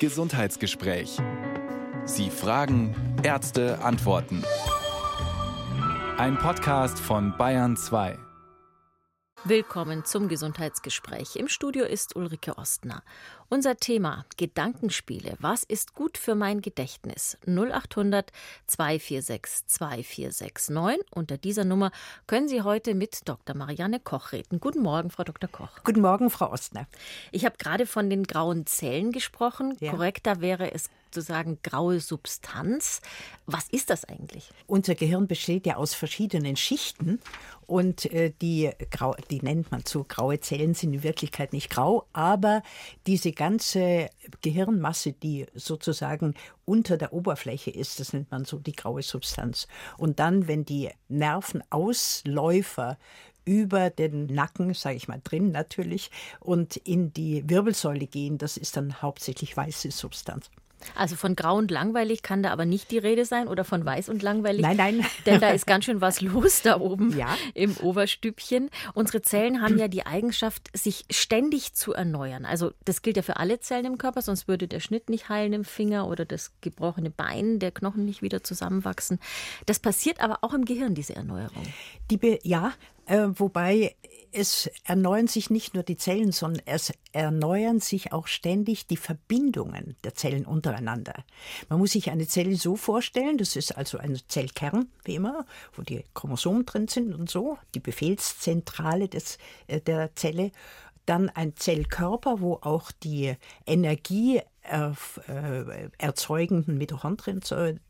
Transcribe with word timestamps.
Gesundheitsgespräch. 0.00 1.18
Sie 2.04 2.30
fragen, 2.30 2.94
Ärzte 3.22 3.78
antworten. 3.82 4.42
Ein 6.18 6.36
Podcast 6.38 6.98
von 6.98 7.36
Bayern 7.36 7.76
2. 7.76 8.18
Willkommen 9.46 10.06
zum 10.06 10.28
Gesundheitsgespräch. 10.28 11.36
Im 11.36 11.48
Studio 11.48 11.84
ist 11.84 12.16
Ulrike 12.16 12.56
Ostner. 12.56 13.02
Unser 13.50 13.76
Thema 13.76 14.24
Gedankenspiele. 14.38 15.36
Was 15.38 15.64
ist 15.64 15.92
gut 15.92 16.16
für 16.16 16.34
mein 16.34 16.62
Gedächtnis? 16.62 17.36
0800 17.46 18.32
246 18.66 19.66
2469. 19.66 21.04
Unter 21.10 21.36
dieser 21.36 21.66
Nummer 21.66 21.90
können 22.26 22.48
Sie 22.48 22.62
heute 22.62 22.94
mit 22.94 23.28
Dr. 23.28 23.54
Marianne 23.54 24.00
Koch 24.00 24.32
reden. 24.32 24.60
Guten 24.60 24.80
Morgen, 24.80 25.10
Frau 25.10 25.24
Dr. 25.24 25.50
Koch. 25.50 25.68
Guten 25.84 26.00
Morgen, 26.00 26.30
Frau 26.30 26.50
Ostner. 26.50 26.86
Ich 27.30 27.44
habe 27.44 27.58
gerade 27.58 27.84
von 27.84 28.08
den 28.08 28.22
grauen 28.22 28.64
Zellen 28.64 29.12
gesprochen. 29.12 29.76
Ja. 29.78 29.90
Korrekter 29.90 30.40
wäre 30.40 30.72
es 30.72 30.88
zu 31.14 31.22
sagen 31.22 31.58
graue 31.62 32.00
Substanz. 32.00 33.00
Was 33.46 33.68
ist 33.68 33.88
das 33.90 34.04
eigentlich? 34.04 34.50
Unser 34.66 34.94
Gehirn 34.94 35.26
besteht 35.26 35.66
ja 35.66 35.76
aus 35.76 35.94
verschiedenen 35.94 36.56
Schichten 36.56 37.20
und 37.66 38.06
äh, 38.12 38.32
die, 38.42 38.70
grau, 38.90 39.14
die 39.30 39.40
nennt 39.40 39.70
man 39.70 39.82
so, 39.86 40.04
graue 40.04 40.40
Zellen 40.40 40.74
sind 40.74 40.92
in 40.92 41.02
Wirklichkeit 41.02 41.52
nicht 41.52 41.70
grau, 41.70 42.06
aber 42.12 42.62
diese 43.06 43.32
ganze 43.32 44.10
Gehirnmasse, 44.42 45.12
die 45.12 45.46
sozusagen 45.54 46.34
unter 46.64 46.96
der 46.96 47.12
Oberfläche 47.12 47.70
ist, 47.70 48.00
das 48.00 48.12
nennt 48.12 48.30
man 48.30 48.44
so 48.44 48.58
die 48.58 48.72
graue 48.72 49.02
Substanz. 49.02 49.68
Und 49.96 50.18
dann, 50.18 50.48
wenn 50.48 50.64
die 50.64 50.90
Nervenausläufer 51.08 52.98
über 53.44 53.90
den 53.90 54.26
Nacken, 54.26 54.74
sage 54.74 54.96
ich 54.96 55.08
mal 55.08 55.20
drin 55.22 55.52
natürlich, 55.52 56.10
und 56.40 56.76
in 56.76 57.12
die 57.12 57.48
Wirbelsäule 57.48 58.06
gehen, 58.06 58.38
das 58.38 58.56
ist 58.56 58.76
dann 58.76 59.02
hauptsächlich 59.02 59.56
weiße 59.56 59.90
Substanz. 59.90 60.50
Also 60.94 61.16
von 61.16 61.36
grau 61.36 61.56
und 61.56 61.70
langweilig 61.70 62.22
kann 62.22 62.42
da 62.42 62.50
aber 62.50 62.64
nicht 62.64 62.90
die 62.90 62.98
Rede 62.98 63.24
sein 63.24 63.48
oder 63.48 63.64
von 63.64 63.84
weiß 63.84 64.08
und 64.08 64.22
langweilig. 64.22 64.62
Nein, 64.62 64.76
nein. 64.76 65.06
Denn 65.26 65.40
da 65.40 65.50
ist 65.50 65.66
ganz 65.66 65.84
schön 65.84 66.00
was 66.00 66.20
los 66.20 66.62
da 66.62 66.80
oben 66.80 67.16
Ja. 67.16 67.36
im 67.54 67.76
Oberstübchen. 67.76 68.70
Unsere 68.94 69.22
Zellen 69.22 69.62
haben 69.62 69.78
ja 69.78 69.88
die 69.88 70.06
Eigenschaft, 70.06 70.68
sich 70.76 71.04
ständig 71.10 71.74
zu 71.74 71.92
erneuern. 71.92 72.44
Also 72.44 72.72
das 72.84 73.02
gilt 73.02 73.16
ja 73.16 73.22
für 73.22 73.36
alle 73.36 73.60
Zellen 73.60 73.86
im 73.86 73.98
Körper, 73.98 74.22
sonst 74.22 74.48
würde 74.48 74.68
der 74.68 74.80
Schnitt 74.80 75.08
nicht 75.10 75.28
heilen 75.28 75.52
im 75.52 75.64
Finger 75.64 76.08
oder 76.08 76.24
das 76.24 76.52
gebrochene 76.60 77.10
Bein, 77.10 77.58
der 77.58 77.70
Knochen 77.70 78.04
nicht 78.04 78.22
wieder 78.22 78.42
zusammenwachsen. 78.42 79.18
Das 79.66 79.78
passiert 79.78 80.20
aber 80.20 80.38
auch 80.42 80.54
im 80.54 80.64
Gehirn, 80.64 80.94
diese 80.94 81.16
Erneuerung. 81.16 81.64
Die 82.10 82.18
ja, 82.42 82.72
äh, 83.06 83.28
wobei 83.34 83.94
es 84.34 84.68
erneuern 84.82 85.28
sich 85.28 85.48
nicht 85.48 85.74
nur 85.74 85.84
die 85.84 85.96
Zellen, 85.96 86.32
sondern 86.32 86.62
es 86.66 86.92
erneuern 87.12 87.78
sich 87.78 88.12
auch 88.12 88.26
ständig 88.26 88.86
die 88.86 88.96
Verbindungen 88.96 89.96
der 90.02 90.14
Zellen 90.14 90.44
untereinander. 90.44 91.24
Man 91.68 91.78
muss 91.78 91.92
sich 91.92 92.10
eine 92.10 92.26
Zelle 92.26 92.56
so 92.56 92.74
vorstellen, 92.74 93.38
das 93.38 93.54
ist 93.54 93.76
also 93.76 93.98
ein 93.98 94.18
Zellkern, 94.26 94.90
wie 95.04 95.14
immer, 95.14 95.46
wo 95.74 95.82
die 95.82 96.04
Chromosomen 96.14 96.66
drin 96.66 96.88
sind 96.88 97.14
und 97.14 97.30
so, 97.30 97.58
die 97.74 97.80
Befehlszentrale 97.80 99.08
des, 99.08 99.38
äh, 99.68 99.80
der 99.80 100.14
Zelle. 100.16 100.50
Dann 101.06 101.28
ein 101.28 101.54
Zellkörper, 101.54 102.40
wo 102.40 102.54
auch 102.54 102.90
die 102.90 103.36
Energie 103.66 104.40
erzeugenden 105.98 106.78
Mitochondrien 106.78 107.40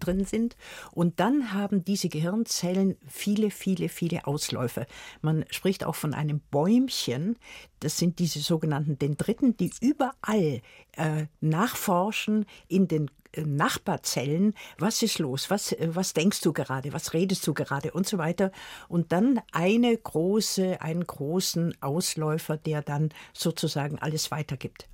drin 0.00 0.24
sind. 0.24 0.56
Und 0.92 1.20
dann 1.20 1.52
haben 1.52 1.84
diese 1.84 2.08
Gehirnzellen 2.08 2.96
viele, 3.06 3.50
viele, 3.50 3.88
viele 3.88 4.26
Ausläufe. 4.26 4.86
Man 5.22 5.44
spricht 5.50 5.84
auch 5.84 5.94
von 5.94 6.14
einem 6.14 6.40
Bäumchen. 6.50 7.36
Das 7.80 7.98
sind 7.98 8.18
diese 8.18 8.40
sogenannten 8.40 8.98
Dendriten, 8.98 9.56
die 9.56 9.70
überall 9.80 10.60
äh, 10.96 11.26
nachforschen 11.40 12.46
in 12.68 12.88
den 12.88 13.08
äh, 13.08 13.10
Nachbarzellen, 13.42 14.54
was 14.78 15.02
ist 15.02 15.18
los, 15.18 15.50
was, 15.50 15.72
äh, 15.72 15.88
was 15.92 16.12
denkst 16.12 16.40
du 16.40 16.52
gerade, 16.52 16.92
was 16.92 17.12
redest 17.12 17.46
du 17.46 17.54
gerade 17.54 17.92
und 17.92 18.06
so 18.06 18.18
weiter. 18.18 18.50
Und 18.88 19.12
dann 19.12 19.40
eine 19.52 19.96
große, 19.96 20.80
einen 20.80 21.06
großen 21.06 21.74
Ausläufer, 21.80 22.56
der 22.56 22.82
dann 22.82 23.10
sozusagen 23.32 23.98
alles 23.98 24.30
weitergibt. 24.30 24.88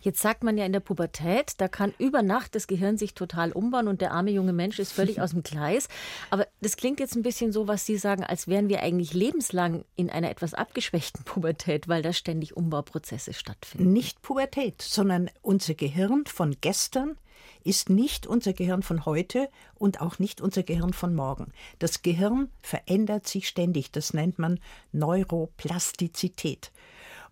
Jetzt 0.00 0.20
sagt 0.20 0.44
man 0.44 0.56
ja 0.56 0.64
in 0.64 0.72
der 0.72 0.80
Pubertät, 0.80 1.54
da 1.58 1.68
kann 1.68 1.94
über 1.98 2.22
Nacht 2.22 2.54
das 2.54 2.66
Gehirn 2.66 2.98
sich 2.98 3.14
total 3.14 3.52
umbauen 3.52 3.88
und 3.88 4.00
der 4.00 4.12
arme 4.12 4.30
junge 4.30 4.52
Mensch 4.52 4.78
ist 4.78 4.92
völlig 4.92 5.20
aus 5.20 5.30
dem 5.30 5.42
Gleis. 5.42 5.88
Aber 6.30 6.46
das 6.60 6.76
klingt 6.76 7.00
jetzt 7.00 7.16
ein 7.16 7.22
bisschen 7.22 7.52
so, 7.52 7.68
was 7.68 7.86
Sie 7.86 7.96
sagen, 7.96 8.24
als 8.24 8.48
wären 8.48 8.68
wir 8.68 8.82
eigentlich 8.82 9.14
lebenslang 9.14 9.84
in 9.94 10.10
einer 10.10 10.30
etwas 10.30 10.54
abgeschwächten 10.54 11.24
Pubertät, 11.24 11.88
weil 11.88 12.02
da 12.02 12.12
ständig 12.12 12.56
Umbauprozesse 12.56 13.32
stattfinden. 13.32 13.92
Nicht 13.92 14.22
Pubertät, 14.22 14.82
sondern 14.82 15.30
unser 15.42 15.74
Gehirn 15.74 16.24
von 16.26 16.56
gestern 16.60 17.16
ist 17.64 17.90
nicht 17.90 18.26
unser 18.26 18.52
Gehirn 18.52 18.82
von 18.82 19.04
heute 19.04 19.48
und 19.74 20.00
auch 20.00 20.18
nicht 20.18 20.40
unser 20.40 20.62
Gehirn 20.62 20.92
von 20.92 21.14
morgen. 21.14 21.52
Das 21.78 22.02
Gehirn 22.02 22.50
verändert 22.62 23.26
sich 23.26 23.48
ständig. 23.48 23.90
Das 23.92 24.14
nennt 24.14 24.38
man 24.38 24.60
Neuroplastizität. 24.92 26.70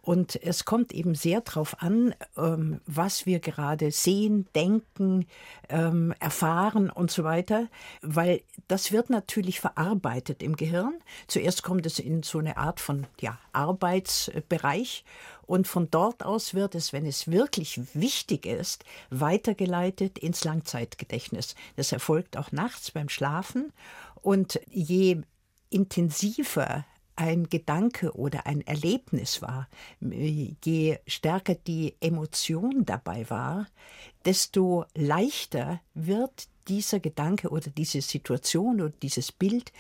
Und 0.05 0.37
es 0.43 0.67
kommt 0.67 0.93
eben 0.93 1.15
sehr 1.15 1.41
darauf 1.41 1.81
an, 1.81 2.15
ähm, 2.37 2.83
was 2.85 3.25
wir 3.25 3.41
gerade 3.41 3.91
sehen, 3.91 4.47
denken, 4.55 5.27
ähm, 5.71 6.13
erfahren 6.21 6.91
und 6.91 7.11
so 7.11 7.25
weiter, 7.25 7.69
weil 8.03 8.43
das 8.69 8.93
wird 8.93 9.09
natürlich 9.09 9.61
verarbeitet 9.61 10.43
im 10.43 10.57
Gehirn. 10.57 10.93
Zuerst 11.27 11.63
kommt 11.63 11.87
es 11.87 11.99
in 11.99 12.23
so 12.23 12.39
eine 12.39 12.59
Art 12.59 12.81
von 12.81 13.07
ja, 13.19 13.39
Arbeitsbereich 13.55 15.07
und 15.47 15.67
von 15.67 15.91
dort 15.91 16.23
aus 16.23 16.53
wird 16.53 16.75
es, 16.75 16.93
wenn 16.93 17.07
es 17.07 17.29
wirklich 17.29 17.81
wichtig 17.95 18.45
ist, 18.45 18.85
weitergeleitet 19.09 20.19
ins 20.19 20.45
Langzeitgedächtnis. 20.45 21.55
Das 21.77 21.93
erfolgt 21.93 22.37
auch 22.37 22.53
nachts 22.53 22.91
beim 22.91 23.09
Schlafen 23.09 23.73
und 24.21 24.61
je 24.69 25.23
intensiver 25.71 26.85
ein 27.17 27.49
Gedanke 27.49 28.13
oder 28.17 28.47
ein 28.47 28.61
Erlebnis 28.63 29.43
war, 29.43 29.69
je 30.01 30.99
stärker 31.07 31.55
die 31.55 31.95
Emotion 32.01 32.85
dabei 32.85 33.29
war, 33.31 33.67
desto 34.25 34.85
leichter 34.95 35.81
wird 35.95 36.49
dieser 36.69 37.01
Gedanke 37.01 37.51
oder 37.51 37.71
diese 37.71 38.01
Situation 38.01 38.81
oder 38.81 38.95
dieses 39.03 39.33
Bild 39.33 39.73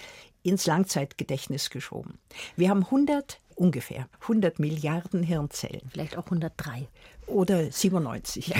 ins 0.42 0.66
Langzeitgedächtnis 0.66 1.70
geschoben. 1.70 2.18
Wir 2.56 2.68
haben 2.68 2.84
100 2.84 3.40
ungefähr 3.56 4.08
100 4.22 4.58
Milliarden 4.58 5.22
Hirnzellen 5.22 5.82
Vielleicht 5.90 6.16
auch 6.16 6.24
103. 6.26 6.88
oder 7.26 7.70
97. 7.70 8.54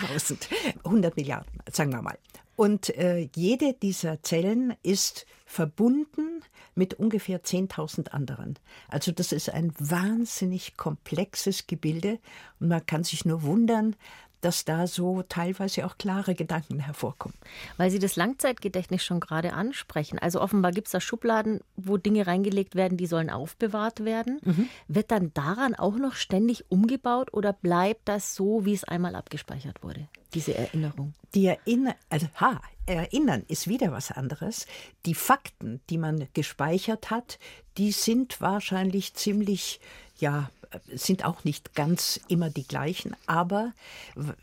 1000. 0.00 0.48
100 0.84 1.16
Milliarden, 1.16 1.52
sagen 1.70 1.92
wir 1.92 2.02
mal. 2.02 2.18
Und 2.56 2.96
äh, 2.96 3.28
jede 3.36 3.74
dieser 3.74 4.22
Zellen 4.22 4.74
ist 4.82 5.26
verbunden 5.44 6.42
mit 6.74 6.94
ungefähr 6.94 7.42
10.000 7.42 8.08
anderen. 8.08 8.58
Also 8.88 9.12
das 9.12 9.32
ist 9.32 9.50
ein 9.50 9.72
wahnsinnig 9.78 10.76
komplexes 10.76 11.66
Gebilde 11.66 12.18
und 12.58 12.68
man 12.68 12.84
kann 12.84 13.04
sich 13.04 13.24
nur 13.24 13.42
wundern, 13.42 13.94
dass 14.40 14.64
da 14.64 14.86
so 14.86 15.22
teilweise 15.22 15.86
auch 15.86 15.98
klare 15.98 16.34
Gedanken 16.34 16.80
hervorkommen. 16.80 17.36
Weil 17.76 17.90
Sie 17.90 17.98
das 17.98 18.16
Langzeitgedächtnis 18.16 19.04
schon 19.04 19.20
gerade 19.20 19.52
ansprechen. 19.52 20.18
Also 20.18 20.40
offenbar 20.40 20.72
gibt 20.72 20.88
es 20.88 20.92
da 20.92 21.00
Schubladen, 21.00 21.60
wo 21.76 21.96
Dinge 21.96 22.26
reingelegt 22.26 22.74
werden, 22.74 22.98
die 22.98 23.06
sollen 23.06 23.30
aufbewahrt 23.30 24.04
werden. 24.04 24.40
Wird 24.88 25.10
dann 25.10 25.32
daran 25.34 25.74
auch 25.74 25.96
noch 25.96 26.14
ständig 26.14 26.70
umgebaut 26.70 27.32
oder 27.32 27.52
bleibt 27.52 28.08
das 28.08 28.34
so, 28.34 28.64
wie 28.64 28.74
es 28.74 28.84
einmal 28.84 29.14
abgespeichert 29.14 29.82
wurde, 29.82 30.08
diese 30.34 30.54
Erinnerung? 30.54 31.14
Die 31.34 31.46
Erinner 31.46 31.96
also, 32.08 32.28
ha, 32.36 32.60
Erinnern 32.86 33.44
ist 33.48 33.68
wieder 33.68 33.90
was 33.92 34.12
anderes. 34.12 34.66
Die 35.04 35.14
Fakten, 35.14 35.80
die 35.90 35.98
man 35.98 36.28
gespeichert 36.34 37.10
hat, 37.10 37.38
die 37.78 37.92
sind 37.92 38.40
wahrscheinlich 38.40 39.14
ziemlich, 39.14 39.80
ja, 40.18 40.50
sind 40.92 41.24
auch 41.24 41.44
nicht 41.44 41.74
ganz 41.74 42.20
immer 42.28 42.50
die 42.50 42.66
gleichen. 42.66 43.14
Aber 43.26 43.72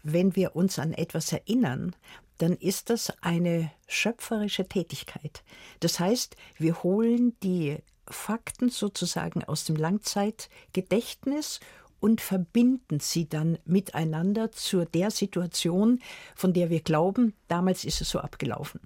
wenn 0.04 0.36
wir 0.36 0.56
uns 0.56 0.80
an 0.80 0.94
etwas 0.94 1.32
erinnern, 1.32 1.96
dann 2.38 2.54
ist 2.54 2.90
das 2.90 3.14
eine 3.22 3.72
schöpferische 3.88 4.68
Tätigkeit. 4.68 5.44
Das 5.80 6.00
heißt, 6.00 6.36
wir 6.58 6.82
holen 6.84 7.38
die 7.44 7.78
Fakten 8.08 8.70
sozusagen 8.70 9.44
aus 9.44 9.66
dem 9.66 9.76
Langzeitgedächtnis 9.76 11.60
und 12.00 12.20
verbinden 12.20 13.00
sie 13.00 13.30
dann 13.30 13.58
miteinander 13.66 14.52
zu 14.52 14.84
der 14.86 15.10
Situation, 15.10 16.02
von 16.36 16.52
der 16.54 16.70
wir 16.70 16.82
glauben, 16.82 17.34
damals 17.48 17.86
ist 17.86 18.02
es 18.02 18.10
so 18.10 18.20
abgelaufen. 18.20 18.82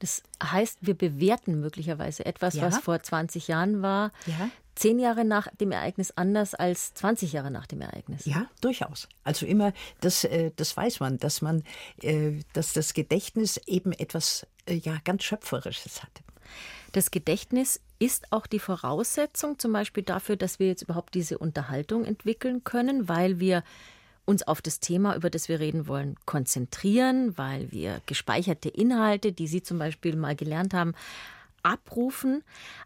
Das 0.00 0.22
heißt, 0.42 0.78
wir 0.80 0.94
bewerten 0.94 1.60
möglicherweise 1.60 2.26
etwas, 2.26 2.54
Ja. 2.54 2.64
was 2.64 2.78
vor 2.78 3.00
20 3.00 3.48
Jahren 3.48 3.82
war, 3.82 4.12
Ja. 4.26 4.50
Zehn 4.74 4.98
Jahre 4.98 5.24
nach 5.24 5.48
dem 5.60 5.72
Ereignis 5.72 6.12
anders 6.16 6.54
als 6.54 6.94
20 6.94 7.32
Jahre 7.32 7.50
nach 7.50 7.66
dem 7.66 7.80
Ereignis. 7.80 8.24
Ja, 8.24 8.46
durchaus. 8.60 9.08
Also 9.24 9.46
immer, 9.46 9.72
das, 10.00 10.24
äh, 10.24 10.50
das 10.56 10.76
weiß 10.76 11.00
man, 11.00 11.18
dass 11.18 11.42
man, 11.42 11.62
äh, 12.00 12.40
dass 12.52 12.72
das 12.72 12.94
Gedächtnis 12.94 13.58
eben 13.66 13.92
etwas 13.92 14.46
äh, 14.66 14.74
ja 14.74 14.98
ganz 15.04 15.24
Schöpferisches 15.24 16.02
hat. 16.02 16.22
Das 16.92 17.10
Gedächtnis 17.10 17.80
ist 17.98 18.32
auch 18.32 18.46
die 18.46 18.58
Voraussetzung 18.58 19.58
zum 19.58 19.72
Beispiel 19.72 20.02
dafür, 20.02 20.36
dass 20.36 20.58
wir 20.58 20.66
jetzt 20.66 20.82
überhaupt 20.82 21.14
diese 21.14 21.38
Unterhaltung 21.38 22.04
entwickeln 22.04 22.64
können, 22.64 23.08
weil 23.08 23.40
wir 23.40 23.62
uns 24.24 24.42
auf 24.42 24.62
das 24.62 24.80
Thema, 24.80 25.16
über 25.16 25.30
das 25.30 25.48
wir 25.48 25.58
reden 25.58 25.88
wollen, 25.88 26.16
konzentrieren, 26.26 27.36
weil 27.36 27.72
wir 27.72 28.00
gespeicherte 28.06 28.68
Inhalte, 28.68 29.32
die 29.32 29.46
Sie 29.46 29.62
zum 29.62 29.78
Beispiel 29.78 30.16
mal 30.16 30.36
gelernt 30.36 30.74
haben, 30.74 30.94
abrufen. 31.62 32.42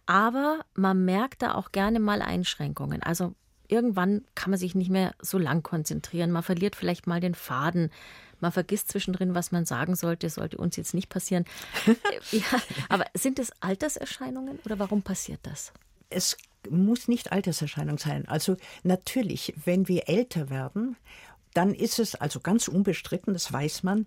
Aber 0.07 0.65
man 0.75 1.05
merkt 1.05 1.43
da 1.43 1.55
auch 1.55 1.73
gerne 1.73 2.01
mal 2.01 2.23
Einschränkungen. 2.23 3.03
Also 3.03 3.35
irgendwann 3.69 4.25
kann 4.35 4.51
man 4.51 4.59
sich 4.59 4.75
nicht 4.75 4.91
mehr 4.91 5.15
so 5.21 5.39
lang 5.39 5.63
konzentrieren. 5.63 6.31
Man 6.31 6.43
verliert 6.43 6.77
vielleicht 6.77 7.07
mal 7.07 7.21
den 7.21 7.35
Faden. 7.35 7.91
Man 8.41 8.53
vergisst 8.53 8.89
zwischendrin, 8.89 9.35
was 9.35 9.53
man 9.53 9.65
sagen 9.65 9.97
sollte. 9.97 10.29
Sollte 10.31 10.59
uns 10.59 10.77
jetzt 10.77 10.95
nicht 10.95 11.09
passieren. 11.09 11.45
ja, 12.31 12.61
aber 12.89 13.07
sind 13.15 13.39
es 13.39 13.51
Alterserscheinungen 13.61 14.59
oder 14.65 14.79
warum 14.79 15.03
passiert 15.03 15.41
das? 15.43 15.73
Es 16.11 16.37
muss 16.69 17.09
nicht 17.09 17.33
Alterserscheinung 17.33 17.99
sein. 17.99 18.27
Also 18.29 18.57
natürlich, 18.83 19.55
wenn 19.65 19.89
wir 19.89 20.09
älter 20.09 20.51
werden, 20.51 20.97
dann 21.55 21.73
ist 21.73 21.99
es 21.99 22.15
also 22.15 22.41
ganz 22.41 22.69
unbestritten, 22.69 23.33
das 23.33 23.51
weiß 23.51 23.83
man, 23.83 24.05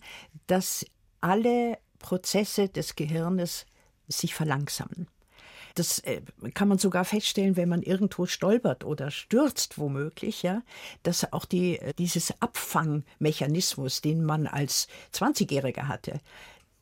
dass 0.47 0.85
alle 1.19 1.77
Prozesse 1.97 2.69
des 2.69 2.95
Gehirnes 2.95 3.65
sich 4.09 4.35
verlangsamen. 4.35 5.07
Das 5.75 5.99
äh, 5.99 6.21
kann 6.53 6.67
man 6.67 6.77
sogar 6.77 7.05
feststellen, 7.05 7.55
wenn 7.55 7.69
man 7.69 7.83
irgendwo 7.83 8.25
stolpert 8.25 8.83
oder 8.83 9.11
stürzt, 9.11 9.77
womöglich, 9.77 10.43
ja, 10.43 10.61
dass 11.03 11.31
auch 11.31 11.45
die, 11.45 11.79
äh, 11.79 11.93
dieses 11.93 12.33
Abfangmechanismus, 12.41 14.01
den 14.01 14.23
man 14.25 14.47
als 14.47 14.87
20-Jähriger 15.13 15.87
hatte, 15.87 16.19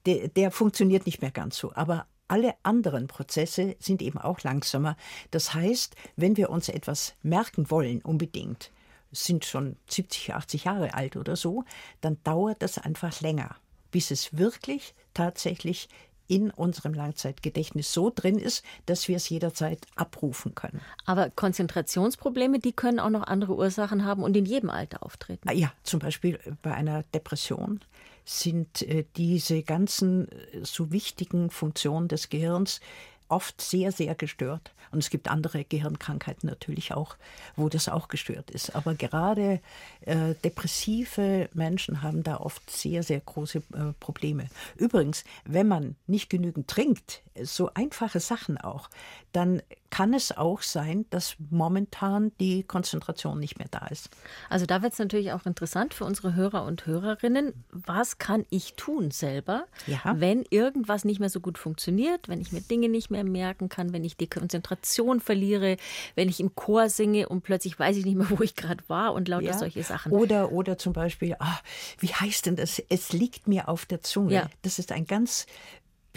der, 0.06 0.30
der 0.30 0.52
funktioniert 0.52 1.06
nicht 1.06 1.22
mehr 1.22 1.32
ganz 1.32 1.58
so. 1.58 1.74
Aber 1.76 2.08
alle 2.28 2.56
anderen 2.64 3.08
Prozesse 3.08 3.76
sind 3.80 4.02
eben 4.02 4.18
auch 4.18 4.42
langsamer. 4.42 4.98
Das 5.32 5.54
heißt, 5.54 5.96
wenn 6.16 6.38
wir 6.38 6.50
uns 6.50 6.70
etwas 6.70 7.14
merken 7.22 7.70
wollen, 7.70 8.02
unbedingt, 8.02 8.72
sind 9.12 9.46
schon 9.46 9.78
70, 9.90 10.34
80 10.34 10.66
Jahre 10.66 10.94
alt 10.94 11.16
oder 11.16 11.36
so, 11.36 11.64
dann 12.02 12.22
dauert 12.24 12.62
das 12.62 12.78
einfach 12.78 13.22
länger, 13.22 13.56
bis 13.92 14.12
es 14.12 14.38
wirklich 14.38 14.96
tatsächlich 15.14 15.88
in 16.28 16.52
unserem 16.52 16.94
Langzeitgedächtnis 16.94 17.94
so 17.94 18.12
drin 18.14 18.38
ist, 18.38 18.64
dass 18.86 19.08
wir 19.08 19.18
es 19.18 19.30
jederzeit 19.30 19.86
abrufen 19.96 20.56
können. 20.56 20.82
Aber 21.06 21.30
Konzentrationsprobleme, 21.30 22.60
die 22.60 22.74
können 22.74 23.00
auch 23.00 23.10
noch 23.10 23.24
andere 23.24 23.56
Ursachen 23.56 24.06
haben 24.06 24.24
und 24.24 24.36
in 24.36 24.46
jedem 24.46 24.70
Alter 24.70 25.04
auftreten. 25.04 25.50
Ja, 25.54 25.72
zum 25.84 26.00
Beispiel 26.00 26.40
bei 26.62 26.74
einer 26.74 27.04
Depression 27.14 27.80
sind 28.26 28.82
äh, 28.82 29.06
diese 29.16 29.64
ganzen 29.64 30.30
äh, 30.30 30.64
so 30.64 30.92
wichtigen 30.92 31.50
Funktionen 31.50 32.10
des 32.10 32.30
Gehirns 32.30 32.82
oft 33.30 33.62
sehr, 33.62 33.92
sehr 33.92 34.16
gestört. 34.16 34.72
Und 34.92 35.00
es 35.00 35.10
gibt 35.10 35.30
andere 35.30 35.66
Gehirnkrankheiten 35.66 36.48
natürlich 36.48 36.94
auch, 36.94 37.18
wo 37.56 37.68
das 37.70 37.90
auch 37.90 38.08
gestört 38.08 38.52
ist. 38.52 38.76
Aber 38.76 38.96
gerade 38.96 39.60
äh, 40.02 40.34
depressive 40.44 41.50
Menschen 41.54 42.02
haben 42.02 42.24
da 42.24 42.38
oft 42.38 42.70
sehr, 42.70 43.04
sehr 43.04 43.20
große 43.20 43.60
äh, 43.74 43.94
Probleme. 44.00 44.48
Übrigens, 44.78 45.26
wenn 45.46 45.68
man 45.68 45.96
nicht 46.08 46.30
genügend 46.30 46.68
trinkt, 46.70 47.22
so 47.42 47.70
einfache 47.74 48.20
Sachen 48.20 48.58
auch, 48.58 48.90
dann 49.34 49.62
kann 49.90 50.14
es 50.14 50.36
auch 50.36 50.62
sein, 50.62 51.06
dass 51.10 51.36
momentan 51.50 52.32
die 52.40 52.64
Konzentration 52.64 53.40
nicht 53.40 53.58
mehr 53.58 53.68
da 53.70 53.88
ist. 53.88 54.10
Also 54.50 54.66
da 54.66 54.82
wird 54.82 54.94
es 54.94 55.00
natürlich 55.00 55.32
auch 55.32 55.46
interessant 55.46 55.94
für 55.94 56.06
unsere 56.06 56.36
Hörer 56.36 56.64
und 56.66 56.86
Hörerinnen. 56.86 57.54
Was 57.72 58.18
kann 58.18 58.46
ich 58.50 58.74
tun 58.74 59.12
selber, 59.12 59.66
ja. 59.86 60.00
wenn 60.18 60.44
irgendwas 60.50 61.06
nicht 61.06 61.20
mehr 61.20 61.30
so 61.30 61.40
gut 61.40 61.58
funktioniert, 61.58 62.28
wenn 62.30 62.42
ich 62.42 62.52
mir 62.52 62.62
Dinge 62.62 62.90
nicht 62.90 63.12
mehr 63.12 63.24
merken 63.24 63.70
kann, 63.70 63.94
wenn 63.94 64.04
ich 64.04 64.18
die 64.18 64.28
Konzentration 64.28 65.20
verliere, 65.20 65.78
wenn 66.16 66.30
ich 66.30 66.40
im 66.40 66.56
Chor 66.56 66.90
singe 66.90 67.30
und 67.30 67.42
plötzlich 67.42 67.80
weiß 67.80 67.98
ich 67.98 68.06
nicht 68.06 68.18
mehr, 68.18 68.30
wo 68.38 68.44
ich 68.44 68.56
gerade 68.56 68.84
war 68.88 69.14
und 69.14 69.28
lauter 69.28 69.46
ja. 69.46 69.58
solche 69.58 69.84
Sachen. 69.84 70.12
Oder, 70.12 70.52
oder 70.52 70.78
zum 70.78 70.94
Beispiel, 70.94 71.36
ah, 71.40 71.60
wie 72.00 72.14
heißt 72.14 72.46
denn 72.46 72.56
das? 72.56 72.82
Es 72.90 73.14
liegt 73.14 73.48
mir 73.48 73.70
auf 73.70 73.86
der 73.86 74.02
Zunge. 74.02 74.34
Ja. 74.34 74.50
Das 74.62 74.80
ist 74.80 74.92
ein 74.92 75.06
ganz 75.06 75.46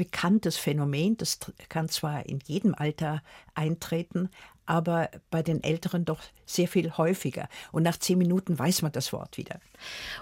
bekanntes 0.00 0.56
Phänomen. 0.56 1.18
Das 1.18 1.38
kann 1.68 1.90
zwar 1.90 2.24
in 2.24 2.38
jedem 2.46 2.74
Alter 2.74 3.22
eintreten, 3.54 4.30
aber 4.70 5.10
bei 5.32 5.42
den 5.42 5.64
Älteren 5.64 6.04
doch 6.04 6.20
sehr 6.46 6.68
viel 6.68 6.96
häufiger. 6.96 7.48
Und 7.72 7.82
nach 7.82 7.96
zehn 7.96 8.18
Minuten 8.18 8.56
weiß 8.56 8.82
man 8.82 8.92
das 8.92 9.12
Wort 9.12 9.36
wieder. 9.36 9.58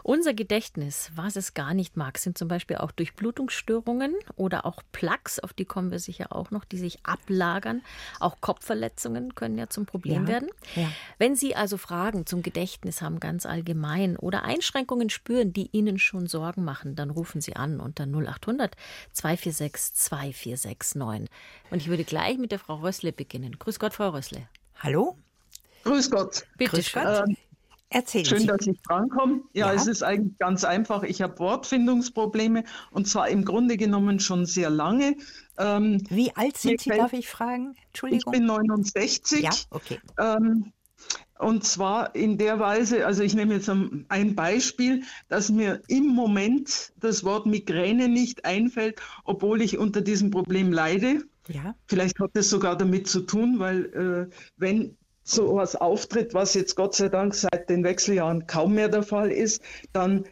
Unser 0.02 0.32
Gedächtnis, 0.32 1.10
was 1.14 1.36
es 1.36 1.52
gar 1.52 1.74
nicht 1.74 1.98
mag, 1.98 2.16
sind 2.16 2.38
zum 2.38 2.48
Beispiel 2.48 2.78
auch 2.78 2.90
Durchblutungsstörungen 2.92 4.14
oder 4.36 4.64
auch 4.64 4.82
Plaques, 4.90 5.38
auf 5.38 5.52
die 5.52 5.66
kommen 5.66 5.90
wir 5.90 5.98
sicher 5.98 6.34
auch 6.34 6.50
noch, 6.50 6.64
die 6.64 6.78
sich 6.78 7.04
ablagern. 7.04 7.82
Auch 8.20 8.40
Kopfverletzungen 8.40 9.34
können 9.34 9.58
ja 9.58 9.68
zum 9.68 9.84
Problem 9.84 10.22
ja, 10.22 10.28
werden. 10.28 10.48
Ja. 10.76 10.90
Wenn 11.18 11.36
Sie 11.36 11.54
also 11.54 11.76
Fragen 11.76 12.24
zum 12.24 12.42
Gedächtnis 12.42 13.02
haben, 13.02 13.20
ganz 13.20 13.44
allgemein, 13.44 14.16
oder 14.16 14.44
Einschränkungen 14.44 15.10
spüren, 15.10 15.52
die 15.52 15.68
Ihnen 15.72 15.98
schon 15.98 16.26
Sorgen 16.26 16.64
machen, 16.64 16.96
dann 16.96 17.10
rufen 17.10 17.42
Sie 17.42 17.54
an 17.54 17.80
unter 17.80 18.04
0800 18.04 18.74
246 19.12 19.94
2469. 19.94 21.28
Und 21.70 21.82
ich 21.82 21.88
würde 21.88 22.04
gleich 22.04 22.38
mit 22.38 22.50
der 22.50 22.58
Frau 22.58 22.76
Rössle 22.76 23.12
beginnen. 23.12 23.58
Grüß 23.58 23.78
Gott, 23.78 23.92
Frau 23.92 24.08
Rössle. 24.10 24.37
Hallo? 24.78 25.16
Grüß 25.84 26.10
Gott. 26.10 26.46
Bitte 26.56 26.70
Grüß 26.72 26.92
Gott. 26.92 27.24
Ähm, 27.28 27.36
Erzählen 27.90 28.24
schön, 28.26 28.40
Sie. 28.40 28.46
dass 28.46 28.66
ich 28.66 28.80
drankomme. 28.82 29.40
Ja, 29.54 29.68
ja, 29.68 29.72
es 29.72 29.86
ist 29.86 30.02
eigentlich 30.02 30.38
ganz 30.38 30.62
einfach. 30.64 31.02
Ich 31.02 31.22
habe 31.22 31.38
Wortfindungsprobleme 31.38 32.64
und 32.90 33.08
zwar 33.08 33.28
im 33.28 33.44
Grunde 33.44 33.78
genommen 33.78 34.20
schon 34.20 34.44
sehr 34.44 34.68
lange. 34.68 35.16
Ähm, 35.56 36.02
Wie 36.10 36.34
alt 36.36 36.58
sind 36.58 36.80
Sie, 36.80 36.90
darf 36.90 37.14
ich 37.14 37.28
fragen? 37.28 37.74
Entschuldigung. 37.86 38.34
Ich 38.34 38.38
bin 38.38 38.46
69. 38.46 39.40
Ja, 39.42 39.50
okay. 39.70 39.98
Ähm, 40.18 40.72
und 41.38 41.64
zwar 41.64 42.14
in 42.14 42.36
der 42.36 42.58
Weise, 42.58 43.06
also 43.06 43.22
ich 43.22 43.34
nehme 43.34 43.54
jetzt 43.54 43.70
ein 43.70 44.34
Beispiel, 44.34 45.04
dass 45.28 45.50
mir 45.50 45.80
im 45.88 46.08
Moment 46.08 46.92
das 46.96 47.24
Wort 47.24 47.46
Migräne 47.46 48.08
nicht 48.08 48.44
einfällt, 48.44 49.00
obwohl 49.24 49.62
ich 49.62 49.78
unter 49.78 50.00
diesem 50.02 50.30
Problem 50.30 50.72
leide. 50.72 51.22
Ja. 51.48 51.74
Vielleicht 51.86 52.18
hat 52.20 52.30
es 52.34 52.50
sogar 52.50 52.76
damit 52.76 53.08
zu 53.08 53.20
tun, 53.20 53.58
weil 53.58 53.84
äh, 54.30 54.34
wenn 54.56 54.96
so 55.24 55.56
was 55.56 55.76
auftritt, 55.76 56.34
was 56.34 56.54
jetzt 56.54 56.74
Gott 56.74 56.94
sei 56.94 57.08
Dank 57.08 57.34
seit 57.34 57.68
den 57.68 57.84
Wechseljahren 57.84 58.46
kaum 58.46 58.74
mehr 58.74 58.88
der 58.88 59.02
Fall 59.02 59.30
ist, 59.30 59.62
dann 59.92 60.24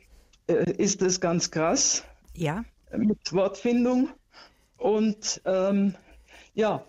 äh, 0.47 0.73
ist 0.73 1.03
das 1.03 1.21
ganz 1.21 1.51
krass. 1.51 2.05
Ja. 2.35 2.65
Mit 2.97 3.33
Wortfindung. 3.33 4.09
Und 4.79 5.41
ähm, 5.45 5.95
ja, 6.55 6.85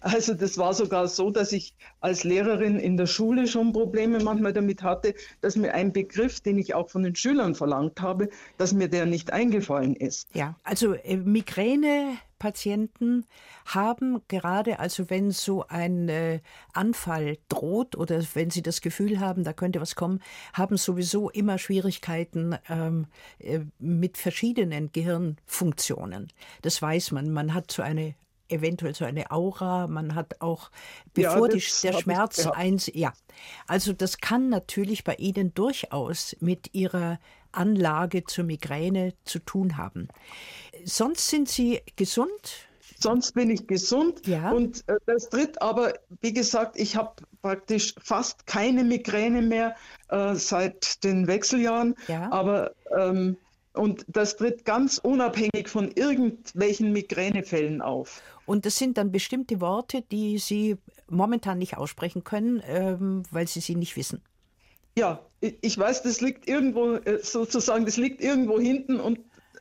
also 0.00 0.34
das 0.34 0.58
war 0.58 0.74
sogar 0.74 1.08
so, 1.08 1.30
dass 1.30 1.52
ich 1.52 1.74
als 2.00 2.24
Lehrerin 2.24 2.78
in 2.78 2.96
der 2.96 3.06
Schule 3.06 3.46
schon 3.46 3.72
Probleme 3.72 4.22
manchmal 4.22 4.52
damit 4.52 4.82
hatte, 4.82 5.14
dass 5.40 5.56
mir 5.56 5.74
ein 5.74 5.92
Begriff, 5.92 6.40
den 6.40 6.58
ich 6.58 6.74
auch 6.74 6.90
von 6.90 7.02
den 7.02 7.14
Schülern 7.14 7.54
verlangt 7.54 8.00
habe, 8.00 8.28
dass 8.58 8.72
mir 8.72 8.88
der 8.88 9.06
nicht 9.06 9.32
eingefallen 9.32 9.96
ist. 9.96 10.28
Ja, 10.34 10.56
also 10.64 10.94
äh, 10.94 11.16
Migränepatienten 11.16 13.24
haben 13.64 14.22
gerade, 14.28 14.78
also 14.78 15.10
wenn 15.10 15.30
so 15.30 15.64
ein 15.68 16.08
äh, 16.08 16.40
Anfall 16.72 17.38
droht 17.48 17.96
oder 17.96 18.22
wenn 18.34 18.50
sie 18.50 18.62
das 18.62 18.80
Gefühl 18.80 19.20
haben, 19.20 19.44
da 19.44 19.52
könnte 19.52 19.80
was 19.80 19.96
kommen, 19.96 20.20
haben 20.52 20.76
sowieso 20.76 21.30
immer 21.30 21.58
Schwierigkeiten 21.58 22.56
ähm, 22.68 23.06
äh, 23.38 23.60
mit 23.78 24.16
verschiedenen 24.16 24.92
Gehirnfunktionen. 24.92 26.28
Das 26.62 26.80
weiß 26.80 27.12
man. 27.12 27.32
Man 27.32 27.54
hat 27.54 27.72
so 27.72 27.82
eine 27.82 28.14
eventuell 28.48 28.94
so 28.94 29.04
eine 29.04 29.30
Aura, 29.30 29.86
man 29.86 30.14
hat 30.14 30.40
auch, 30.40 30.70
bevor 31.14 31.48
ja, 31.48 31.56
die, 31.56 31.62
der 31.82 31.92
Schmerz 31.94 32.46
eins, 32.46 32.90
ja. 32.92 33.12
Also 33.66 33.92
das 33.92 34.18
kann 34.18 34.48
natürlich 34.48 35.04
bei 35.04 35.14
Ihnen 35.14 35.54
durchaus 35.54 36.36
mit 36.40 36.74
Ihrer 36.74 37.18
Anlage 37.52 38.24
zur 38.24 38.44
Migräne 38.44 39.14
zu 39.24 39.38
tun 39.38 39.76
haben. 39.76 40.08
Sonst 40.84 41.28
sind 41.28 41.48
Sie 41.48 41.80
gesund? 41.96 42.66
Sonst 42.98 43.32
bin 43.32 43.50
ich 43.50 43.66
gesund. 43.66 44.26
Ja. 44.26 44.52
Und 44.52 44.84
äh, 44.88 44.96
das 45.06 45.28
tritt 45.28 45.60
aber, 45.60 45.94
wie 46.20 46.32
gesagt, 46.32 46.78
ich 46.78 46.96
habe 46.96 47.12
praktisch 47.42 47.94
fast 48.02 48.46
keine 48.46 48.84
Migräne 48.84 49.42
mehr 49.42 49.76
äh, 50.08 50.34
seit 50.34 51.04
den 51.04 51.26
Wechseljahren. 51.26 51.94
Ja. 52.08 52.30
Aber 52.32 52.72
ähm, 52.96 53.36
und 53.76 54.04
das 54.08 54.36
tritt 54.36 54.64
ganz 54.64 54.98
unabhängig 54.98 55.68
von 55.68 55.90
irgendwelchen 55.90 56.92
Migränefällen 56.92 57.82
auf. 57.82 58.22
Und 58.46 58.66
das 58.66 58.76
sind 58.76 58.98
dann 58.98 59.12
bestimmte 59.12 59.60
Worte, 59.60 60.02
die 60.02 60.38
Sie 60.38 60.76
momentan 61.08 61.58
nicht 61.58 61.76
aussprechen 61.76 62.24
können, 62.24 62.62
ähm, 62.66 63.22
weil 63.30 63.46
Sie 63.46 63.60
sie 63.60 63.76
nicht 63.76 63.96
wissen. 63.96 64.22
Ja, 64.98 65.20
ich 65.40 65.76
weiß, 65.76 66.02
das 66.02 66.20
liegt 66.20 66.48
irgendwo, 66.48 66.94
äh, 66.94 67.22
sozusagen, 67.22 67.84
das 67.84 67.96
liegt 67.96 68.22
irgendwo 68.22 68.58
hinten 68.58 68.98
und 68.98 69.18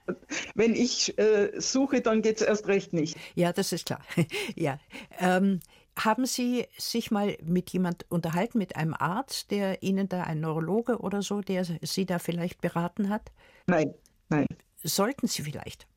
äh, 0.07 0.13
wenn 0.53 0.73
ich 0.73 1.17
äh, 1.17 1.51
suche, 1.59 2.01
dann 2.01 2.21
geht 2.21 2.37
es 2.37 2.41
erst 2.41 2.67
recht 2.67 2.93
nicht. 2.93 3.17
Ja, 3.35 3.51
das 3.51 3.73
ist 3.73 3.85
klar. 3.85 4.01
ja. 4.55 4.79
Ähm, 5.19 5.59
haben 5.97 6.25
Sie 6.25 6.65
sich 6.77 7.11
mal 7.11 7.37
mit 7.43 7.69
jemand 7.71 8.05
unterhalten, 8.09 8.57
mit 8.57 8.75
einem 8.75 8.93
Arzt, 8.93 9.51
der 9.51 9.81
Ihnen 9.81 10.09
da, 10.09 10.23
ein 10.23 10.41
Neurologe 10.41 10.99
oder 10.99 11.21
so, 11.21 11.41
der 11.41 11.65
Sie 11.81 12.05
da 12.05 12.19
vielleicht 12.19 12.61
beraten 12.61 13.09
hat? 13.09 13.31
Nein, 13.67 13.93
nein. 14.37 14.47
Sollten 14.83 15.27
Sie 15.27 15.41
vielleicht? 15.41 15.87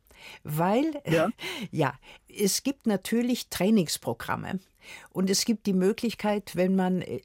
Weil, 0.42 1.00
ja. 1.06 1.28
ja, 1.70 1.94
es 2.28 2.62
gibt 2.62 2.86
natürlich 2.86 3.48
Trainingsprogramme 3.48 4.60
und 5.10 5.30
es 5.30 5.44
gibt 5.44 5.66
die 5.66 5.72
Möglichkeit, 5.72 6.56
wenn 6.56 6.74
man 6.74 7.02
äh, 7.02 7.20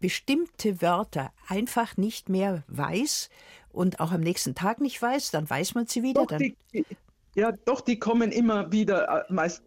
bestimmte 0.00 0.80
Wörter 0.80 1.32
einfach 1.48 1.96
nicht 1.96 2.28
mehr 2.28 2.62
weiß 2.68 3.30
und 3.70 4.00
auch 4.00 4.12
am 4.12 4.20
nächsten 4.20 4.54
Tag 4.54 4.80
nicht 4.80 5.00
weiß, 5.00 5.30
dann 5.30 5.48
weiß 5.48 5.74
man 5.74 5.86
sie 5.86 6.02
wieder. 6.02 6.26
Doch, 6.26 6.38
die, 6.38 6.56
ja, 7.34 7.52
doch, 7.52 7.80
die 7.80 7.98
kommen 7.98 8.32
immer 8.32 8.72
wieder. 8.72 9.26
Äh, 9.28 9.32
meist, 9.32 9.62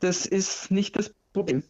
das 0.00 0.26
ist 0.26 0.70
nicht 0.70 0.96
das 0.96 1.14
Problem. 1.32 1.62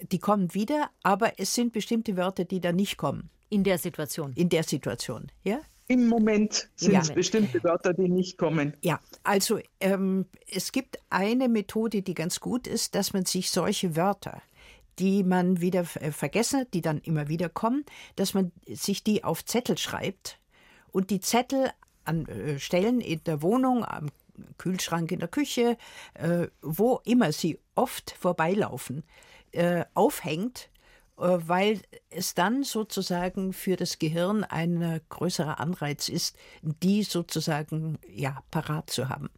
Die 0.00 0.18
kommen 0.18 0.54
wieder, 0.54 0.90
aber 1.02 1.38
es 1.38 1.54
sind 1.54 1.72
bestimmte 1.72 2.16
Wörter, 2.16 2.44
die 2.44 2.60
da 2.60 2.72
nicht 2.72 2.96
kommen. 2.96 3.30
In 3.48 3.64
der 3.64 3.78
Situation. 3.78 4.32
In 4.34 4.48
der 4.48 4.64
Situation, 4.64 5.30
ja? 5.44 5.60
Im 5.86 6.08
Moment 6.08 6.70
sind 6.76 6.96
es 6.96 7.12
bestimmte 7.12 7.62
Wörter, 7.62 7.92
die 7.92 8.08
nicht 8.08 8.38
kommen. 8.38 8.74
Ja, 8.82 9.00
also 9.22 9.58
ähm, 9.80 10.26
es 10.50 10.72
gibt 10.72 10.98
eine 11.10 11.48
Methode, 11.48 12.00
die 12.00 12.14
ganz 12.14 12.40
gut 12.40 12.66
ist, 12.66 12.94
dass 12.94 13.12
man 13.12 13.26
sich 13.26 13.50
solche 13.50 13.94
Wörter, 13.94 14.40
die 14.98 15.22
man 15.24 15.60
wieder 15.60 15.84
äh, 16.00 16.10
vergessen 16.10 16.60
hat, 16.60 16.74
die 16.74 16.80
dann 16.80 16.98
immer 17.00 17.28
wieder 17.28 17.50
kommen, 17.50 17.84
dass 18.16 18.32
man 18.32 18.50
sich 18.66 19.04
die 19.04 19.24
auf 19.24 19.44
Zettel 19.44 19.76
schreibt 19.76 20.38
und 20.90 21.10
die 21.10 21.20
Zettel 21.20 21.70
an 22.04 22.26
äh, 22.26 22.58
Stellen 22.58 23.00
in 23.00 23.22
der 23.24 23.42
Wohnung, 23.42 23.84
am 23.84 24.08
Kühlschrank 24.56 25.12
in 25.12 25.20
der 25.20 25.28
Küche, 25.28 25.76
äh, 26.14 26.46
wo 26.62 27.00
immer 27.04 27.32
sie 27.32 27.58
oft 27.74 28.12
vorbeilaufen, 28.18 29.04
äh, 29.52 29.84
aufhängt 29.94 30.70
weil 31.16 31.80
es 32.10 32.34
dann 32.34 32.64
sozusagen 32.64 33.52
für 33.52 33.76
das 33.76 33.98
Gehirn 33.98 34.44
ein 34.44 35.00
größerer 35.08 35.60
Anreiz 35.60 36.08
ist, 36.08 36.36
die 36.62 37.02
sozusagen 37.02 37.98
ja 38.08 38.42
parat 38.50 38.90
zu 38.90 39.08
haben. 39.08 39.30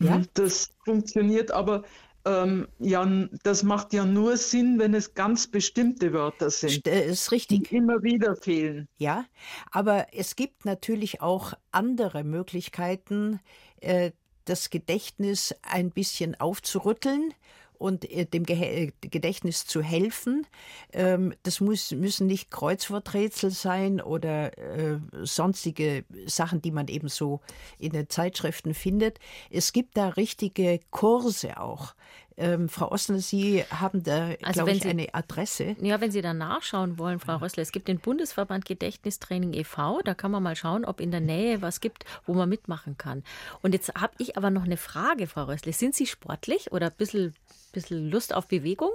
Ja? 0.00 0.18
Mhm, 0.18 0.28
das 0.34 0.70
funktioniert 0.84 1.50
aber 1.50 1.84
ähm, 2.24 2.68
ja, 2.78 3.04
das 3.42 3.62
macht 3.62 3.92
ja 3.92 4.04
nur 4.04 4.36
Sinn, 4.36 4.78
wenn 4.78 4.94
es 4.94 5.14
ganz 5.14 5.48
bestimmte 5.48 6.12
Wörter 6.12 6.50
sind. 6.50 6.86
Das 6.86 7.04
ist 7.04 7.32
richtig. 7.32 7.68
Die 7.68 7.76
immer 7.76 8.02
wieder 8.02 8.36
fehlen. 8.36 8.86
Ja, 8.98 9.24
aber 9.70 10.06
es 10.12 10.36
gibt 10.36 10.64
natürlich 10.64 11.20
auch 11.20 11.54
andere 11.72 12.22
Möglichkeiten, 12.22 13.40
äh, 13.80 14.12
das 14.44 14.70
Gedächtnis 14.70 15.54
ein 15.62 15.90
bisschen 15.90 16.38
aufzurütteln 16.40 17.34
und 17.82 18.10
äh, 18.10 18.24
dem 18.24 18.44
Gedächtnis 18.46 19.66
zu 19.66 19.82
helfen. 19.82 20.46
Ähm, 20.92 21.34
das 21.42 21.60
muss, 21.60 21.90
müssen 21.90 22.26
nicht 22.26 22.50
Kreuzworträtsel 22.50 23.50
sein 23.50 24.00
oder 24.00 24.56
äh, 24.56 24.98
sonstige 25.22 26.04
Sachen, 26.26 26.62
die 26.62 26.70
man 26.70 26.88
eben 26.88 27.08
so 27.08 27.40
in 27.78 27.92
den 27.92 28.08
Zeitschriften 28.08 28.72
findet. 28.72 29.18
Es 29.50 29.72
gibt 29.72 29.96
da 29.96 30.08
richtige 30.10 30.80
Kurse 30.90 31.60
auch. 31.60 31.94
Ähm, 32.36 32.68
Frau 32.68 32.90
Ostner, 32.90 33.18
Sie 33.18 33.62
haben 33.64 34.02
da, 34.02 34.30
also 34.42 34.64
glaube 34.64 34.72
ich, 34.72 34.82
Sie, 34.82 34.88
eine 34.88 35.14
Adresse. 35.14 35.76
Ja, 35.80 36.00
wenn 36.00 36.10
Sie 36.10 36.22
da 36.22 36.32
nachschauen 36.32 36.98
wollen, 36.98 37.20
Frau 37.20 37.36
Rössler, 37.36 37.62
es 37.62 37.72
gibt 37.72 37.88
den 37.88 37.98
Bundesverband 37.98 38.64
Gedächtnistraining 38.64 39.52
e.V., 39.52 40.00
da 40.02 40.14
kann 40.14 40.30
man 40.30 40.42
mal 40.42 40.56
schauen, 40.56 40.84
ob 40.84 41.00
in 41.00 41.10
der 41.10 41.20
Nähe 41.20 41.62
was 41.62 41.80
gibt, 41.80 42.04
wo 42.26 42.32
man 42.32 42.48
mitmachen 42.48 42.96
kann. 42.96 43.22
Und 43.60 43.74
jetzt 43.74 43.94
habe 43.94 44.14
ich 44.18 44.36
aber 44.36 44.50
noch 44.50 44.64
eine 44.64 44.76
Frage, 44.76 45.26
Frau 45.26 45.44
Rössler. 45.44 45.72
Sind 45.72 45.94
Sie 45.94 46.06
sportlich 46.06 46.72
oder 46.72 46.86
ein 46.86 46.96
bisschen 46.96 47.34
bisschen 47.72 48.10
Lust 48.10 48.34
auf 48.34 48.48
Bewegung? 48.48 48.90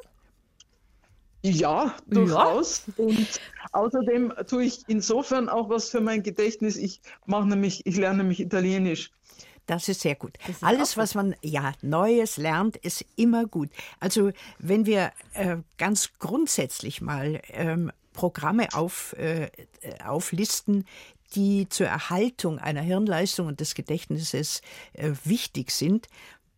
Ja, 1.43 1.95
durchaus. 2.07 2.83
Ja. 2.97 3.05
Und 3.05 3.39
außerdem 3.71 4.33
tue 4.47 4.65
ich 4.65 4.83
insofern 4.87 5.49
auch 5.49 5.69
was 5.69 5.89
für 5.89 6.01
mein 6.01 6.23
Gedächtnis. 6.23 6.77
Ich 6.77 7.01
mache 7.25 7.47
nämlich, 7.47 7.85
ich 7.85 7.95
lerne 7.97 8.19
nämlich 8.19 8.39
Italienisch. 8.39 9.11
Das 9.65 9.89
ist 9.89 10.01
sehr 10.01 10.15
gut. 10.15 10.37
Ist 10.47 10.63
Alles, 10.63 10.95
was 10.95 11.13
man 11.13 11.35
ja 11.41 11.73
Neues 11.81 12.37
lernt, 12.37 12.77
ist 12.77 13.05
immer 13.17 13.45
gut. 13.45 13.69
Also 13.99 14.31
wenn 14.59 14.85
wir 14.85 15.11
äh, 15.33 15.57
ganz 15.77 16.11
grundsätzlich 16.19 17.01
mal 17.01 17.41
ähm, 17.49 17.91
Programme 18.13 18.69
auf, 18.73 19.13
äh, 19.13 19.49
auflisten, 20.03 20.85
die 21.35 21.67
zur 21.67 21.87
Erhaltung 21.87 22.59
einer 22.59 22.81
Hirnleistung 22.81 23.47
und 23.47 23.59
des 23.59 23.75
Gedächtnisses 23.75 24.61
äh, 24.93 25.11
wichtig 25.25 25.71
sind, 25.71 26.07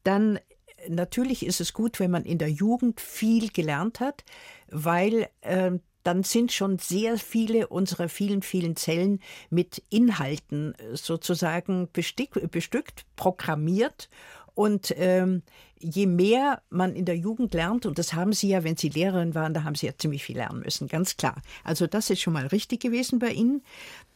dann 0.03 0.39
natürlich 0.87 1.45
ist 1.45 1.61
es 1.61 1.73
gut, 1.73 1.99
wenn 1.99 2.11
man 2.11 2.25
in 2.25 2.37
der 2.37 2.49
Jugend 2.49 3.01
viel 3.01 3.49
gelernt 3.49 3.99
hat, 3.99 4.23
weil 4.69 5.27
äh, 5.41 5.71
dann 6.03 6.23
sind 6.23 6.51
schon 6.51 6.79
sehr 6.79 7.17
viele 7.17 7.67
unserer 7.67 8.09
vielen, 8.09 8.41
vielen 8.41 8.75
Zellen 8.75 9.19
mit 9.49 9.83
Inhalten 9.89 10.73
äh, 10.75 10.95
sozusagen 10.95 11.89
bestick, 11.91 12.51
bestückt, 12.51 13.05
programmiert. 13.15 14.09
Und 14.55 14.93
ähm, 14.97 15.43
je 15.79 16.05
mehr 16.05 16.61
man 16.69 16.95
in 16.95 17.05
der 17.05 17.15
Jugend 17.15 17.53
lernt, 17.53 17.85
und 17.85 17.97
das 17.97 18.13
haben 18.13 18.33
Sie 18.33 18.49
ja, 18.49 18.63
wenn 18.63 18.75
Sie 18.75 18.89
Lehrerin 18.89 19.35
waren, 19.35 19.53
da 19.53 19.63
haben 19.63 19.75
Sie 19.75 19.85
ja 19.85 19.93
ziemlich 19.97 20.23
viel 20.23 20.37
lernen 20.37 20.61
müssen, 20.61 20.87
ganz 20.87 21.15
klar. 21.15 21.41
Also 21.63 21.87
das 21.87 22.09
ist 22.09 22.21
schon 22.21 22.33
mal 22.33 22.47
richtig 22.47 22.81
gewesen 22.81 23.19
bei 23.19 23.31
Ihnen. 23.31 23.63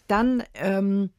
Dann 0.08 0.43
ähm, 0.55 1.12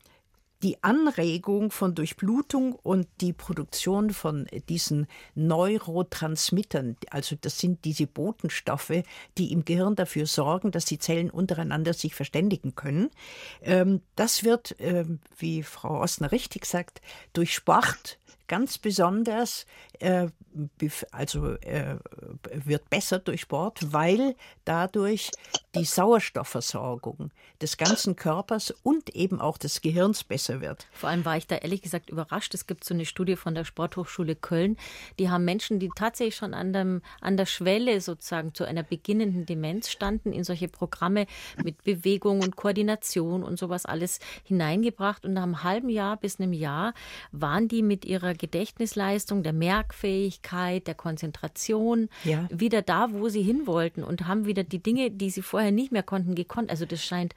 die 0.65 0.83
Anregung 0.83 1.71
von 1.71 1.95
Durchblutung 1.95 2.73
und 2.73 3.07
die 3.21 3.35
Produktion 3.35 4.11
von 4.11 4.47
diesen 4.71 5.07
Neurotransmittern, 5.35 6.97
also 7.11 7.37
das 7.39 7.59
sind 7.59 7.85
diese 7.85 8.07
Botenstoffe, 8.07 9.03
die 9.37 9.53
im 9.53 9.67
Gehirn 9.67 9.95
dafür 9.95 10.27
sorgen, 10.27 10.71
dass 10.71 10.87
die 10.87 10.99
Zellen 10.99 11.29
untereinander 11.29 11.93
sich 11.93 12.15
verständigen 12.15 12.75
können. 12.75 13.11
Ähm, 13.61 14.01
das 14.17 14.43
wird, 14.43 14.75
ähm, 14.79 15.21
wie 15.37 15.63
Frau 15.63 16.01
Ostner 16.01 16.33
richtig 16.33 16.65
sagt, 16.65 17.03
durch 17.35 17.55
Sport 17.55 18.19
ganz 18.47 18.79
besonders 18.79 19.67
äh, 20.01 20.29
also 21.11 21.55
äh, 21.63 21.97
wird 22.53 22.89
besser 22.91 23.19
durch 23.19 23.43
Sport, 23.43 23.93
weil 23.93 24.37
dadurch 24.65 25.31
die 25.75 25.85
Sauerstoffversorgung 25.85 27.33
des 27.61 27.77
ganzen 27.77 28.15
Körpers 28.15 28.73
und 28.83 29.11
eben 29.17 29.41
auch 29.41 29.59
des 29.59 29.81
Gehirns 29.81 30.23
besser 30.23 30.61
wird. 30.61 30.87
Vor 30.93 31.09
allem 31.09 31.25
war 31.25 31.37
ich 31.37 31.47
da 31.47 31.57
ehrlich 31.57 31.83
gesagt 31.83 32.11
überrascht. 32.11 32.55
Es 32.55 32.67
gibt 32.67 32.85
so 32.85 32.95
eine 32.95 33.05
Studie 33.05 33.35
von 33.35 33.55
der 33.55 33.65
Sporthochschule 33.65 34.37
Köln. 34.37 34.77
Die 35.19 35.29
haben 35.29 35.45
Menschen, 35.45 35.81
die 35.81 35.91
tatsächlich 35.95 36.37
schon 36.37 36.55
an, 36.55 36.73
dem, 36.73 37.03
an 37.21 37.37
der 37.37 37.47
Schwelle 37.47 38.01
sozusagen 38.01 38.55
zu 38.55 38.65
einer 38.65 38.85
beginnenden 38.85 39.47
Demenz 39.47 39.91
standen, 39.91 40.33
in 40.33 40.45
solche 40.45 40.69
Programme 40.69 41.27
mit 41.65 41.83
Bewegung 41.83 42.41
und 42.41 42.55
Koordination 42.55 43.43
und 43.43 43.59
sowas 43.59 43.87
alles 43.87 44.21
hineingebracht. 44.45 45.25
Und 45.25 45.33
nach 45.33 45.43
einem 45.43 45.65
halben 45.65 45.89
Jahr 45.89 46.17
bis 46.17 46.39
einem 46.39 46.53
Jahr 46.53 46.95
waren 47.33 47.67
die 47.67 47.83
mit 47.83 48.05
ihrer 48.05 48.34
Gedächtnisleistung, 48.35 49.43
der 49.43 49.53
Merkfähigkeit, 49.53 50.87
der 50.87 50.95
Konzentration, 50.95 52.09
ja. 52.25 52.49
wieder 52.51 52.83
da, 52.83 53.09
wo 53.13 53.29
sie 53.29 53.43
hin 53.43 53.67
wollten 53.67 54.03
und 54.03 54.27
haben 54.27 54.47
wieder 54.47 54.65
die 54.65 54.83
Dinge, 54.83 55.11
die 55.11 55.31
sie 55.31 55.43
vorher 55.43 55.73
nicht 55.73 55.93
mehr 55.93 56.03
konnten, 56.03 56.35
gekonnt. 56.35 56.71
Also 56.71 56.87
das 56.87 57.03
scheint 57.03 57.35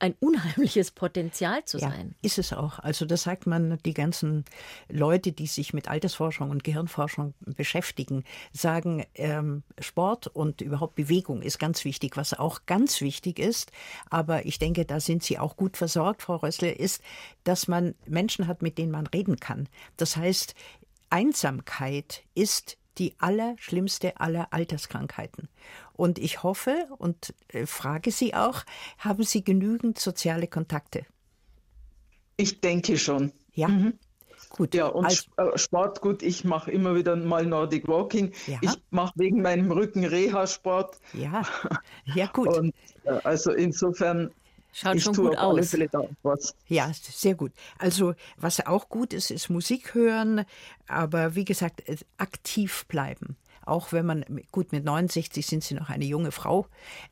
ein 0.00 0.14
unheimliches 0.18 0.90
Potenzial 0.90 1.64
zu 1.64 1.78
ja, 1.78 1.90
sein. 1.90 2.14
Ist 2.22 2.38
es 2.38 2.52
auch. 2.52 2.78
Also 2.78 3.04
das 3.04 3.22
sagt 3.22 3.46
man, 3.46 3.78
die 3.84 3.94
ganzen 3.94 4.44
Leute, 4.88 5.32
die 5.32 5.46
sich 5.46 5.72
mit 5.72 5.88
Altersforschung 5.88 6.50
und 6.50 6.64
Gehirnforschung 6.64 7.34
beschäftigen, 7.40 8.24
sagen, 8.52 9.04
ähm, 9.14 9.62
Sport 9.78 10.26
und 10.26 10.60
überhaupt 10.60 10.94
Bewegung 10.94 11.42
ist 11.42 11.58
ganz 11.58 11.84
wichtig. 11.84 12.16
Was 12.16 12.34
auch 12.34 12.66
ganz 12.66 13.00
wichtig 13.00 13.38
ist, 13.38 13.70
aber 14.08 14.46
ich 14.46 14.58
denke, 14.58 14.84
da 14.84 15.00
sind 15.00 15.22
Sie 15.22 15.38
auch 15.38 15.56
gut 15.56 15.76
versorgt, 15.76 16.22
Frau 16.22 16.36
Rössle, 16.36 16.70
ist, 16.70 17.02
dass 17.44 17.68
man 17.68 17.94
Menschen 18.06 18.46
hat, 18.46 18.62
mit 18.62 18.78
denen 18.78 18.90
man 18.90 19.06
reden 19.06 19.38
kann. 19.38 19.68
Das 19.96 20.16
heißt, 20.16 20.54
Einsamkeit 21.10 22.22
ist 22.34 22.78
die 22.98 23.14
allerschlimmste 23.18 24.20
aller 24.20 24.52
Alterskrankheiten. 24.52 25.48
Und 25.92 26.18
ich 26.18 26.42
hoffe 26.42 26.88
und 26.98 27.34
äh, 27.48 27.66
frage 27.66 28.10
Sie 28.10 28.34
auch, 28.34 28.64
haben 28.98 29.22
Sie 29.22 29.44
genügend 29.44 29.98
soziale 29.98 30.46
Kontakte? 30.46 31.06
Ich 32.36 32.60
denke 32.60 32.96
schon. 32.98 33.32
Ja. 33.54 33.68
Mhm. 33.68 33.98
Gut. 34.48 34.74
Ja, 34.74 34.86
und 34.86 35.04
also, 35.04 35.56
Sport, 35.56 36.00
gut, 36.00 36.22
ich 36.22 36.44
mache 36.44 36.72
immer 36.72 36.96
wieder 36.96 37.14
mal 37.14 37.46
Nordic 37.46 37.86
Walking. 37.86 38.32
Ja. 38.46 38.58
Ich 38.62 38.72
mache 38.90 39.12
wegen 39.14 39.42
meinem 39.42 39.70
Rücken 39.70 40.04
Reha-Sport. 40.04 40.98
Ja, 41.12 41.42
ja 42.04 42.26
gut. 42.26 42.48
Und, 42.56 42.74
äh, 43.04 43.10
also 43.22 43.52
insofern 43.52 44.32
Schaut 44.72 44.96
ich 44.96 45.02
schon 45.02 45.14
gut 45.14 45.36
aus. 45.36 45.56
Ja, 46.66 46.92
sehr 46.94 47.34
gut. 47.34 47.52
Also 47.78 48.14
was 48.36 48.64
auch 48.66 48.88
gut 48.88 49.12
ist, 49.12 49.30
ist 49.30 49.50
Musik 49.50 49.94
hören, 49.94 50.44
aber 50.86 51.34
wie 51.34 51.44
gesagt, 51.44 51.82
aktiv 52.18 52.84
bleiben. 52.86 53.36
Auch 53.66 53.92
wenn 53.92 54.06
man, 54.06 54.24
gut, 54.52 54.72
mit 54.72 54.84
69 54.84 55.46
sind 55.46 55.62
Sie 55.62 55.74
noch 55.74 55.90
eine 55.90 56.04
junge 56.04 56.32
Frau, 56.32 56.66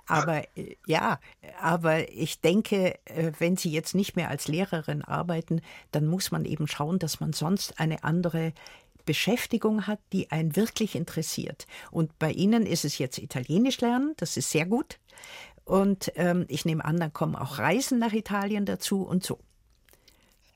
aber 0.06 0.42
äh, 0.56 0.76
ja, 0.86 1.20
aber 1.60 2.10
ich 2.12 2.40
denke, 2.40 2.98
äh, 3.04 3.32
wenn 3.38 3.56
Sie 3.56 3.70
jetzt 3.70 3.94
nicht 3.94 4.16
mehr 4.16 4.28
als 4.28 4.48
Lehrerin 4.48 5.02
arbeiten, 5.02 5.60
dann 5.92 6.06
muss 6.06 6.30
man 6.30 6.44
eben 6.44 6.66
schauen, 6.66 6.98
dass 6.98 7.20
man 7.20 7.32
sonst 7.32 7.78
eine 7.78 8.02
andere 8.02 8.54
Beschäftigung 9.04 9.86
hat, 9.86 10.00
die 10.12 10.30
einen 10.30 10.56
wirklich 10.56 10.94
interessiert. 10.94 11.66
Und 11.90 12.18
bei 12.18 12.30
Ihnen 12.30 12.66
ist 12.66 12.84
es 12.84 12.98
jetzt 12.98 13.18
Italienisch 13.18 13.80
lernen, 13.80 14.14
das 14.16 14.36
ist 14.36 14.50
sehr 14.50 14.66
gut. 14.66 14.98
Und 15.68 16.12
ähm, 16.14 16.46
ich 16.48 16.64
nehme 16.64 16.82
an, 16.82 16.96
dann 16.96 17.12
kommen 17.12 17.36
auch 17.36 17.58
Reisen 17.58 17.98
nach 17.98 18.14
Italien 18.14 18.64
dazu 18.64 19.02
und 19.02 19.22
so. 19.22 19.38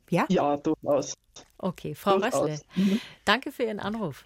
Ja? 0.09 0.25
Ja, 0.31 0.57
durchaus. 0.57 1.12
Okay, 1.59 1.95
Frau 1.95 2.16
Rössle, 2.16 2.59
mhm. 2.76 2.99
danke 3.26 3.52
für 3.52 3.64
Ihren 3.64 3.78
Anruf. 3.78 4.25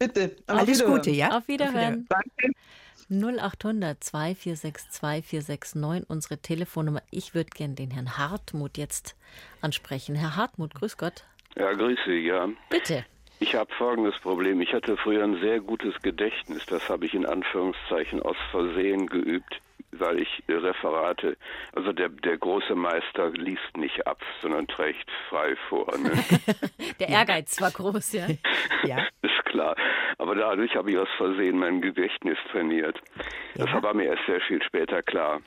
Bitte. 0.00 0.34
Alles 0.48 0.84
Gute, 0.84 1.10
ja? 1.10 1.38
Auf 1.38 1.46
Wiederhören. 1.46 1.76
Auf 1.76 1.80
Wiederhören. 1.80 2.06
Danke. 2.08 2.52
0800 3.10 4.02
2462 4.02 4.90
2469, 4.90 6.10
unsere 6.10 6.38
Telefonnummer. 6.38 7.02
Ich 7.12 7.34
würde 7.34 7.50
gern 7.50 7.76
den 7.76 7.92
Herrn 7.92 8.18
Hartmut 8.18 8.78
jetzt 8.78 9.14
ansprechen. 9.60 10.16
Herr 10.16 10.34
Hartmut, 10.34 10.74
grüß 10.74 10.96
Gott. 10.96 11.24
Ja, 11.54 11.72
grüß 11.74 11.98
Sie, 12.06 12.26
ja. 12.26 12.48
Bitte. 12.70 13.04
Ich 13.38 13.54
habe 13.54 13.72
folgendes 13.78 14.18
Problem. 14.20 14.60
Ich 14.60 14.72
hatte 14.72 14.96
früher 14.96 15.22
ein 15.22 15.38
sehr 15.40 15.60
gutes 15.60 15.94
Gedächtnis. 16.02 16.66
Das 16.66 16.88
habe 16.88 17.06
ich 17.06 17.14
in 17.14 17.26
Anführungszeichen 17.26 18.22
aus 18.22 18.36
Versehen 18.50 19.06
geübt, 19.06 19.60
weil 19.92 20.20
ich 20.20 20.42
Referate, 20.48 21.36
also 21.74 21.92
der, 21.92 22.08
der 22.08 22.36
große 22.38 22.74
Meister 22.74 23.30
liest 23.30 23.76
nicht 23.76 24.06
ab, 24.06 24.20
sondern 24.40 24.66
trägt 24.68 25.10
frei 25.28 25.56
vor. 25.68 25.86
Ne? 25.98 26.12
der 27.00 27.08
Ehrgeiz 27.08 27.60
war 27.60 27.70
groß, 27.70 28.12
ja. 28.12 28.26
Ja. 28.84 28.98
Ist 29.22 29.44
klar. 29.46 29.76
Aber 30.18 30.34
dadurch 30.34 30.74
habe 30.76 30.90
ich 30.90 30.98
aus 30.98 31.08
Versehen 31.16 31.58
mein 31.58 31.80
Gedächtnis 31.80 32.38
trainiert. 32.50 33.00
Das 33.54 33.68
Ja. 33.70 33.82
war 33.82 33.94
mir 33.94 34.04
erst 34.04 34.26
sehr 34.26 34.40
viel 34.42 34.62
später 34.62 35.02
klar. 35.02 35.40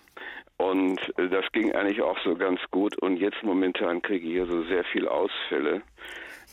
Und 0.58 1.00
äh, 1.18 1.27
das 1.30 1.46
ging 1.51 1.74
eigentlich 1.74 2.01
auch 2.01 2.18
so 2.24 2.36
ganz 2.36 2.60
gut. 2.72 2.98
Und 3.01 3.18
jetzt 3.18 3.44
momentan 3.44 4.01
kriege 4.01 4.25
ich 4.25 4.34
hier 4.34 4.46
so 4.46 4.63
sehr 4.63 4.84
viel 4.86 5.08
Ausfälle. 5.08 5.82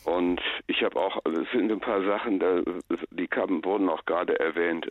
Und 0.04 0.40
ich 0.66 0.82
habe 0.82 0.96
auch, 0.98 1.20
also 1.24 1.42
es 1.42 1.50
sind 1.52 1.70
ein 1.70 1.78
paar 1.78 2.02
Sachen, 2.02 2.40
die 3.10 3.28
kamen, 3.28 3.64
wurden 3.64 3.88
auch 3.88 4.04
gerade 4.04 4.38
erwähnt. 4.40 4.88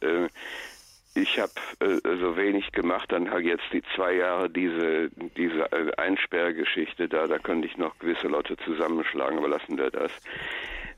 Ich 1.14 1.40
habe 1.40 1.52
äh, 1.80 2.00
so 2.20 2.38
wenig 2.38 2.72
gemacht, 2.72 3.12
dann 3.12 3.30
halt 3.30 3.46
jetzt 3.46 3.66
die 3.74 3.84
zwei 3.96 4.14
Jahre 4.14 4.50
diese, 4.50 5.10
diese 5.36 5.72
äh, 5.72 5.92
Einsperrgeschichte 5.98 7.10
da, 7.10 7.28
da 7.28 7.38
könnte 7.38 7.68
ich 7.68 7.78
noch 7.78 7.98
gewisse 8.00 8.28
Leute 8.28 8.56
zusammenschlagen, 8.58 9.38
aber 9.38 9.50
lassen 9.50 9.78
wir 9.78 9.92
das. 9.92 10.12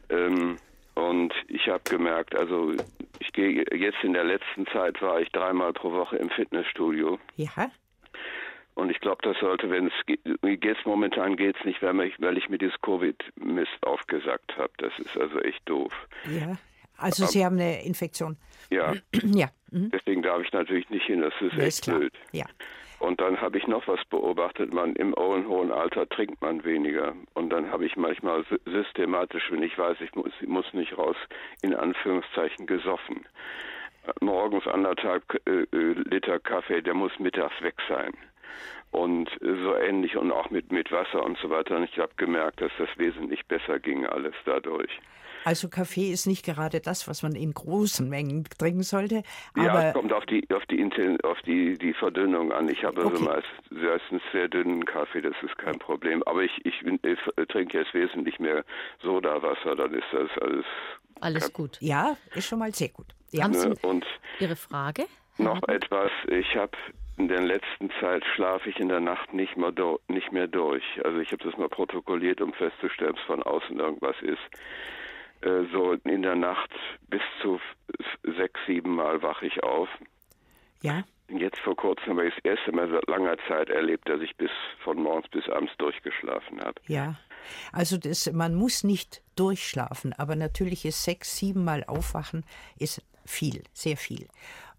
Ähm, 0.10 0.58
und 0.96 1.34
ich 1.48 1.68
habe 1.68 1.82
gemerkt, 1.90 2.36
also 2.36 2.74
ich 3.20 3.34
gehe 3.34 3.66
jetzt 3.74 4.04
in 4.04 4.14
der 4.14 4.24
letzten 4.24 4.68
Zeit 4.68 5.02
war 5.02 5.20
ich 5.20 5.32
dreimal 5.32 5.74
pro 5.74 5.92
Woche 5.92 6.18
im 6.18 6.30
Fitnessstudio. 6.30 7.18
Ja, 7.36 7.72
Und 8.76 8.90
ich 8.90 9.00
glaube, 9.00 9.22
das 9.24 9.38
sollte, 9.40 9.70
wenn 9.70 9.88
es 9.88 10.06
geht, 10.06 10.20
jetzt 10.64 10.86
momentan 10.86 11.36
geht 11.36 11.56
es 11.58 11.66
nicht, 11.66 11.82
weil 11.82 12.00
ich, 12.02 12.20
weil 12.20 12.38
ich 12.38 12.50
mir 12.50 12.58
dieses 12.58 12.80
Covid-Mist 12.82 13.86
aufgesagt 13.86 14.58
habe. 14.58 14.74
Das 14.78 14.92
ist 15.00 15.18
also 15.18 15.40
echt 15.40 15.68
doof. 15.68 15.94
ja. 16.26 16.58
Also 17.04 17.26
Sie 17.26 17.46
haben 17.46 17.60
eine 17.60 17.84
Infektion. 17.86 18.38
Ja, 18.70 18.94
Ja, 19.24 19.48
mhm. 19.72 19.92
deswegen 19.92 20.22
darf 20.24 20.42
ich 20.42 20.52
natürlich 20.52 20.90
nicht 20.90 21.06
hin. 21.06 21.22
Das 21.22 21.34
ist 21.42 21.58
echt 21.58 21.84
klar. 21.84 22.00
blöd. 22.00 22.14
Ja. 22.32 22.46
Und 23.00 23.20
dann 23.20 23.42
habe 23.42 23.58
ich 23.58 23.68
noch 23.68 23.86
was 23.88 24.00
beobachtet. 24.06 24.74
Man 24.74 24.96
im 24.96 25.14
hohen, 25.16 25.46
hohen 25.48 25.72
Alter 25.72 26.08
trinkt 26.08 26.42
man 26.42 26.64
weniger. 26.64 27.14
Und 27.34 27.50
dann 27.50 27.70
habe 27.70 27.86
ich 27.86 27.98
manchmal 27.98 28.42
sy- 28.50 28.60
systematisch, 28.66 29.52
wenn 29.52 29.62
ich 29.62 29.78
weiß, 29.78 29.98
ich 30.00 30.16
muss, 30.16 30.32
ich 30.40 30.48
muss 30.48 30.66
nicht 30.74 30.98
raus, 30.98 31.18
in 31.62 31.76
Anführungszeichen 31.76 32.66
gesoffen. 32.66 33.26
Morgens 34.22 34.68
anderthalb 34.68 35.24
äh, 35.48 35.64
äh, 35.76 35.94
Liter 36.10 36.40
Kaffee, 36.40 36.82
der 36.82 36.94
muss 36.94 37.12
mittags 37.20 37.62
weg 37.62 37.76
sein. 37.90 38.12
Und 38.92 39.30
äh, 39.42 39.56
so 39.64 39.76
ähnlich 39.76 40.16
und 40.16 40.32
auch 40.32 40.50
mit, 40.50 40.72
mit 40.72 40.92
Wasser 40.92 41.24
und 41.24 41.38
so 41.40 41.50
weiter. 41.50 41.78
Und 41.78 41.84
ich 41.84 41.98
habe 42.00 42.12
gemerkt, 42.16 42.62
dass 42.62 42.72
das 42.78 42.90
wesentlich 42.98 43.46
besser 43.48 43.80
ging 43.80 44.06
alles 44.06 44.36
dadurch. 44.46 44.92
Also 45.46 45.70
Kaffee 45.70 46.12
ist 46.12 46.26
nicht 46.28 46.46
gerade 46.46 46.80
das, 46.80 47.08
was 47.08 47.24
man 47.24 47.36
in 47.36 47.54
großen 47.54 48.08
Mengen 48.10 48.44
trinken 48.58 48.84
sollte. 48.84 49.24
ja, 49.58 49.90
es 49.90 49.94
kommt 49.94 50.14
auf 50.14 50.26
die 50.26 50.48
auf 50.54 50.66
die 50.68 50.80
Inten 50.80 51.20
auf 51.22 51.42
die 51.42 51.78
die 51.78 51.94
Verdünnung 51.94 52.52
an. 52.52 52.70
Ich 52.70 52.84
habe 52.84 53.02
also 53.02 53.14
Okay. 53.16 53.24
meist, 53.26 53.72
meistens 53.72 54.22
sehr 54.32 54.48
dünnen 54.48 54.86
Kaffee, 54.86 55.22
das 55.22 55.36
ist 55.44 55.58
kein 55.58 55.78
Problem. 55.80 56.24
Aber 56.24 56.44
ich 56.44 56.52
ich, 56.66 56.80
bin- 56.82 57.00
ich 57.04 57.48
trinke 57.48 57.80
jetzt 57.80 57.94
wesentlich 57.94 58.40
mehr 58.40 58.64
Sodawasser, 59.02 59.76
dann 59.76 59.94
ist 59.94 60.06
das 60.12 60.30
alles. 60.42 60.66
Alles 61.22 61.54
gut. 61.54 61.78
ja, 61.80 62.18
ist 62.36 62.48
schon 62.48 62.60
mal 62.60 62.74
sehr 62.74 62.90
gut. 62.90 63.08
Ja. 63.32 63.44
Haben 63.46 63.52
Ne? 63.52 63.60
Sie 63.82 63.88
Und 63.88 64.06
Ihre 64.40 64.56
Frage? 64.56 65.06
Herr 65.38 65.46
noch 65.46 65.56
Hartmut? 65.56 65.70
etwas. 65.84 66.12
Ich 66.28 66.56
habe 66.56 66.72
in 67.18 67.28
der 67.28 67.42
letzten 67.42 67.92
Zeit 68.02 68.24
schlafe 68.36 68.70
ich 68.70 68.80
in 68.80 68.90
der 68.90 69.00
Nacht 69.00 69.34
nicht 69.34 69.56
mehr 69.56 69.72
do, 69.72 70.00
nicht 70.08 70.32
mehr 70.32 70.48
durch. 70.48 70.84
Also 71.04 71.20
ich 71.20 71.32
habe 71.32 71.44
das 71.44 71.56
mal 71.58 71.70
protokolliert, 71.70 72.42
um 72.42 72.54
festzustellen, 72.54 73.12
ob 73.12 73.18
es 73.18 73.24
von 73.26 73.44
außen 73.44 73.80
irgendwas 73.80 74.16
ist. 74.22 74.42
Äh, 75.44 75.66
So 75.72 75.94
in 75.94 76.22
der 76.22 76.36
Nacht 76.36 76.72
bis 77.10 77.22
zu 77.42 77.60
sechs, 78.38 78.60
sieben 78.68 78.96
Mal 78.96 79.22
wache 79.22 79.46
ich 79.46 79.62
auf. 79.64 79.90
ja, 80.82 81.04
Jetzt 81.30 81.60
vor 81.60 81.76
kurzem 81.76 82.18
habe 82.18 82.28
ich 82.28 82.36
das 82.36 82.58
erste 82.58 82.72
Mal 82.74 82.90
seit 82.90 83.08
langer 83.08 83.38
Zeit 83.48 83.70
erlebt, 83.70 84.08
dass 84.10 84.22
ich 84.22 84.36
bis 84.36 84.52
von 84.84 85.02
morgens 85.02 85.28
bis 85.30 85.48
abends 85.50 85.72
durchgeschlafen 85.78 86.60
habe. 86.62 86.80
ja. 86.88 87.16
Also 87.74 87.98
das, 87.98 88.32
man 88.32 88.56
muss 88.56 88.86
nicht 88.86 89.22
durchschlafen, 89.36 90.14
aber 90.14 90.38
natürlich 90.38 90.86
ist 90.86 91.04
sechs, 91.04 91.36
sieben 91.38 91.66
Mal 91.66 91.84
aufwachen 91.84 92.46
ist 92.80 93.02
viel, 93.26 93.64
sehr 93.74 93.98
viel. 93.98 94.28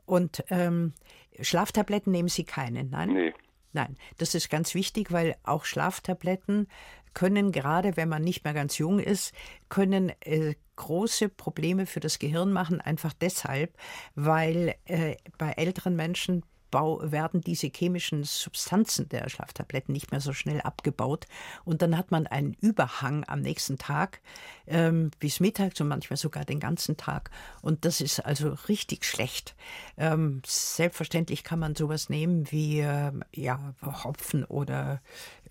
Und 0.07 0.43
ähm, 0.49 0.95
Schlaftabletten 1.43 2.11
nehmen 2.11 2.29
Sie 2.29 2.45
keine, 2.45 2.85
nein? 2.85 3.13
Nee. 3.13 3.35
Nein, 3.75 3.99
das 4.19 4.35
ist 4.35 4.49
ganz 4.49 4.75
wichtig, 4.75 5.13
weil 5.13 5.35
auch 5.43 5.67
Schlaftabletten 5.67 6.69
können, 7.15 7.53
gerade 7.53 7.97
wenn 7.97 8.09
man 8.09 8.23
nicht 8.23 8.45
mehr 8.45 8.55
ganz 8.55 8.79
jung 8.79 8.99
ist, 8.99 9.33
können 9.69 10.13
äh, 10.21 10.55
große 10.77 11.29
Probleme 11.29 11.87
für 11.87 12.01
das 12.01 12.19
Gehirn 12.19 12.53
machen, 12.53 12.81
einfach 12.81 13.13
deshalb, 13.13 13.77
weil 14.15 14.75
äh, 14.85 15.17
bei 15.39 15.53
älteren 15.53 15.97
Menschen 15.97 16.43
werden 16.75 17.41
diese 17.41 17.69
chemischen 17.69 18.25
Substanzen 18.25 19.09
der 19.09 19.29
Schlaftabletten 19.29 19.93
nicht 19.93 20.11
mehr 20.11 20.21
so 20.21 20.33
schnell 20.33 20.61
abgebaut 20.61 21.27
und 21.65 21.83
dann 21.83 21.97
hat 21.97 22.11
man 22.11 22.27
einen 22.27 22.55
Überhang 22.55 23.25
am 23.29 23.43
nächsten 23.43 23.79
Tag 23.79 24.21
ähm, 24.67 25.11
bis 25.21 25.41
mittags 25.41 25.81
und 25.81 25.89
manchmal 25.89 26.17
sogar 26.17 26.45
den 26.45 26.61
ganzen 26.61 26.97
Tag 26.97 27.31
und 27.63 27.85
das 27.85 28.01
ist 28.01 28.21
also 28.21 28.57
richtig 28.69 29.05
schlecht. 29.05 29.55
Ähm, 29.97 30.43
selbstverständlich 30.47 31.45
kann 31.45 31.59
man 31.59 31.75
sowas 31.75 32.09
nehmen 32.09 32.51
wie 32.51 32.81
äh, 32.81 33.13
ja, 33.33 33.75
Hopfen 33.83 34.45
oder 34.45 35.01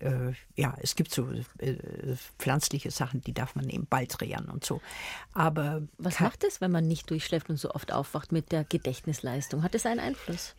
äh, 0.00 0.32
ja, 0.56 0.76
es 0.80 0.96
gibt 0.96 1.12
so 1.12 1.28
äh, 1.58 1.76
pflanzliche 2.38 2.90
Sachen, 2.90 3.20
die 3.20 3.32
darf 3.32 3.54
man 3.54 3.64
nehmen, 3.64 3.86
Baldrian 3.86 4.46
und 4.46 4.64
so. 4.64 4.80
Aber 5.32 5.82
Was 5.98 6.20
macht 6.20 6.44
es, 6.44 6.60
wenn 6.60 6.70
man 6.70 6.86
nicht 6.86 7.10
durchschläft 7.10 7.48
und 7.50 7.56
so 7.56 7.70
oft 7.70 7.92
aufwacht 7.92 8.32
mit 8.32 8.52
der 8.52 8.64
Gedächtnisleistung? 8.64 9.62
Hat 9.62 9.74
es 9.74 9.86
einen 9.86 10.00
Einfluss? 10.00 10.54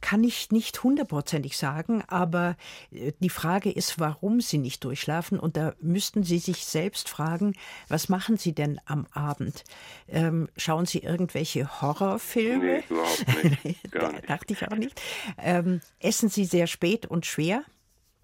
Kann 0.00 0.24
ich 0.24 0.50
nicht 0.50 0.82
hundertprozentig 0.82 1.56
sagen, 1.56 2.02
aber 2.08 2.56
äh, 2.92 3.12
die 3.20 3.30
Frage 3.30 3.70
ist, 3.70 3.98
warum 4.00 4.40
Sie 4.40 4.58
nicht 4.58 4.84
durchschlafen. 4.84 5.38
Und 5.38 5.56
da 5.56 5.74
müssten 5.80 6.22
Sie 6.22 6.38
sich 6.38 6.64
selbst 6.64 7.08
fragen, 7.08 7.54
was 7.88 8.08
machen 8.08 8.36
Sie 8.36 8.54
denn 8.54 8.80
am 8.86 9.06
Abend? 9.12 9.64
Ähm, 10.08 10.48
schauen 10.56 10.86
Sie 10.86 10.98
irgendwelche 11.00 11.80
Horrorfilme? 11.80 12.64
Nee, 12.64 12.84
überhaupt 12.88 13.64
nicht. 13.64 13.78
Gar 13.92 14.12
nicht. 14.12 14.28
dachte 14.30 14.52
ich 14.52 14.66
auch 14.68 14.76
nicht. 14.76 15.00
Ähm, 15.38 15.80
essen 16.00 16.28
Sie 16.28 16.44
sehr 16.44 16.66
spät 16.66 17.06
und 17.06 17.26
schwer? 17.26 17.62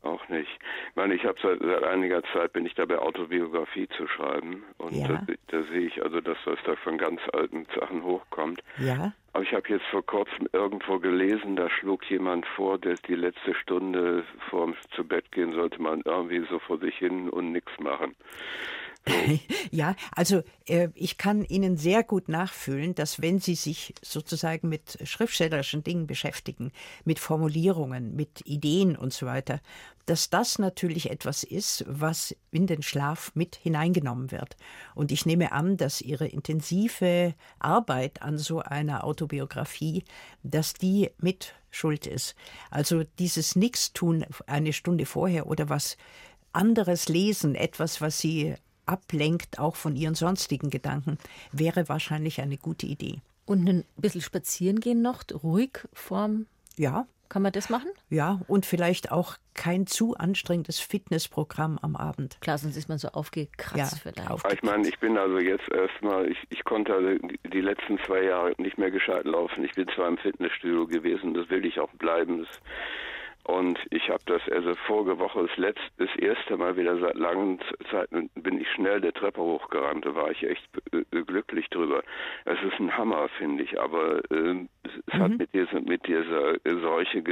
Auch 0.03 0.29
nicht. 0.29 0.51
Ich 0.91 0.97
meine, 0.97 1.15
ich 1.15 1.25
habe 1.25 1.39
seit, 1.43 1.61
seit 1.61 1.83
einiger 1.83 2.23
Zeit 2.35 2.53
bin 2.53 2.67
ich 2.67 2.75
dabei, 2.75 2.99
Autobiografie 2.99 3.89
zu 3.97 4.07
schreiben. 4.07 4.63
Und 4.77 4.95
Ja. 4.95 5.09
da, 5.09 5.27
da 5.49 5.63
sehe 5.65 5.87
ich 5.87 6.03
also, 6.03 6.21
dass 6.21 6.37
das 6.45 6.59
da 6.67 6.77
von 6.77 6.99
ganz 6.99 7.21
alten 7.33 7.67
Sachen 7.75 8.05
hochkommt. 8.05 8.61
Ja. 8.79 9.13
Aber 9.35 9.42
ich 9.42 9.53
habe 9.53 9.68
jetzt 9.68 9.87
vor 9.87 10.07
kurzem 10.07 10.47
irgendwo 10.53 11.01
gelesen, 11.01 11.57
da 11.57 11.68
schlug 11.68 12.09
jemand 12.09 12.47
vor, 12.47 12.79
dass 12.79 13.03
die 13.03 13.16
letzte 13.16 13.53
Stunde 13.57 14.23
vorm 14.49 14.77
zu 14.94 15.03
Bett 15.03 15.33
gehen 15.33 15.53
sollte 15.53 15.83
man 15.83 16.03
irgendwie 16.05 16.47
so 16.49 16.61
vor 16.61 16.79
sich 16.79 16.97
hin 16.97 17.29
und 17.29 17.51
nichts 17.51 17.73
machen. 17.81 18.14
Ja, 19.71 19.97
also 20.12 20.43
äh, 20.67 20.88
ich 20.95 21.19
kann 21.19 21.45
Ihnen 21.45 21.77
sehr 21.77 22.03
gut 22.05 22.29
nachfühlen, 22.29 22.95
dass 22.95 23.21
wenn 23.21 23.40
Sie 23.40 23.55
sich 23.55 23.95
sozusagen 24.03 24.69
mit 24.69 24.99
schriftstellerischen 25.05 25.83
Dingen 25.83 26.07
beschäftigen, 26.07 26.73
mit 27.05 27.19
Formulierungen, 27.19 28.14
mit 28.14 28.47
Ideen 28.47 28.97
und 28.97 29.12
so 29.12 29.27
weiter, 29.27 29.61
dass 30.07 30.31
das 30.31 30.59
natürlich 30.59 31.11
etwas 31.11 31.45
ist, 31.45 31.85
was 31.88 32.37
in 32.51 32.67
den 32.67 32.83
Schlaf 32.83 33.33
mit 33.35 33.57
hineingenommen 33.57 34.31
wird. 34.31 34.57
Und 34.95 35.12
ich 35.12 35.27
nehme 35.27 35.53
an, 35.53 35.77
dass 35.77 36.01
Ihre 36.01 36.27
intensive 36.27 37.35
Arbeit 37.59 38.23
an 38.23 38.38
so 38.38 38.61
einer 38.61 39.05
Autobiografie, 39.05 40.05
dass 40.43 40.75
die 40.75 41.11
mit 41.19 41.55
schuld 41.71 42.07
ist. 42.07 42.35
Also 42.71 43.03
dieses 43.19 43.57
Nichtstun 43.57 44.25
eine 44.47 44.73
Stunde 44.73 45.07
vorher 45.07 45.47
oder 45.47 45.69
was 45.69 45.97
anderes 46.53 47.09
lesen, 47.09 47.55
etwas, 47.55 48.01
was 48.01 48.19
Sie 48.19 48.55
ablenkt, 48.87 49.59
auch 49.59 49.77
von 49.77 49.97
Ihren 49.97 50.14
sonstigen 50.14 50.70
Gedanken, 50.70 51.18
wäre 51.53 51.88
wahrscheinlich 51.88 52.40
eine 52.40 52.57
gute 52.57 52.87
Idee. 52.87 53.20
Und 53.47 53.68
ein 53.68 53.85
bisschen 53.97 54.20
spazieren 54.23 54.81
gehen 54.81 55.03
noch, 55.03 55.23
ruhig 55.42 55.70
vorm. 55.92 56.47
Ja, 56.77 57.07
Kann 57.29 57.42
man 57.42 57.53
das 57.53 57.68
machen? 57.70 57.90
ja, 58.11 58.40
und 58.49 58.64
vielleicht 58.66 59.12
auch 59.12 59.37
kein 59.55 59.87
zu 59.87 60.14
anstrengendes 60.16 60.81
Fitnessprogramm 60.81 61.79
am 61.81 61.94
Abend. 61.94 62.38
Klar, 62.40 62.59
sonst 62.59 62.77
ist 62.77 62.88
man 62.88 62.99
so 62.99 63.09
aufgekratzt 63.09 63.77
Ja, 63.77 63.99
vielleicht. 64.12 64.31
auf- 64.31 64.44
Aber 64.44 64.55
ich 64.55 64.62
meine, 64.62 64.88
ich 64.88 64.99
bin 64.99 65.16
also 65.18 65.38
jetzt 65.38 65.68
erstmal, 65.70 66.29
ich, 66.31 66.38
ich 66.51 66.64
konnte 66.64 66.92
also 66.94 67.09
die, 67.29 67.38
die 67.51 67.61
letzten 67.61 67.99
zwei 68.07 68.25
Jahre 68.25 68.55
nicht 68.59 68.79
mehr 68.79 68.90
gescheit 68.90 69.25
laufen. 69.25 69.64
Ich 69.64 69.73
bin 69.73 69.87
zwar 69.94 70.09
im 70.09 70.18
Fitnessstudio 70.18 70.87
gewesen, 70.87 71.35
das 71.35 71.49
will 71.51 71.64
ich 71.64 71.79
auch 71.79 71.90
bleiben. 71.92 72.40
Das, 72.40 72.49
Und 73.45 73.79
ich 73.91 74.09
habe 74.09 74.23
das 74.25 74.41
also 74.51 74.75
vorige 74.87 75.19
Woche 75.19 75.47
das 75.47 75.57
letzte, 75.59 75.83
das 75.99 76.09
erste 76.17 76.57
Mal 76.57 76.77
wieder 76.77 76.99
seit 76.99 77.15
langen 77.17 77.61
Zeiten 77.91 78.31
bin 78.31 78.59
ich 78.59 78.67
schnell 78.75 79.03
der 79.03 79.13
Treppe 79.13 79.43
hochgerannt. 79.43 80.07
Da 80.07 80.15
war 80.15 80.31
ich 80.31 80.43
echt 80.45 80.67
äh, 80.93 81.23
glücklich 81.23 81.69
drüber. 81.69 82.03
Es 82.47 82.59
ist 82.63 82.81
ein 82.81 82.97
Hammer, 82.97 83.29
finde 83.39 83.65
ich. 83.65 83.79
Aber 83.79 84.19
äh, 84.31 84.67
es 84.83 85.15
mhm. 85.15 85.19
hat 85.23 85.39
mit 85.39 85.53
dieser, 85.53 85.81
mit 85.83 86.07
dieser 86.07 86.55
Seuche 86.65 87.23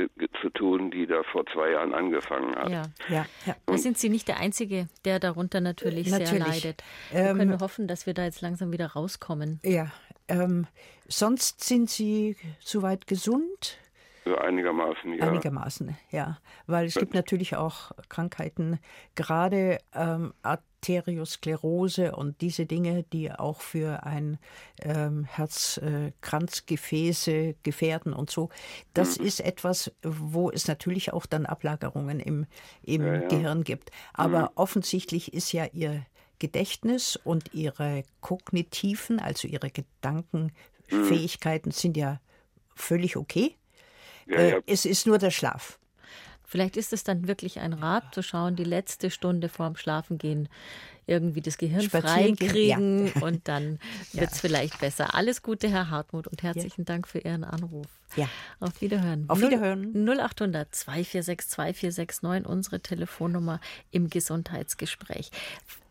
zu 0.42 0.50
tun, 0.50 0.90
die 0.90 1.06
da 1.06 1.22
vor 1.22 1.46
zwei 1.46 1.70
Jahren 1.70 1.94
angefangen 1.94 2.54
hat. 2.56 2.68
Ja, 2.68 2.82
ja. 3.08 3.26
ja. 3.46 3.56
Da 3.64 3.78
sind 3.78 3.96
Sie 3.96 4.10
nicht 4.10 4.28
der 4.28 4.38
Einzige, 4.38 4.88
der 5.06 5.18
darunter 5.18 5.62
natürlich, 5.62 6.10
natürlich. 6.10 6.28
sehr 6.28 6.38
leidet. 6.40 6.84
Wir 7.10 7.20
ähm, 7.20 7.38
können 7.38 7.60
hoffen, 7.60 7.88
dass 7.88 8.06
wir 8.06 8.12
da 8.12 8.24
jetzt 8.24 8.42
langsam 8.42 8.70
wieder 8.70 8.88
rauskommen. 8.88 9.60
Ja. 9.64 9.90
Ähm, 10.28 10.66
sonst 11.08 11.64
sind 11.64 11.88
Sie 11.88 12.36
soweit 12.60 13.06
gesund? 13.06 13.78
Also 14.24 14.38
einigermaßen, 14.38 15.14
ja. 15.14 15.28
Einigermaßen, 15.28 15.98
ja. 16.10 16.38
Weil 16.66 16.86
es 16.86 16.94
gibt 16.94 17.12
natürlich 17.12 17.56
auch 17.56 17.90
Krankheiten, 18.08 18.78
gerade 19.16 19.78
ähm, 19.94 20.32
Arteriosklerose 20.42 22.14
und 22.14 22.40
diese 22.40 22.66
Dinge, 22.66 23.02
die 23.12 23.32
auch 23.32 23.60
für 23.60 24.04
ein 24.04 24.38
ähm, 24.80 25.24
Herzkranzgefäße 25.24 27.32
äh, 27.32 27.56
gefährden 27.64 28.12
und 28.12 28.30
so. 28.30 28.50
Das 28.94 29.18
mhm. 29.18 29.26
ist 29.26 29.40
etwas, 29.40 29.90
wo 30.02 30.50
es 30.50 30.68
natürlich 30.68 31.12
auch 31.12 31.26
dann 31.26 31.44
Ablagerungen 31.44 32.20
im, 32.20 32.46
im 32.82 33.04
ja, 33.04 33.22
ja. 33.22 33.26
Gehirn 33.26 33.64
gibt. 33.64 33.90
Aber 34.14 34.42
mhm. 34.42 34.50
offensichtlich 34.54 35.34
ist 35.34 35.50
ja 35.52 35.66
Ihr 35.72 36.06
Gedächtnis 36.38 37.16
und 37.16 37.54
Ihre 37.54 38.04
kognitiven, 38.20 39.18
also 39.18 39.48
Ihre 39.48 39.70
Gedankenfähigkeiten 39.70 41.70
mhm. 41.70 41.74
sind 41.74 41.96
ja 41.96 42.20
völlig 42.74 43.16
okay. 43.16 43.56
Ja, 44.26 44.36
äh, 44.36 44.50
ja. 44.52 44.58
Es 44.66 44.84
ist 44.84 45.06
nur 45.06 45.18
der 45.18 45.30
Schlaf. 45.30 45.78
Vielleicht 46.44 46.76
ist 46.76 46.92
es 46.92 47.02
dann 47.02 47.28
wirklich 47.28 47.60
ein 47.60 47.72
Rat 47.72 48.14
zu 48.14 48.22
schauen, 48.22 48.56
die 48.56 48.64
letzte 48.64 49.10
Stunde 49.10 49.48
vorm 49.48 49.76
Schlafengehen 49.76 50.50
irgendwie 51.06 51.40
das 51.40 51.58
Gehirn 51.58 51.88
freikriegen 51.88 53.06
ja. 53.06 53.12
und 53.22 53.48
dann 53.48 53.78
wird 54.12 54.30
es 54.30 54.36
ja. 54.42 54.48
vielleicht 54.48 54.78
besser. 54.78 55.14
Alles 55.14 55.42
Gute, 55.42 55.68
Herr 55.68 55.90
Hartmut, 55.90 56.28
und 56.28 56.42
herzlichen 56.42 56.82
ja. 56.82 56.84
Dank 56.84 57.08
für 57.08 57.18
Ihren 57.18 57.44
Anruf. 57.44 57.86
Ja. 58.16 58.28
Auf 58.60 58.80
Wiederhören. 58.80 59.24
Auf 59.28 59.40
Wiederhören. 59.40 59.92
0800 59.94 60.74
246 60.74 61.48
2469, 61.48 62.46
unsere 62.46 62.80
Telefonnummer 62.80 63.60
im 63.90 64.10
Gesundheitsgespräch. 64.10 65.30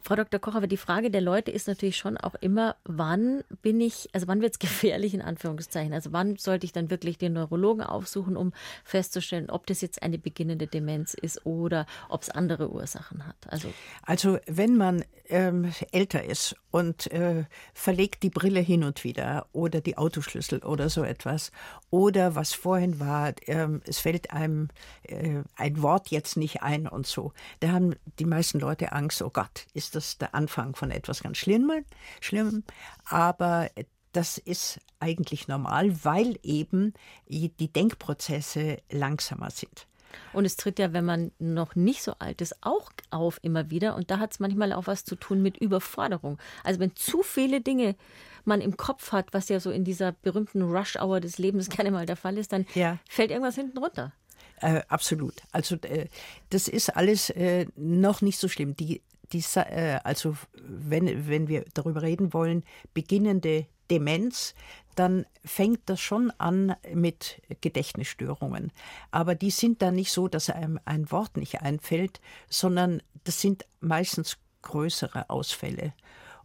Frau 0.03 0.15
Dr. 0.15 0.39
Koch, 0.39 0.55
aber 0.55 0.67
die 0.67 0.77
Frage 0.77 1.11
der 1.11 1.21
Leute 1.21 1.51
ist 1.51 1.67
natürlich 1.67 1.97
schon 1.97 2.17
auch 2.17 2.35
immer, 2.35 2.75
wann 2.85 3.43
bin 3.61 3.79
ich, 3.81 4.09
also 4.13 4.27
wann 4.27 4.41
wird 4.41 4.53
es 4.53 4.59
gefährlich 4.59 5.13
in 5.13 5.21
Anführungszeichen? 5.21 5.93
Also 5.93 6.11
wann 6.11 6.37
sollte 6.37 6.65
ich 6.65 6.73
dann 6.73 6.89
wirklich 6.89 7.17
den 7.17 7.33
Neurologen 7.33 7.83
aufsuchen, 7.83 8.35
um 8.35 8.53
festzustellen, 8.83 9.49
ob 9.49 9.67
das 9.67 9.81
jetzt 9.81 10.01
eine 10.03 10.17
beginnende 10.17 10.67
Demenz 10.67 11.13
ist 11.13 11.45
oder 11.45 11.85
ob 12.09 12.23
es 12.23 12.29
andere 12.29 12.71
Ursachen 12.71 13.27
hat? 13.27 13.35
Also, 13.47 13.73
also 14.03 14.39
wenn 14.47 14.77
man 14.77 15.03
ähm, 15.31 15.71
älter 15.91 16.23
ist 16.23 16.55
und 16.69 17.11
äh, 17.11 17.45
verlegt 17.73 18.23
die 18.23 18.29
Brille 18.29 18.59
hin 18.59 18.83
und 18.83 19.03
wieder 19.03 19.47
oder 19.53 19.81
die 19.81 19.97
Autoschlüssel 19.97 20.59
oder 20.59 20.89
so 20.89 21.03
etwas 21.03 21.51
oder 21.89 22.35
was 22.35 22.53
vorhin 22.53 22.99
war, 22.99 23.33
ähm, 23.47 23.81
es 23.85 23.99
fällt 23.99 24.31
einem 24.31 24.67
äh, 25.03 25.41
ein 25.55 25.81
Wort 25.81 26.09
jetzt 26.09 26.37
nicht 26.37 26.61
ein 26.61 26.87
und 26.87 27.07
so, 27.07 27.33
da 27.61 27.71
haben 27.71 27.95
die 28.19 28.25
meisten 28.25 28.59
Leute 28.59 28.91
Angst, 28.91 29.21
oh 29.21 29.31
Gott, 29.31 29.65
ist 29.73 29.95
das 29.95 30.17
der 30.17 30.35
Anfang 30.35 30.75
von 30.75 30.91
etwas 30.91 31.23
ganz 31.23 31.37
Schlimmem, 31.37 31.85
Schlimmem 32.19 32.63
aber 33.05 33.69
das 34.11 34.37
ist 34.37 34.79
eigentlich 34.99 35.47
normal, 35.47 36.03
weil 36.03 36.37
eben 36.43 36.93
die 37.27 37.71
Denkprozesse 37.71 38.77
langsamer 38.91 39.49
sind. 39.49 39.87
Und 40.33 40.45
es 40.45 40.55
tritt 40.55 40.79
ja, 40.79 40.93
wenn 40.93 41.05
man 41.05 41.31
noch 41.39 41.75
nicht 41.75 42.03
so 42.03 42.13
alt 42.19 42.41
ist, 42.41 42.55
auch 42.61 42.91
auf 43.09 43.39
immer 43.41 43.69
wieder. 43.69 43.95
Und 43.95 44.11
da 44.11 44.19
hat 44.19 44.31
es 44.33 44.39
manchmal 44.39 44.73
auch 44.73 44.87
was 44.87 45.05
zu 45.05 45.15
tun 45.15 45.41
mit 45.41 45.57
Überforderung. 45.57 46.37
Also 46.63 46.79
wenn 46.79 46.95
zu 46.95 47.23
viele 47.23 47.61
Dinge 47.61 47.95
man 48.43 48.61
im 48.61 48.77
Kopf 48.77 49.11
hat, 49.11 49.33
was 49.33 49.49
ja 49.49 49.59
so 49.59 49.71
in 49.71 49.83
dieser 49.83 50.11
berühmten 50.11 50.61
Rush-Hour 50.61 51.19
des 51.19 51.37
Lebens 51.37 51.69
gerne 51.69 51.91
mal 51.91 52.05
der 52.05 52.15
Fall 52.15 52.37
ist, 52.37 52.53
dann 52.53 52.65
ja. 52.73 52.97
fällt 53.09 53.31
irgendwas 53.31 53.55
hinten 53.55 53.77
runter. 53.77 54.13
Äh, 54.61 54.81
absolut. 54.87 55.35
Also 55.51 55.75
äh, 55.77 56.07
das 56.49 56.67
ist 56.67 56.95
alles 56.95 57.29
äh, 57.31 57.65
noch 57.75 58.21
nicht 58.21 58.37
so 58.37 58.47
schlimm. 58.47 58.75
Die 58.75 59.01
die, 59.33 59.43
äh, 59.55 59.99
also 60.03 60.35
wenn, 60.53 61.27
wenn 61.27 61.47
wir 61.47 61.65
darüber 61.73 62.01
reden 62.01 62.33
wollen, 62.33 62.63
beginnende 62.93 63.65
Demenz, 63.91 64.55
dann 64.95 65.25
fängt 65.45 65.81
das 65.85 65.99
schon 65.99 66.31
an 66.37 66.75
mit 66.93 67.41
Gedächtnisstörungen. 67.61 68.71
Aber 69.11 69.35
die 69.35 69.51
sind 69.51 69.81
dann 69.81 69.95
nicht 69.95 70.11
so, 70.11 70.27
dass 70.27 70.49
einem 70.49 70.79
ein 70.85 71.11
Wort 71.11 71.37
nicht 71.37 71.61
einfällt, 71.61 72.19
sondern 72.49 73.01
das 73.23 73.39
sind 73.41 73.65
meistens 73.79 74.37
größere 74.63 75.29
Ausfälle. 75.29 75.93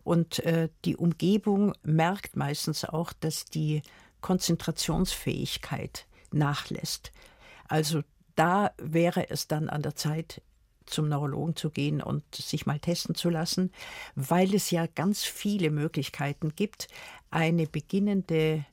Und 0.04 0.38
äh, 0.40 0.68
die 0.84 0.96
Umgebung 0.96 1.74
merkt 1.82 2.36
meistens 2.36 2.84
auch, 2.84 3.12
dass 3.12 3.44
die 3.44 3.82
Konzentrationsfähigkeit 4.20 6.06
nachlässt. 6.32 7.12
Also 7.68 8.02
da 8.36 8.70
wäre 8.78 9.30
es 9.30 9.48
dann 9.48 9.68
an 9.68 9.82
der 9.82 9.96
Zeit, 9.96 10.42
zum 10.86 11.08
Neurologen 11.08 11.56
zu 11.56 11.70
gehen 11.70 12.00
und 12.00 12.22
sich 12.34 12.66
mal 12.66 12.78
testen 12.78 13.14
zu 13.14 13.30
lassen, 13.30 13.72
weil 14.14 14.54
es 14.54 14.70
ja 14.70 14.86
ganz 14.86 15.24
viele 15.24 15.70
Möglichkeiten 15.70 16.54
gibt, 16.54 16.88
eine 17.30 17.66
beginnende 17.66 18.64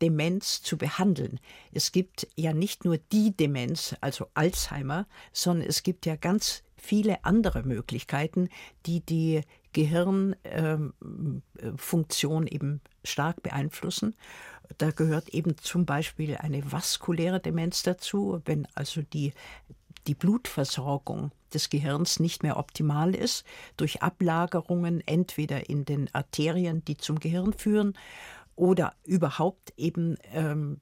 Demenz 0.00 0.62
zu 0.62 0.78
behandeln. 0.78 1.40
Es 1.72 1.92
gibt 1.92 2.26
ja 2.36 2.52
nicht 2.52 2.84
nur 2.84 2.98
die 2.98 3.36
Demenz, 3.36 3.96
also 4.00 4.28
Alzheimer, 4.34 5.06
sondern 5.32 5.68
es 5.68 5.82
gibt 5.82 6.06
ja 6.06 6.16
ganz 6.16 6.62
viele 6.76 7.24
andere 7.24 7.64
Möglichkeiten, 7.64 8.48
die 8.86 9.00
die 9.00 9.40
Gehirnfunktion 9.72 12.42
ähm, 12.42 12.52
eben 12.52 12.80
stark 13.04 13.42
beeinflussen. 13.42 14.14
Da 14.76 14.90
gehört 14.90 15.30
eben 15.30 15.56
zum 15.58 15.86
Beispiel 15.86 16.36
eine 16.36 16.70
vaskuläre 16.70 17.40
Demenz 17.40 17.82
dazu, 17.82 18.42
wenn 18.44 18.68
also 18.74 19.00
die 19.02 19.32
die 20.08 20.14
Blutversorgung 20.14 21.30
des 21.54 21.70
Gehirns 21.70 22.18
nicht 22.18 22.42
mehr 22.42 22.56
optimal 22.56 23.14
ist, 23.14 23.44
durch 23.76 24.02
Ablagerungen 24.02 25.02
entweder 25.06 25.68
in 25.68 25.84
den 25.84 26.12
Arterien, 26.14 26.84
die 26.84 26.96
zum 26.96 27.20
Gehirn 27.20 27.52
führen, 27.52 27.96
oder 28.56 28.94
überhaupt 29.04 29.72
eben 29.76 30.16
ähm, 30.32 30.80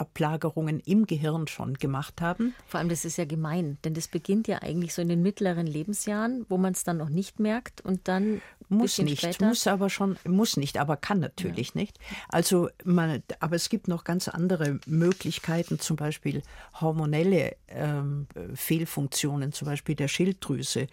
Ablagerungen 0.00 0.80
im 0.80 1.06
Gehirn 1.06 1.46
schon 1.46 1.74
gemacht 1.74 2.20
haben. 2.20 2.54
Vor 2.66 2.80
allem, 2.80 2.88
das 2.88 3.04
ist 3.04 3.18
ja 3.18 3.24
gemein, 3.24 3.78
denn 3.84 3.94
das 3.94 4.08
beginnt 4.08 4.48
ja 4.48 4.62
eigentlich 4.62 4.94
so 4.94 5.02
in 5.02 5.08
den 5.08 5.22
mittleren 5.22 5.66
Lebensjahren, 5.66 6.46
wo 6.48 6.56
man 6.56 6.72
es 6.72 6.84
dann 6.84 6.96
noch 6.96 7.10
nicht 7.10 7.38
merkt 7.38 7.80
und 7.82 8.08
dann 8.08 8.40
muss 8.68 8.98
nicht, 8.98 9.18
später. 9.18 9.46
muss 9.46 9.66
aber 9.66 9.90
schon, 9.90 10.16
muss 10.26 10.56
nicht, 10.56 10.78
aber 10.78 10.96
kann 10.96 11.20
natürlich 11.20 11.74
ja. 11.74 11.80
nicht. 11.80 11.98
Also, 12.28 12.70
man, 12.84 13.22
aber 13.40 13.56
es 13.56 13.68
gibt 13.68 13.88
noch 13.88 14.04
ganz 14.04 14.28
andere 14.28 14.78
Möglichkeiten, 14.86 15.78
zum 15.80 15.96
Beispiel 15.96 16.42
hormonelle 16.80 17.56
ähm, 17.68 18.26
Fehlfunktionen, 18.54 19.52
zum 19.52 19.66
Beispiel 19.66 19.96
der 19.96 20.08
Schilddrüse 20.08 20.86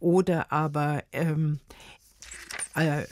oder 0.00 0.50
aber 0.50 1.04
ähm, 1.12 1.60
äh, 2.74 3.04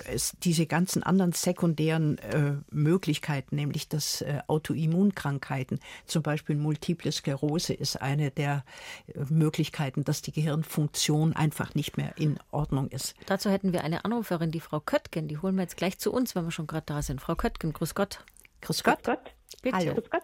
diese 0.43 0.67
ganzen 0.67 1.03
anderen 1.03 1.33
sekundären 1.33 2.19
äh, 2.19 2.53
Möglichkeiten, 2.71 3.57
nämlich 3.57 3.89
dass 3.89 4.23
äh, 4.23 4.41
Autoimmunkrankheiten, 4.47 5.81
zum 6.07 6.23
Beispiel 6.23 6.57
Multiple 6.57 7.13
Sklerose 7.13 7.75
ist 7.75 8.01
eine 8.01 8.31
der 8.31 8.65
äh, 9.09 9.21
Möglichkeiten, 9.29 10.05
dass 10.05 10.23
die 10.23 10.33
Gehirnfunktion 10.33 11.35
einfach 11.35 11.75
nicht 11.75 11.97
mehr 11.97 12.17
in 12.17 12.39
Ordnung 12.51 12.89
ist. 12.89 13.15
Dazu 13.27 13.51
hätten 13.51 13.73
wir 13.73 13.85
eine 13.85 14.05
Anruferin, 14.05 14.51
die 14.51 14.61
Frau 14.61 14.81
Köttgen, 14.81 15.29
die 15.29 15.39
holen 15.39 15.57
wir 15.57 15.63
jetzt 15.63 15.77
gleich 15.77 15.99
zu 15.99 16.13
uns, 16.13 16.35
wenn 16.35 16.45
wir 16.45 16.51
schon 16.51 16.67
gerade 16.67 16.87
da 16.87 17.03
sind. 17.03 17.21
Frau 17.21 17.35
Köttgen, 17.35 17.73
grüß 17.73 17.95
Gott. 17.95 18.25
Grüß 18.61 18.83
Gott. 18.83 19.03
Grüß 19.03 19.17
Gott. 19.17 19.33
Bitte. 19.63 19.77
Hallo. 19.77 19.95
Grüß 19.95 20.11
Gott. 20.11 20.23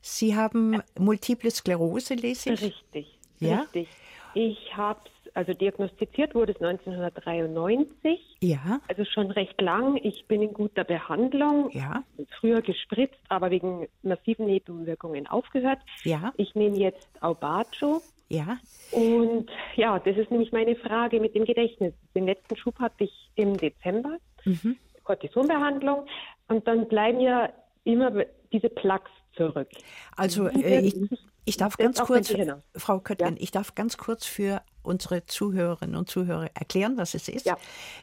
Sie 0.00 0.36
haben 0.36 0.82
Multiple 0.98 1.50
Sklerose, 1.50 2.14
lese 2.14 2.52
ich? 2.52 2.62
Richtig. 2.62 3.18
Ja? 3.38 3.60
Richtig. 3.60 3.88
Ich 4.34 4.76
habe 4.76 5.00
also 5.34 5.52
diagnostiziert 5.52 6.34
wurde 6.34 6.52
es 6.52 6.60
1993. 6.62 8.20
Ja. 8.40 8.80
Also 8.88 9.04
schon 9.04 9.32
recht 9.32 9.60
lang. 9.60 9.96
Ich 9.96 10.26
bin 10.26 10.42
in 10.42 10.54
guter 10.54 10.84
Behandlung. 10.84 11.70
Ja. 11.72 12.04
Früher 12.38 12.62
gespritzt, 12.62 13.18
aber 13.28 13.50
wegen 13.50 13.88
massiven 14.02 14.46
Nebenwirkungen 14.46 15.26
aufgehört. 15.26 15.80
Ja. 16.04 16.32
Ich 16.36 16.54
nehme 16.54 16.76
jetzt 16.76 17.08
Aubacho. 17.20 18.00
Ja. 18.28 18.58
Und 18.92 19.50
ja, 19.76 19.98
das 19.98 20.16
ist 20.16 20.30
nämlich 20.30 20.52
meine 20.52 20.76
Frage 20.76 21.20
mit 21.20 21.34
dem 21.34 21.44
Gedächtnis. 21.44 21.94
Den 22.14 22.26
letzten 22.26 22.56
Schub 22.56 22.78
hatte 22.78 23.04
ich 23.04 23.30
im 23.34 23.56
Dezember. 23.56 24.18
Mhm. 24.44 24.76
Cortisonbehandlung. 25.02 26.06
Und 26.48 26.66
dann 26.66 26.88
bleiben 26.88 27.20
ja 27.20 27.52
immer 27.82 28.24
diese 28.52 28.68
Plaques 28.68 29.12
zurück. 29.36 29.68
Also 30.16 30.48
äh, 30.48 30.80
ich, 30.80 30.94
Ich 31.46 31.56
darf 31.58 31.76
ganz 31.76 32.00
kurz, 32.00 32.32
Frau 32.74 33.00
Köttgen, 33.00 33.36
ja? 33.36 33.42
ich 33.42 33.50
darf 33.50 33.74
ganz 33.74 33.98
kurz 33.98 34.24
für 34.24 34.62
unsere 34.82 35.26
Zuhörerinnen 35.26 35.96
und 35.96 36.08
Zuhörer 36.08 36.50
erklären, 36.54 36.96
was 36.96 37.14
es 37.14 37.28
ist. 37.28 37.44
Ja. 37.44 37.58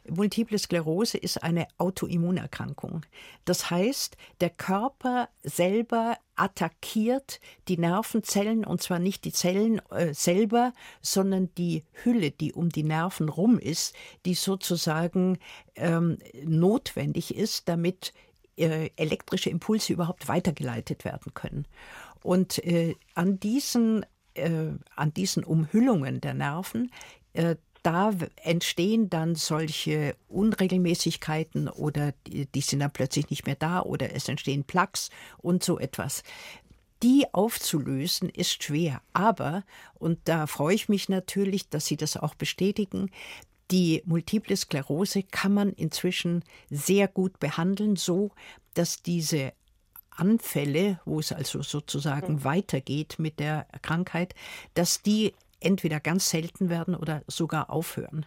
Multiple 0.08 0.58
Sklerose 0.58 1.18
ist 1.18 1.42
eine 1.42 1.66
Autoimmunerkrankung. 1.78 3.02
Das 3.44 3.70
heißt, 3.70 4.16
der 4.40 4.50
Körper 4.50 5.28
selber 5.42 6.18
attackiert 6.36 7.40
die 7.68 7.78
Nervenzellen 7.78 8.64
und 8.64 8.80
zwar 8.80 9.00
nicht 9.00 9.24
die 9.24 9.32
Zellen 9.32 9.80
äh, 9.90 10.14
selber, 10.14 10.72
sondern 11.00 11.52
die 11.56 11.84
Hülle, 12.04 12.30
die 12.30 12.52
um 12.52 12.68
die 12.68 12.84
Nerven 12.84 13.28
rum 13.28 13.58
ist, 13.58 13.94
die 14.24 14.34
sozusagen 14.34 15.38
ähm, 15.74 16.18
notwendig 16.44 17.34
ist, 17.34 17.68
damit 17.68 18.12
äh, 18.56 18.90
elektrische 18.96 19.50
Impulse 19.50 19.92
überhaupt 19.92 20.28
weitergeleitet 20.28 21.04
werden 21.04 21.34
können. 21.34 21.66
Und 22.22 22.64
äh, 22.64 22.94
an 23.14 23.40
diesen 23.40 24.06
äh, 24.34 24.72
an 24.96 25.12
diesen 25.12 25.44
Umhüllungen 25.44 26.20
der 26.20 26.34
Nerven, 26.34 26.90
äh, 27.32 27.56
da 27.82 28.12
entstehen 28.36 29.10
dann 29.10 29.34
solche 29.34 30.14
Unregelmäßigkeiten 30.28 31.68
oder 31.68 32.12
die, 32.26 32.46
die, 32.46 32.60
sind 32.60 32.80
dann 32.80 32.92
plötzlich 32.92 33.28
nicht 33.30 33.44
mehr 33.44 33.56
da 33.56 33.82
oder 33.82 34.14
es 34.14 34.28
entstehen 34.28 34.64
Plaques 34.64 35.10
und 35.38 35.64
so 35.64 35.78
etwas. 35.78 36.22
Die 37.02 37.26
aufzulösen 37.32 38.28
ist 38.28 38.62
schwer, 38.62 39.02
aber, 39.12 39.64
und 39.94 40.20
da 40.24 40.46
freue 40.46 40.76
ich 40.76 40.88
mich 40.88 41.08
natürlich, 41.08 41.68
dass 41.68 41.86
Sie 41.86 41.96
das 41.96 42.16
auch 42.16 42.36
bestätigen, 42.36 43.10
die 43.72 44.02
Multiple 44.04 44.56
Sklerose 44.56 45.22
kann 45.22 45.54
man 45.54 45.70
inzwischen 45.72 46.44
sehr 46.70 47.08
gut 47.08 47.40
behandeln, 47.40 47.96
so 47.96 48.30
dass 48.74 49.02
diese 49.02 49.52
Anfälle, 50.10 51.00
wo 51.06 51.18
es 51.20 51.32
also 51.32 51.62
sozusagen 51.62 52.34
mhm. 52.34 52.44
weitergeht 52.44 53.16
mit 53.18 53.40
der 53.40 53.66
Krankheit, 53.80 54.34
dass 54.74 55.02
die 55.02 55.32
entweder 55.60 56.00
ganz 56.00 56.28
selten 56.28 56.68
werden 56.68 56.94
oder 56.94 57.22
sogar 57.26 57.70
aufhören. 57.70 58.26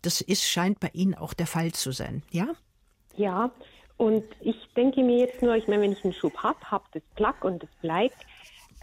Das 0.00 0.20
ist, 0.20 0.44
scheint 0.44 0.80
bei 0.80 0.90
Ihnen 0.92 1.14
auch 1.14 1.34
der 1.34 1.46
Fall 1.46 1.72
zu 1.72 1.92
sein, 1.92 2.22
ja? 2.30 2.48
Ja, 3.16 3.50
und 3.98 4.24
ich 4.40 4.56
denke 4.74 5.02
mir 5.02 5.18
jetzt 5.18 5.42
nur, 5.42 5.54
ich 5.56 5.68
meine, 5.68 5.82
wenn 5.82 5.92
ich 5.92 6.04
einen 6.04 6.12
Schub 6.12 6.36
habe, 6.38 6.58
habe 6.70 6.84
das 6.92 7.02
Plack 7.14 7.44
und 7.44 7.62
das 7.62 7.70
bleibt. 7.82 8.16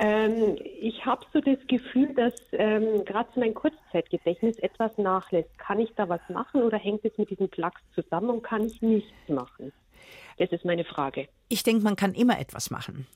Ähm, 0.04 0.58
ich 0.82 1.06
habe 1.06 1.26
so 1.32 1.40
das 1.40 1.58
Gefühl, 1.68 2.14
dass 2.14 2.34
ähm, 2.52 3.06
gerade 3.06 3.30
so 3.34 3.40
mein 3.40 3.54
Kurzzeitgedächtnis 3.54 4.60
etwas 4.60 4.98
nachlässt. 4.98 5.58
Kann 5.58 5.80
ich 5.80 5.94
da 5.96 6.10
was 6.10 6.20
machen 6.28 6.62
oder 6.62 6.78
hängt 6.78 7.06
es 7.06 7.18
mit 7.18 7.30
diesen 7.30 7.48
Placks 7.48 7.82
zusammen 7.96 8.30
und 8.30 8.44
kann 8.44 8.66
ich 8.66 8.82
nichts 8.82 9.14
machen? 9.30 9.72
Das 10.38 10.52
ist 10.52 10.66
meine 10.66 10.84
Frage. 10.84 11.30
Ich 11.48 11.64
denke, 11.64 11.86
man 11.86 11.96
kann 11.96 12.14
immer 12.16 12.38
etwas 12.38 12.70
machen. 12.70 13.08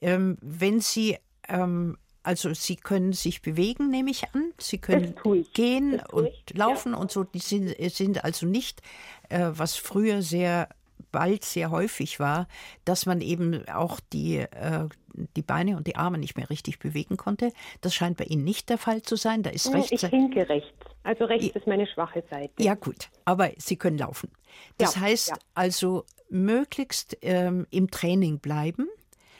Ähm, 0.00 0.38
wenn 0.40 0.78
Sie 0.78 1.16
ähm, 1.48 1.98
also 2.22 2.52
Sie 2.54 2.76
können 2.76 3.14
sich 3.14 3.42
bewegen, 3.42 3.90
nehme 3.90 4.10
ich 4.10 4.32
an. 4.34 4.52
Sie 4.58 4.78
können 4.78 5.16
gehen 5.54 6.00
und 6.12 6.30
laufen 6.52 6.92
ja. 6.92 6.98
und 6.98 7.10
so. 7.10 7.24
Die 7.24 7.38
sind, 7.38 7.74
sind 7.90 8.22
also 8.22 8.46
nicht, 8.46 8.82
äh, 9.28 9.48
was 9.52 9.76
früher 9.76 10.22
sehr 10.22 10.68
bald 11.10 11.44
sehr 11.44 11.70
häufig 11.70 12.20
war, 12.20 12.48
dass 12.84 13.06
man 13.06 13.20
eben 13.20 13.66
auch 13.68 14.00
die, 14.12 14.38
äh, 14.38 14.88
die 15.36 15.42
Beine 15.42 15.76
und 15.76 15.86
die 15.86 15.96
Arme 15.96 16.18
nicht 16.18 16.36
mehr 16.36 16.50
richtig 16.50 16.78
bewegen 16.78 17.16
konnte. 17.16 17.52
Das 17.80 17.94
scheint 17.94 18.16
bei 18.16 18.24
Ihnen 18.24 18.44
nicht 18.44 18.68
der 18.68 18.78
Fall 18.78 19.02
zu 19.02 19.16
sein. 19.16 19.42
Da 19.42 19.50
ist 19.50 19.72
rechts. 19.72 19.90
Ich 19.90 20.08
hinke 20.10 20.48
rechts. 20.48 20.68
Also 21.02 21.24
rechts 21.24 21.54
ist 21.56 21.66
meine 21.66 21.86
schwache 21.86 22.22
Seite. 22.30 22.52
Ja, 22.62 22.74
gut. 22.74 23.08
Aber 23.24 23.50
Sie 23.56 23.76
können 23.76 23.98
laufen. 23.98 24.30
Das 24.76 24.96
ja, 24.96 25.00
heißt 25.02 25.28
ja. 25.28 25.36
also 25.54 26.04
möglichst 26.28 27.16
ähm, 27.22 27.66
im 27.70 27.90
Training 27.90 28.38
bleiben. 28.40 28.88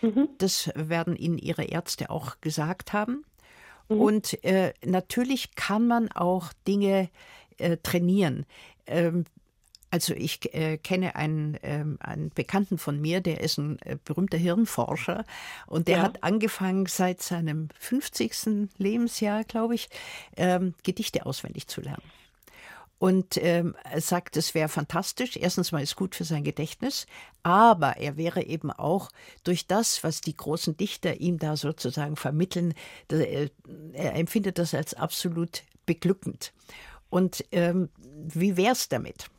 Mhm. 0.01 0.29
Das 0.39 0.71
werden 0.75 1.17
Ihnen 1.17 1.39
Ihre 1.39 1.65
Ärzte 1.65 2.11
auch 2.11 2.41
gesagt 2.41 2.93
haben. 2.93 3.25
Mhm. 3.89 4.01
Und 4.01 4.45
äh, 4.45 4.73
natürlich 4.85 5.55
kann 5.55 5.87
man 5.87 6.11
auch 6.13 6.53
Dinge 6.67 7.11
äh, 7.59 7.77
trainieren. 7.79 8.47
Ähm, 8.87 9.25
also 9.91 10.15
ich 10.15 10.55
äh, 10.55 10.77
kenne 10.77 11.17
einen, 11.17 11.57
ähm, 11.63 11.99
einen 12.01 12.31
Bekannten 12.31 12.79
von 12.79 13.01
mir, 13.01 13.21
der 13.21 13.41
ist 13.41 13.59
ein 13.59 13.79
äh, 13.83 13.97
berühmter 14.05 14.39
Hirnforscher 14.39 15.25
und 15.67 15.89
der 15.89 15.99
ja. 15.99 16.03
hat 16.03 16.23
angefangen 16.23 16.87
seit 16.87 17.23
seinem 17.23 17.69
50. 17.79 18.69
Lebensjahr, 18.77 19.45
glaube 19.45 19.75
ich, 19.75 19.89
ähm, 20.37 20.75
Gedichte 20.83 21.25
auswendig 21.25 21.69
zu 21.69 21.81
lernen. 21.81 22.03
Und 22.99 23.37
ähm, 23.37 23.77
er 23.85 24.01
sagt, 24.01 24.37
es 24.37 24.55
wäre 24.55 24.69
fantastisch. 24.69 25.37
Erstens 25.37 25.71
mal 25.71 25.83
ist 25.83 25.95
gut 25.95 26.17
für 26.17 26.25
sein 26.25 26.43
Gedächtnis, 26.43 27.07
aber 27.45 27.97
er 27.97 28.17
wäre 28.17 28.43
eben 28.43 28.73
auch 28.73 29.11
durch 29.45 29.69
das, 29.69 30.03
was 30.03 30.21
die 30.21 30.37
großen 30.37 30.77
Dichter 30.77 31.21
ihm 31.21 31.39
da 31.39 31.57
sozusagen 31.57 32.17
vermitteln, 32.17 32.75
er, 33.09 33.51
er 33.93 34.15
empfindet 34.17 34.59
das 34.59 34.75
als 34.75 34.95
absolut 34.95 35.63
beglückend. 35.87 36.53
Und 37.09 37.45
ähm, 37.53 37.89
wie 37.95 38.57
wäre 38.57 38.73
es 38.73 38.89
damit? 38.89 39.31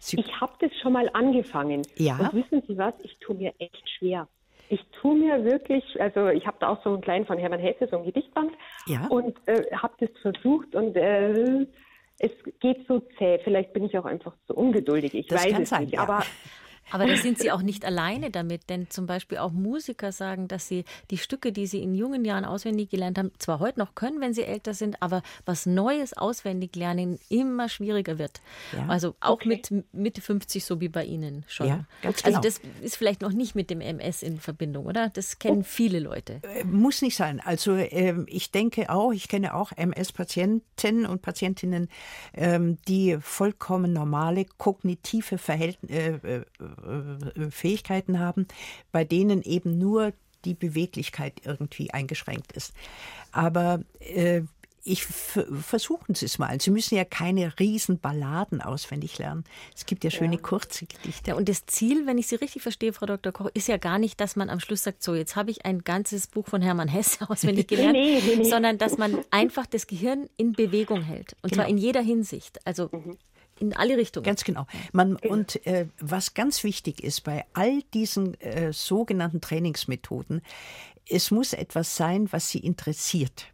Sie 0.00 0.18
ich 0.18 0.40
habe 0.40 0.52
das 0.60 0.70
schon 0.80 0.94
mal 0.94 1.08
angefangen. 1.12 1.82
Ja. 1.96 2.16
Und 2.16 2.34
wissen 2.34 2.62
Sie 2.66 2.76
was? 2.76 2.94
Ich 3.02 3.18
tue 3.20 3.36
mir 3.36 3.52
echt 3.58 3.88
schwer. 3.98 4.26
Ich 4.70 4.80
tue 5.00 5.14
mir 5.14 5.44
wirklich, 5.44 5.84
also 6.00 6.28
ich 6.28 6.46
habe 6.46 6.56
da 6.60 6.68
auch 6.68 6.82
so 6.82 6.90
einen 6.90 7.02
kleinen 7.02 7.26
von 7.26 7.38
Hermann 7.38 7.60
Hesse, 7.60 7.86
so 7.90 7.98
ein 7.98 8.04
Gedichtband. 8.04 8.52
Ja. 8.86 9.06
Und 9.08 9.36
äh, 9.46 9.64
habe 9.76 9.94
das 9.98 10.10
versucht 10.22 10.74
und 10.74 10.96
äh, 10.96 11.66
es 12.18 12.30
geht 12.60 12.86
so 12.86 13.00
zäh. 13.18 13.38
Vielleicht 13.44 13.72
bin 13.72 13.84
ich 13.84 13.98
auch 13.98 14.04
einfach 14.04 14.34
so 14.46 14.54
ungeduldig. 14.54 15.14
Ich 15.14 15.26
das 15.26 15.44
weiß 15.44 15.58
es 15.58 15.68
sein, 15.68 15.82
nicht. 15.82 15.94
Ja. 15.94 16.02
Aber 16.02 16.22
aber 16.90 17.06
da 17.06 17.16
sind 17.16 17.38
Sie 17.38 17.50
auch 17.50 17.62
nicht 17.62 17.84
alleine 17.84 18.30
damit, 18.30 18.68
denn 18.68 18.90
zum 18.90 19.06
Beispiel 19.06 19.38
auch 19.38 19.52
Musiker 19.52 20.12
sagen, 20.12 20.48
dass 20.48 20.68
sie 20.68 20.84
die 21.10 21.18
Stücke, 21.18 21.52
die 21.52 21.66
sie 21.66 21.82
in 21.82 21.94
jungen 21.94 22.24
Jahren 22.24 22.44
auswendig 22.44 22.90
gelernt 22.90 23.18
haben, 23.18 23.32
zwar 23.38 23.60
heute 23.60 23.78
noch 23.78 23.94
können, 23.94 24.20
wenn 24.20 24.34
sie 24.34 24.42
älter 24.42 24.74
sind, 24.74 25.00
aber 25.02 25.22
was 25.46 25.66
Neues 25.66 26.16
auswendig 26.16 26.76
lernen 26.76 27.18
immer 27.28 27.68
schwieriger 27.68 28.18
wird. 28.18 28.40
Ja. 28.72 28.86
Also 28.88 29.14
auch 29.20 29.34
okay. 29.34 29.48
mit 29.48 29.72
Mitte 29.92 30.20
50, 30.20 30.64
so 30.64 30.80
wie 30.80 30.88
bei 30.88 31.04
Ihnen 31.04 31.44
schon. 31.46 31.68
Ja, 31.68 31.84
ganz 32.02 32.24
also 32.24 32.40
genau. 32.40 32.42
das 32.42 32.60
ist 32.82 32.96
vielleicht 32.96 33.22
noch 33.22 33.32
nicht 33.32 33.54
mit 33.54 33.70
dem 33.70 33.80
MS 33.80 34.22
in 34.22 34.38
Verbindung, 34.38 34.86
oder? 34.86 35.10
Das 35.10 35.38
kennen 35.38 35.60
oh. 35.60 35.64
viele 35.64 36.00
Leute. 36.00 36.40
Äh, 36.42 36.64
muss 36.64 37.02
nicht 37.02 37.16
sein. 37.16 37.40
Also 37.40 37.76
ähm, 37.76 38.26
ich 38.28 38.50
denke 38.50 38.90
auch, 38.90 39.12
ich 39.12 39.28
kenne 39.28 39.54
auch 39.54 39.72
MS-Patienten 39.72 41.06
und 41.06 41.22
Patientinnen, 41.22 41.88
ähm, 42.34 42.78
die 42.88 43.18
vollkommen 43.20 43.92
normale 43.92 44.44
kognitive 44.58 45.38
Verhältnisse 45.38 46.46
äh, 46.84 47.40
äh, 47.40 47.46
äh, 47.46 47.50
Fähigkeiten 47.50 48.18
haben, 48.18 48.46
bei 48.92 49.04
denen 49.04 49.42
eben 49.42 49.78
nur 49.78 50.12
die 50.44 50.54
Beweglichkeit 50.54 51.34
irgendwie 51.44 51.90
eingeschränkt 51.90 52.52
ist. 52.52 52.72
Aber 53.32 53.80
äh, 54.00 54.42
ich 54.82 55.04
versuchen 55.04 56.14
Sie 56.14 56.24
es 56.24 56.38
mal. 56.38 56.58
Sie 56.60 56.70
müssen 56.70 56.94
ja 56.94 57.04
keine 57.04 57.58
Riesenballaden 57.58 58.62
auswendig 58.62 59.18
lernen. 59.18 59.44
Es 59.76 59.84
gibt 59.84 60.04
ja 60.04 60.10
schöne 60.10 60.36
ja. 60.36 60.40
kurze 60.40 60.86
Gedichte. 60.86 61.30
Ja, 61.30 61.36
und 61.36 61.50
das 61.50 61.66
Ziel, 61.66 62.06
wenn 62.06 62.16
ich 62.16 62.28
Sie 62.28 62.36
richtig 62.36 62.62
verstehe, 62.62 62.94
Frau 62.94 63.04
Dr. 63.04 63.32
Koch, 63.32 63.50
ist 63.52 63.68
ja 63.68 63.76
gar 63.76 63.98
nicht, 63.98 64.20
dass 64.20 64.36
man 64.36 64.48
am 64.48 64.58
Schluss 64.58 64.82
sagt, 64.82 65.02
so, 65.02 65.14
jetzt 65.14 65.36
habe 65.36 65.50
ich 65.50 65.66
ein 65.66 65.84
ganzes 65.84 66.28
Buch 66.28 66.46
von 66.46 66.62
Hermann 66.62 66.88
Hesse 66.88 67.18
auswendig 67.28 67.68
gelernt, 67.68 67.92
nee, 67.92 68.22
nee, 68.24 68.36
nee. 68.36 68.44
sondern 68.44 68.78
dass 68.78 68.96
man 68.96 69.18
einfach 69.30 69.66
das 69.66 69.86
Gehirn 69.86 70.30
in 70.38 70.52
Bewegung 70.52 71.02
hält. 71.02 71.36
Und 71.42 71.50
genau. 71.52 71.62
zwar 71.62 71.68
in 71.68 71.76
jeder 71.76 72.00
Hinsicht. 72.00 72.66
Also 72.66 72.88
mhm 72.90 73.18
in 73.60 73.76
alle 73.76 73.96
Richtungen. 73.96 74.24
Ganz 74.24 74.44
genau. 74.44 74.66
Man. 74.92 75.16
Und 75.16 75.64
äh, 75.66 75.86
was 76.00 76.34
ganz 76.34 76.64
wichtig 76.64 77.02
ist 77.02 77.22
bei 77.22 77.44
all 77.52 77.82
diesen 77.94 78.40
äh, 78.40 78.72
sogenannten 78.72 79.40
Trainingsmethoden, 79.40 80.42
es 81.08 81.30
muss 81.30 81.52
etwas 81.52 81.96
sein, 81.96 82.32
was 82.32 82.50
Sie 82.50 82.58
interessiert 82.58 83.46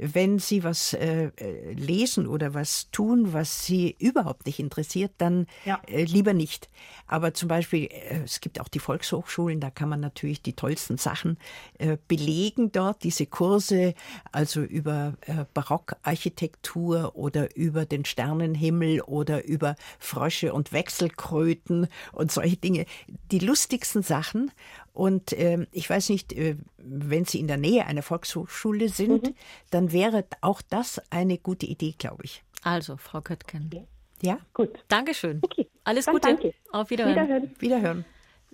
wenn 0.00 0.38
Sie 0.38 0.64
was 0.64 0.94
äh, 0.94 1.30
äh, 1.36 1.72
lesen 1.74 2.26
oder 2.26 2.54
was 2.54 2.90
tun, 2.90 3.32
was 3.32 3.66
Sie 3.66 3.94
überhaupt 3.98 4.46
nicht 4.46 4.58
interessiert, 4.58 5.12
dann 5.18 5.46
ja. 5.64 5.80
äh, 5.86 6.04
lieber 6.04 6.32
nicht. 6.32 6.70
Aber 7.06 7.34
zum 7.34 7.48
Beispiel, 7.48 7.84
äh, 7.84 8.22
es 8.24 8.40
gibt 8.40 8.60
auch 8.60 8.68
die 8.68 8.78
Volkshochschulen, 8.78 9.60
da 9.60 9.70
kann 9.70 9.88
man 9.88 10.00
natürlich 10.00 10.42
die 10.42 10.54
tollsten 10.54 10.96
Sachen 10.96 11.36
äh, 11.78 11.98
belegen 12.08 12.72
dort, 12.72 13.02
diese 13.04 13.26
Kurse, 13.26 13.94
also 14.32 14.62
über 14.62 15.14
äh, 15.26 15.44
Barockarchitektur 15.52 17.14
oder 17.14 17.54
über 17.54 17.84
den 17.84 18.04
Sternenhimmel 18.04 19.02
oder 19.02 19.44
über 19.44 19.76
Frösche 19.98 20.54
und 20.54 20.72
Wechselkröten 20.72 21.88
und 22.12 22.32
solche 22.32 22.56
Dinge. 22.56 22.86
Die 23.30 23.38
lustigsten 23.38 24.02
Sachen. 24.02 24.50
Und 24.92 25.32
äh, 25.32 25.66
ich 25.72 25.88
weiß 25.88 26.08
nicht, 26.08 26.32
äh, 26.32 26.56
wenn 26.78 27.24
Sie 27.24 27.38
in 27.38 27.46
der 27.46 27.56
Nähe 27.56 27.86
einer 27.86 28.02
Volkshochschule 28.02 28.88
sind, 28.88 29.28
mhm. 29.28 29.34
dann 29.70 29.92
wäre 29.92 30.24
auch 30.40 30.62
das 30.62 31.00
eine 31.10 31.38
gute 31.38 31.66
Idee, 31.66 31.94
glaube 31.96 32.24
ich. 32.24 32.42
Also, 32.62 32.96
Frau 32.96 33.20
Köttgen. 33.20 33.86
Ja? 34.22 34.38
Gut. 34.52 34.84
Dankeschön. 34.88 35.40
Okay. 35.42 35.68
Alles 35.84 36.04
Dann 36.04 36.14
Gute. 36.14 36.28
Danke. 36.28 36.54
Auf 36.72 36.90
Wiederhören. 36.90 37.16
Wiederhören. 37.16 37.56
Wiederhören. 37.58 38.04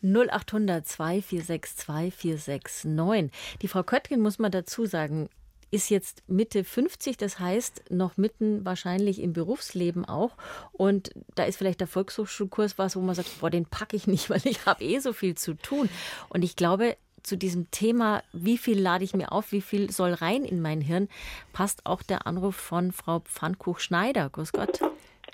0800 0.02 0.86
246 0.86 1.76
2469. 1.76 3.58
Die 3.62 3.68
Frau 3.68 3.82
Köttgen, 3.82 4.20
muss 4.20 4.38
man 4.38 4.52
dazu 4.52 4.84
sagen, 4.84 5.28
ist 5.70 5.90
jetzt 5.90 6.22
Mitte 6.28 6.64
50, 6.64 7.16
das 7.16 7.38
heißt 7.40 7.90
noch 7.90 8.16
mitten 8.16 8.64
wahrscheinlich 8.64 9.20
im 9.20 9.32
Berufsleben 9.32 10.04
auch. 10.04 10.36
Und 10.72 11.10
da 11.34 11.44
ist 11.44 11.56
vielleicht 11.56 11.80
der 11.80 11.88
Volkshochschulkurs 11.88 12.78
was, 12.78 12.96
wo 12.96 13.00
man 13.00 13.14
sagt, 13.14 13.40
boah, 13.40 13.50
den 13.50 13.66
packe 13.66 13.96
ich 13.96 14.06
nicht, 14.06 14.30
weil 14.30 14.40
ich 14.44 14.66
habe 14.66 14.82
eh 14.84 14.98
so 14.98 15.12
viel 15.12 15.34
zu 15.34 15.54
tun. 15.54 15.88
Und 16.28 16.44
ich 16.44 16.56
glaube, 16.56 16.96
zu 17.22 17.36
diesem 17.36 17.70
Thema, 17.72 18.22
wie 18.32 18.56
viel 18.56 18.80
lade 18.80 19.04
ich 19.04 19.12
mir 19.12 19.32
auf, 19.32 19.50
wie 19.50 19.60
viel 19.60 19.90
soll 19.90 20.12
rein 20.12 20.44
in 20.44 20.62
mein 20.62 20.80
Hirn, 20.80 21.08
passt 21.52 21.84
auch 21.84 22.02
der 22.02 22.26
Anruf 22.26 22.54
von 22.54 22.92
Frau 22.92 23.20
Pfannkuch-Schneider. 23.20 24.30
Grüß 24.30 24.52
Gott. 24.52 24.80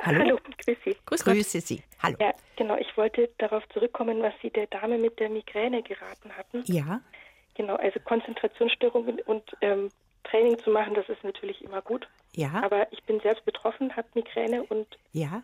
Hallo. 0.01 0.21
Hallo, 0.21 0.39
grüß 0.65 0.79
Sie. 0.85 0.97
Grüß 1.05 1.25
Gott. 1.25 1.35
Grüße 1.35 1.61
Sie. 1.61 1.83
Hallo. 2.03 2.17
Ja, 2.19 2.33
genau. 2.57 2.77
Ich 2.77 2.97
wollte 2.97 3.29
darauf 3.39 3.63
zurückkommen, 3.69 4.23
was 4.23 4.33
Sie 4.41 4.51
der 4.51 4.67
Dame 4.69 4.97
mit 4.97 5.21
der 5.21 5.29
Migräne 5.29 5.83
geraten 5.83 6.33
hatten. 6.33 6.63
Ja. 6.65 7.03
Genau, 7.55 7.77
also 7.77 8.01
Konzentrationsstörungen 8.01 9.21
und 9.21 9.45
ähm, 9.61 9.91
Training 10.25 10.59
zu 10.59 10.71
machen, 10.71 10.95
das 10.95 11.09
ist 11.09 11.23
natürlich 11.25 11.63
immer 11.65 11.83
gut. 11.83 12.09
Ja. 12.35 12.63
Aber 12.65 12.91
ich 12.93 13.03
bin 13.05 13.21
selbst 13.21 13.45
betroffen, 13.45 13.95
habe 13.97 14.09
Migräne 14.15 14.63
und 14.65 14.87
Ja. 15.13 15.43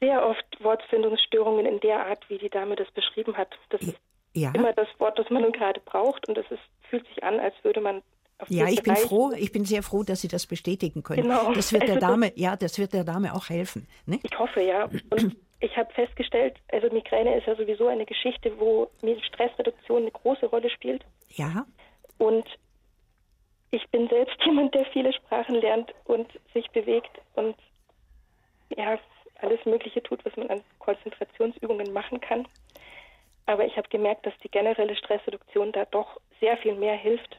sehr 0.00 0.26
oft 0.26 0.44
Wortfindungsstörungen 0.60 1.66
in 1.66 1.80
der 1.80 2.06
Art, 2.06 2.28
wie 2.28 2.38
die 2.38 2.50
Dame 2.50 2.76
das 2.76 2.90
beschrieben 2.90 3.36
hat. 3.36 3.48
Das 3.70 3.80
ist 3.82 3.96
Ja. 4.34 4.52
immer 4.54 4.72
das 4.72 4.88
Wort, 4.98 5.18
das 5.18 5.30
man 5.30 5.42
nun 5.42 5.52
gerade 5.52 5.80
braucht 5.80 6.28
und 6.28 6.36
es 6.38 6.46
fühlt 6.90 7.06
sich 7.08 7.22
an, 7.22 7.38
als 7.40 7.54
würde 7.62 7.80
man 7.80 8.02
auf 8.38 8.50
Ja, 8.50 8.66
ich 8.68 8.82
bin 8.82 8.96
froh, 8.96 9.30
ich 9.36 9.52
bin 9.52 9.64
sehr 9.64 9.82
froh, 9.82 10.02
dass 10.02 10.20
Sie 10.20 10.28
das 10.28 10.46
bestätigen 10.46 11.02
können. 11.04 11.22
Genau. 11.22 11.52
Das 11.52 11.72
wird 11.72 11.82
der 11.84 11.94
Also 11.96 12.06
Dame, 12.08 12.32
ja, 12.34 12.56
das 12.56 12.78
wird 12.78 12.92
der 12.92 13.04
Dame 13.04 13.32
auch 13.34 13.48
helfen. 13.48 13.86
Ne? 14.06 14.18
Ich 14.24 14.36
hoffe, 14.38 14.60
ja. 14.60 14.86
Und 15.10 15.36
ich 15.60 15.76
habe 15.76 15.92
festgestellt, 15.94 16.56
also 16.72 16.88
Migräne 16.90 17.38
ist 17.38 17.46
ja 17.46 17.54
sowieso 17.54 17.86
eine 17.86 18.04
Geschichte, 18.04 18.52
wo 18.58 18.90
Stressreduktion 19.28 20.02
eine 20.02 20.10
große 20.10 20.46
Rolle 20.46 20.68
spielt. 20.70 21.04
Ja, 21.30 21.64
Und 22.18 22.44
ich 23.74 23.88
bin 23.90 24.08
selbst 24.08 24.36
jemand, 24.44 24.74
der 24.74 24.86
viele 24.86 25.12
Sprachen 25.12 25.56
lernt 25.56 25.92
und 26.04 26.28
sich 26.52 26.70
bewegt 26.70 27.20
und 27.34 27.56
ja, 28.76 28.98
alles 29.40 29.64
Mögliche 29.66 30.02
tut, 30.02 30.24
was 30.24 30.36
man 30.36 30.48
an 30.48 30.62
Konzentrationsübungen 30.78 31.92
machen 31.92 32.20
kann. 32.20 32.46
Aber 33.46 33.66
ich 33.66 33.76
habe 33.76 33.88
gemerkt, 33.88 34.24
dass 34.24 34.32
die 34.42 34.48
generelle 34.48 34.96
Stressreduktion 34.96 35.72
da 35.72 35.84
doch 35.84 36.20
sehr 36.40 36.56
viel 36.58 36.74
mehr 36.74 36.96
hilft. 36.96 37.38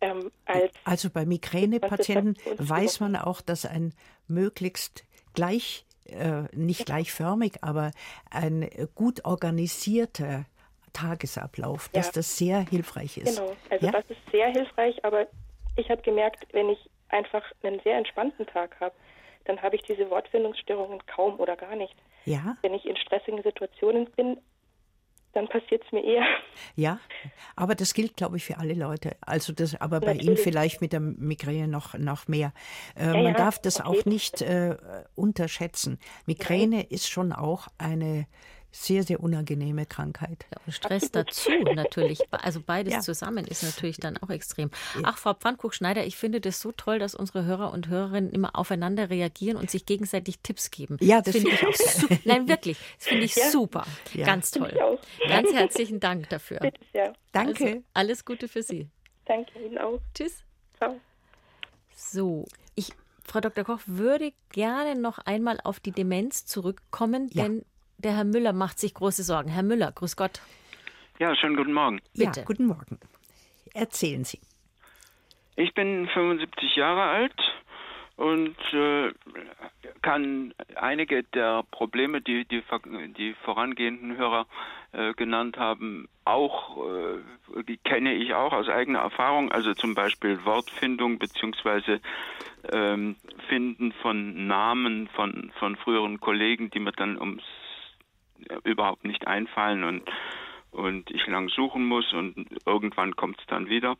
Ähm, 0.00 0.30
als 0.46 0.72
also 0.84 1.10
bei 1.10 1.26
Migränepatienten 1.26 2.36
weiß 2.56 3.00
man 3.00 3.16
auch, 3.16 3.42
dass 3.42 3.66
ein 3.66 3.92
möglichst 4.26 5.04
gleich, 5.34 5.84
äh, 6.06 6.44
nicht 6.52 6.86
gleichförmig, 6.86 7.62
aber 7.62 7.90
ein 8.30 8.70
gut 8.94 9.26
organisierter 9.26 10.46
Tagesablauf, 10.92 11.88
dass 11.90 12.06
Ja. 12.06 12.12
das 12.14 12.36
sehr 12.36 12.60
hilfreich 12.60 13.16
ist. 13.18 13.36
Genau, 13.36 13.56
also 13.70 13.86
ja? 13.86 13.92
das 13.92 14.04
ist 14.08 14.20
sehr 14.30 14.48
hilfreich, 14.48 15.04
aber 15.04 15.26
ich 15.76 15.88
habe 15.90 16.02
gemerkt, 16.02 16.46
wenn 16.52 16.68
ich 16.68 16.78
einfach 17.08 17.42
einen 17.62 17.80
sehr 17.80 17.96
entspannten 17.96 18.46
Tag 18.46 18.78
habe, 18.80 18.94
dann 19.44 19.60
habe 19.62 19.76
ich 19.76 19.82
diese 19.82 20.08
Wortfindungsstörungen 20.10 21.00
kaum 21.06 21.38
oder 21.40 21.56
gar 21.56 21.74
nicht. 21.76 21.94
ja, 22.24 22.56
Wenn 22.62 22.74
ich 22.74 22.84
in 22.84 22.96
stressigen 22.96 23.42
Situationen 23.42 24.10
bin, 24.12 24.38
dann 25.32 25.48
passiert 25.48 25.82
es 25.86 25.92
mir 25.92 26.02
eher. 26.04 26.24
ja, 26.74 26.98
aber 27.54 27.74
das 27.76 27.94
gilt, 27.94 28.16
glaube 28.16 28.36
ich, 28.36 28.44
für 28.44 28.58
alle 28.58 28.74
Leute. 28.74 29.16
Also 29.20 29.52
das, 29.52 29.80
aber 29.80 30.00
bei 30.00 30.12
Ihnen 30.12 30.18
Natürlich. 30.18 30.40
vielleicht 30.40 30.80
mit 30.80 30.92
der 30.92 30.98
Migräne 31.00 31.68
noch, 31.68 31.94
noch 31.94 32.26
mehr. 32.26 32.52
Äh, 32.96 33.06
Ja, 33.06 33.12
man 33.14 33.24
ja, 33.26 33.32
darf 33.34 33.60
das 33.60 33.80
auf 33.80 34.00
auch 34.00 34.04
nicht 34.06 34.42
äh, 34.42 34.76
unterschätzen. 35.14 35.98
Migräne 36.26 36.82
ist 36.82 37.08
schon 37.08 37.32
auch 37.32 37.68
eine 37.78 38.26
sehr, 38.72 39.02
sehr 39.02 39.20
unangenehme 39.20 39.84
Krankheit. 39.84 40.46
Ja, 40.52 40.60
und 40.64 40.72
Stress 40.72 41.10
dazu 41.10 41.50
natürlich. 41.74 42.20
Also 42.32 42.60
beides 42.64 42.92
Ja. 42.94 43.00
zusammen 43.00 43.44
ist 43.44 43.62
natürlich 43.62 43.96
dann 43.96 44.16
auch 44.18 44.30
extrem. 44.30 44.70
Ach, 45.02 45.18
Frau 45.18 45.34
Pfannkuch-Schneider, 45.34 46.06
ich 46.06 46.16
finde 46.16 46.40
das 46.40 46.60
so 46.60 46.70
toll, 46.72 46.98
dass 47.00 47.14
unsere 47.14 47.44
Hörer 47.44 47.72
und 47.72 47.88
Hörerinnen 47.88 48.30
immer 48.30 48.56
aufeinander 48.56 49.10
reagieren 49.10 49.56
und 49.56 49.70
sich 49.70 49.86
gegenseitig 49.86 50.38
Tipps 50.40 50.70
geben. 50.70 50.96
Ja, 51.00 51.20
das 51.20 51.34
finde 51.36 51.50
ich 51.50 51.66
auch 51.66 51.74
su- 51.74 52.06
Nein, 52.24 52.46
wirklich. 52.48 52.78
Das 52.98 53.08
finde 53.08 53.24
ich 53.24 53.34
super. 53.34 53.86
Ja. 54.14 54.24
Ganz 54.26 54.50
Finde 54.50 54.70
toll. 54.70 54.98
Ganz 55.28 55.52
herzlichen 55.52 55.98
Dank 56.00 56.28
dafür. 56.28 56.58
Bitte 56.60 56.80
sehr. 56.92 57.12
Danke. 57.32 57.64
Also, 57.64 57.82
alles 57.94 58.24
Gute 58.24 58.46
für 58.48 58.62
Sie. 58.62 58.88
Danke 59.24 59.58
Ihnen 59.64 59.78
auch. 59.78 60.00
Tschüss. 60.14 60.44
Ciao. 60.76 60.98
So, 61.94 62.46
ich, 62.74 62.92
Frau 63.24 63.40
Dr. 63.40 63.64
Koch, 63.64 63.80
würde 63.86 64.32
gerne 64.50 64.94
noch 64.98 65.18
einmal 65.18 65.58
auf 65.62 65.80
die 65.80 65.92
Demenz 65.92 66.46
zurückkommen, 66.46 67.28
Ja. 67.32 67.48
Der 68.00 68.16
Herr 68.16 68.24
Müller 68.24 68.52
macht 68.52 68.78
sich 68.78 68.94
große 68.94 69.22
Sorgen. 69.22 69.50
Herr 69.50 69.62
Müller, 69.62 69.92
grüß 69.92 70.16
Gott. 70.16 70.40
Ja, 71.18 71.34
schönen 71.36 71.56
guten 71.56 71.72
Morgen. 71.72 72.00
Bitte. 72.14 72.40
Ja, 72.40 72.46
guten 72.46 72.66
Morgen. 72.66 72.98
Erzählen 73.74 74.24
Sie. 74.24 74.40
Ich 75.56 75.74
bin 75.74 76.08
75 76.08 76.76
Jahre 76.76 77.02
alt 77.02 77.34
und 78.16 78.56
äh, 78.72 79.12
kann 80.02 80.54
einige 80.76 81.22
der 81.22 81.62
Probleme, 81.70 82.20
die 82.20 82.46
die, 82.46 82.62
die 83.16 83.34
vorangehenden 83.44 84.16
Hörer 84.16 84.46
äh, 84.92 85.12
genannt 85.14 85.58
haben, 85.58 86.08
auch 86.24 86.78
äh, 86.78 87.62
die 87.64 87.76
kenne 87.76 88.14
ich 88.14 88.34
auch 88.34 88.52
aus 88.52 88.68
eigener 88.68 89.00
Erfahrung. 89.00 89.52
Also 89.52 89.74
zum 89.74 89.94
Beispiel 89.94 90.44
Wortfindung 90.44 91.18
beziehungsweise 91.18 92.00
ähm, 92.72 93.16
Finden 93.48 93.92
von 93.92 94.46
Namen 94.46 95.08
von 95.08 95.52
von 95.58 95.76
früheren 95.76 96.20
Kollegen, 96.20 96.70
die 96.70 96.80
mir 96.80 96.92
dann 96.92 97.18
ums 97.18 97.42
überhaupt 98.64 99.04
nicht 99.04 99.26
einfallen 99.26 99.84
und 99.84 100.10
und 100.72 101.10
ich 101.10 101.26
lang 101.26 101.48
suchen 101.48 101.84
muss 101.84 102.12
und 102.12 102.46
irgendwann 102.64 103.16
kommt 103.16 103.40
es 103.40 103.46
dann 103.46 103.68
wieder. 103.68 103.96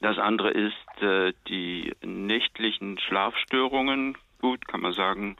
Das 0.00 0.18
andere 0.18 0.50
ist 0.50 1.02
äh, 1.02 1.32
die 1.48 1.92
nächtlichen 2.02 2.98
Schlafstörungen. 2.98 4.16
Gut, 4.40 4.68
kann 4.68 4.80
man 4.82 4.92
sagen, 4.92 5.36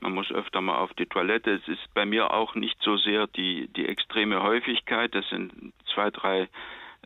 man 0.00 0.12
muss 0.12 0.30
öfter 0.30 0.60
mal 0.60 0.78
auf 0.78 0.94
die 0.94 1.06
Toilette. 1.06 1.50
Es 1.52 1.66
ist 1.68 1.92
bei 1.94 2.06
mir 2.06 2.32
auch 2.32 2.54
nicht 2.54 2.80
so 2.82 2.96
sehr 2.96 3.26
die, 3.26 3.68
die 3.68 3.86
extreme 3.86 4.42
Häufigkeit. 4.42 5.14
Das 5.14 5.28
sind 5.28 5.72
zwei, 5.92 6.10
drei 6.10 6.48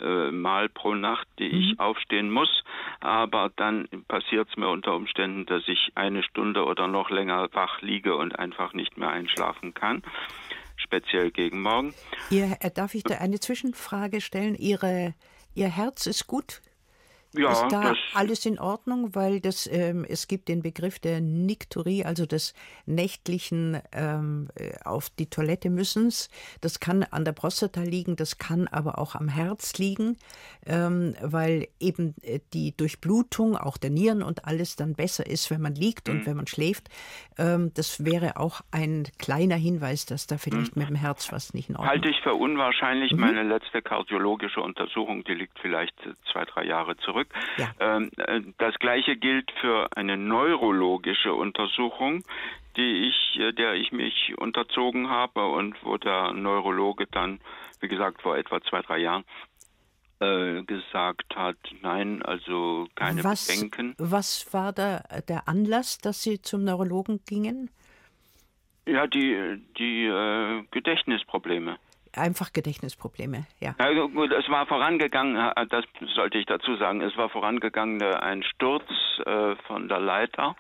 äh, 0.01 0.31
Mal 0.31 0.69
pro 0.69 0.95
Nacht, 0.95 1.27
die 1.39 1.47
ich 1.47 1.81
aufstehen 1.81 2.31
muss. 2.31 2.65
Aber 3.01 3.51
dann 3.57 3.89
passiert 4.09 4.49
es 4.51 4.57
mir 4.57 4.69
unter 4.69 4.95
Umständen, 4.95 5.47
dass 5.47 5.63
ich 5.67 5.93
eine 5.95 6.23
Stunde 6.23 6.65
oder 6.65 6.89
noch 6.89 7.11
länger 7.11 7.49
wach 7.53 7.81
liege 7.81 8.17
und 8.17 8.39
einfach 8.39 8.73
nicht 8.73 8.97
mehr 8.97 9.11
einschlafen 9.11 9.75
kann. 9.75 10.03
Speziell 10.77 11.31
gegen 11.31 11.63
morgen. 11.63 11.95
Ihr, 12.31 12.57
äh, 12.61 12.71
darf 12.71 12.95
ich 12.95 13.03
da 13.03 13.17
eine 13.17 13.41
Zwischenfrage 13.41 14.21
stellen? 14.21 14.55
Ihre, 14.55 15.15
Ihr 15.55 15.69
Herz 15.69 16.07
ist 16.07 16.27
gut? 16.27 16.63
Ja, 17.35 17.53
ist 17.53 17.73
da 17.73 17.95
alles 18.15 18.47
in 18.47 18.59
Ordnung? 18.59 19.15
Weil 19.15 19.41
das, 19.41 19.67
ähm, 19.71 20.07
es 20.09 20.29
gibt 20.29 20.49
den 20.49 20.63
Begriff 20.63 20.99
der 20.99 21.21
Nikturie, 21.21 22.05
also 22.05 22.25
des 22.25 22.55
nächtlichen 22.87 23.81
ähm, 23.93 24.49
äh, 24.55 24.73
auf 24.85 25.11
die 25.11 25.29
Toilette 25.29 25.69
müssens. 25.71 26.31
Das 26.61 26.81
kann 26.81 27.03
an 27.05 27.25
der 27.25 27.33
Prostata 27.33 27.83
liegen, 27.83 28.17
das 28.17 28.39
kann 28.39 28.67
aber 28.69 28.99
auch 28.99 29.15
am 29.15 29.29
Herz 29.29 29.77
liegen, 29.79 30.17
ähm, 30.67 31.15
weil 31.21 31.69
eben 31.81 32.15
äh, 32.23 32.41
die 32.55 32.75
Durchblutung, 32.77 33.57
auch 33.57 33.77
der 33.77 33.91
Nieren 33.91 34.23
und 34.23 34.47
alles 34.47 34.77
dann 34.77 34.95
besser 34.95 35.27
ist, 35.27 35.51
wenn 35.51 35.61
man 35.61 35.75
liegt 35.75 36.09
Mhm. 36.09 36.15
und 36.15 36.27
wenn 36.27 36.37
man 36.37 36.47
schläft. 36.47 36.89
Ähm, 37.37 37.73
das 37.75 38.05
wäre 38.05 38.39
auch 38.39 38.63
ein 38.71 39.07
kleiner 39.19 39.57
Hinweis, 39.57 40.07
dass 40.07 40.27
da 40.27 40.39
vielleicht 40.39 40.77
mit 40.77 40.89
dem 40.89 40.97
Herz 40.97 41.31
was 41.33 41.53
nicht 41.53 41.69
in 41.69 41.77
Ordnung 41.77 41.89
Mhm. 41.89 41.91
Halte 41.91 42.09
ich 42.09 42.21
für 42.23 42.35
unwahrscheinlich. 42.35 43.13
Mhm. 43.13 43.21
Meine 43.21 43.43
letzte 43.43 43.83
kardiologische 43.83 44.61
Untersuchung, 44.61 45.25
die 45.25 45.35
liegt 45.35 45.59
vielleicht 45.61 45.95
äh, 46.07 46.15
zwei, 46.33 46.45
drei 46.45 46.65
Jahre 46.65 46.97
zurück. 46.99 47.18
Ja. 47.57 47.71
Ähm, 47.81 48.11
äh, 48.17 48.41
das 48.59 48.75
gleiche 48.79 49.17
gilt 49.17 49.51
für 49.61 49.89
eine 49.97 50.17
neurologische 50.17 51.35
Untersuchung, 51.35 52.25
die 52.77 53.09
ich, 53.09 53.41
äh, 53.41 53.53
der 53.53 53.75
ich 53.75 53.93
mich 53.93 54.37
unterzogen 54.39 55.11
habe 55.11 55.47
und 55.47 55.77
wo 55.83 55.97
der 55.97 56.33
Neurologe 56.33 57.07
dann, 57.11 57.41
wie 57.81 57.89
gesagt, 57.89 58.23
vor 58.23 58.37
etwa 58.37 58.61
zwei, 58.63 58.83
drei 58.83 58.99
Jahren 58.99 59.25
äh, 60.21 60.63
gesagt 60.63 61.37
hat, 61.37 61.57
nein, 61.83 62.23
also 62.23 62.89
keine 62.95 63.23
was, 63.25 63.47
Bedenken. 63.47 63.95
was 63.99 64.53
war 64.53 64.73
da 64.73 65.03
der 65.29 65.49
Anlass, 65.49 65.99
dass 65.99 66.23
Sie 66.23 66.41
zum 66.43 66.65
Neurologen 66.65 67.21
gingen? 67.27 67.71
Ja, 68.87 69.07
die, 69.07 69.63
die 69.79 70.07
äh, 70.07 70.65
Gedächtnisprobleme. 70.71 71.79
Einfach 72.15 72.53
Gedächtnisprobleme, 72.53 73.47
ja. 73.61 73.75
Ja, 73.79 74.07
gut, 74.07 74.33
es 74.33 74.49
war 74.49 74.67
vorangegangen, 74.67 75.37
äh, 75.37 75.67
das 75.69 75.85
sollte 76.15 76.39
ich 76.39 76.47
dazu 76.47 76.77
sagen, 76.77 77.01
es 77.01 77.17
war 77.17 77.29
vorangegangen 77.29 78.03
ein 78.03 78.43
Sturz 78.43 78.85
äh, 79.25 79.55
von 79.67 79.89
der 79.89 80.01
Leiter 80.01 80.57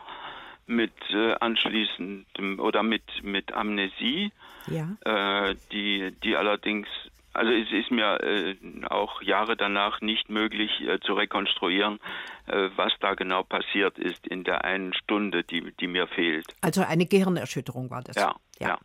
mit 0.67 0.93
äh, 1.11 1.35
anschließendem 1.41 2.61
oder 2.61 2.83
mit, 2.83 3.05
mit 3.23 3.53
Amnesie, 3.53 4.33
Ja. 4.67 5.55
die, 5.73 6.13
die 6.23 6.37
allerdings, 6.37 6.87
also 7.33 7.51
es 7.53 7.71
ist 7.73 7.91
mir 7.91 8.19
auch 8.91 9.23
Jahre 9.23 9.57
danach 9.57 10.01
nicht 10.03 10.29
möglich 10.29 10.71
zu 11.07 11.15
rekonstruieren, 11.15 12.01
was 12.77 12.93
da 13.01 13.15
genau 13.15 13.45
passiert 13.45 13.99
ist 13.99 14.27
in 14.27 14.45
der 14.45 14.65
einen 14.65 14.93
Stunde, 14.93 15.45
die, 15.45 15.73
die 15.81 15.87
mir 15.87 16.07
fehlt. 16.07 16.47
Also 16.61 16.83
eine 16.83 17.07
Gehirnerschütterung 17.07 17.91
war 17.91 18.03
das. 18.03 18.17
Ja, 18.17 18.35
ja. 18.59 18.79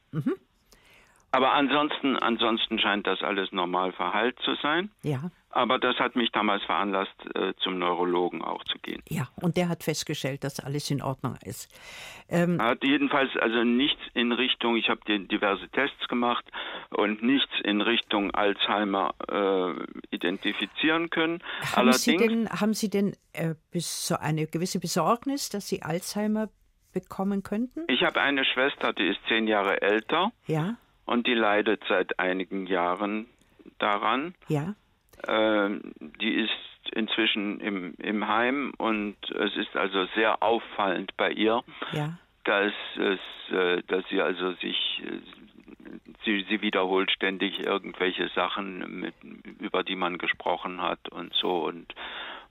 Aber 1.34 1.54
ansonsten, 1.54 2.15
ansonsten 2.15 2.78
scheint 2.78 3.08
das 3.08 3.24
alles 3.24 3.52
normal 3.52 3.91
verheilt 3.91 4.38
zu 4.45 4.53
sein. 4.62 4.91
Ja. 5.01 5.32
Aber 5.49 5.80
das 5.80 5.97
hat 5.97 6.16
mich 6.16 6.32
damals 6.32 6.64
veranlasst, 6.64 7.16
äh, 7.34 7.53
zum 7.64 7.80
Neurologen 7.80 8.43
auch 8.43 8.64
zu 8.66 8.78
gehen. 8.78 9.01
Ja, 9.10 9.28
und 9.41 9.57
der 9.57 9.68
hat 9.68 9.84
festgestellt, 9.84 10.43
dass 10.43 10.60
alles 10.60 10.91
in 10.91 11.01
Ordnung 11.01 11.36
ist. 11.43 11.74
Ähm, 12.30 12.60
er 12.60 12.68
hat 12.68 12.84
jedenfalls 12.84 13.36
also 13.38 13.64
nichts 13.64 13.99
in 14.14 14.32
Richtung, 14.32 14.76
ich 14.76 14.89
habe 14.89 15.01
diverse 15.05 15.68
Tests 15.70 16.07
gemacht 16.07 16.45
und 16.91 17.24
nichts 17.24 17.51
in 17.64 17.82
Richtung 17.82 18.30
Alzheimer 18.30 19.16
äh, 19.28 20.16
identifizieren 20.16 21.10
können. 21.10 21.39
Haben 21.62 21.89
Allerdings, 21.89 22.03
Sie 22.03 22.18
denn, 22.18 22.49
haben 22.49 22.74
Sie 22.76 22.89
denn 22.91 23.16
äh, 23.34 23.55
so 23.74 24.18
eine 24.18 24.45
gewisse 24.45 24.80
Besorgnis, 24.80 25.49
dass 25.49 25.68
Sie 25.68 25.82
Alzheimer 25.82 26.49
bekommen 26.93 27.41
könnten? 27.41 27.86
Ich 27.88 28.03
habe 28.03 28.22
eine 28.22 28.45
Schwester, 28.45 28.93
die 28.93 29.07
ist 29.07 29.20
zehn 29.28 29.47
Jahre 29.47 29.82
älter. 29.82 30.32
Ja. 30.45 30.76
Und 31.06 31.28
die 31.28 31.34
leidet 31.34 31.84
seit 31.88 32.20
einigen 32.20 32.66
Jahren 32.66 33.28
daran. 33.80 34.34
Ja. 34.47 34.76
Ähm, 35.28 35.93
die 35.99 36.34
ist 36.34 36.51
inzwischen 36.93 37.60
im, 37.60 37.93
im 37.97 38.28
Heim 38.28 38.74
und 38.78 39.16
es 39.32 39.56
ist 39.56 39.76
also 39.76 40.06
sehr 40.16 40.43
auffallend 40.43 41.16
bei 41.18 41.32
ihr, 41.32 41.64
ja. 41.91 42.18
dass 42.43 42.74
es, 42.97 43.20
äh, 43.54 43.82
dass 43.88 44.04
sie 44.10 44.22
also 44.22 44.51
sich 44.54 45.01
äh, 45.06 45.20
sie, 46.26 46.45
sie 46.49 46.62
wiederholt 46.62 47.12
ständig 47.12 47.60
irgendwelche 47.60 48.30
Sachen, 48.30 49.01
mit, 49.01 49.16
über 49.60 49.84
die 49.84 49.95
man 49.95 50.18
gesprochen 50.18 50.82
hat 50.82 51.10
und 51.10 51.34
so 51.34 51.66
und 51.66 51.93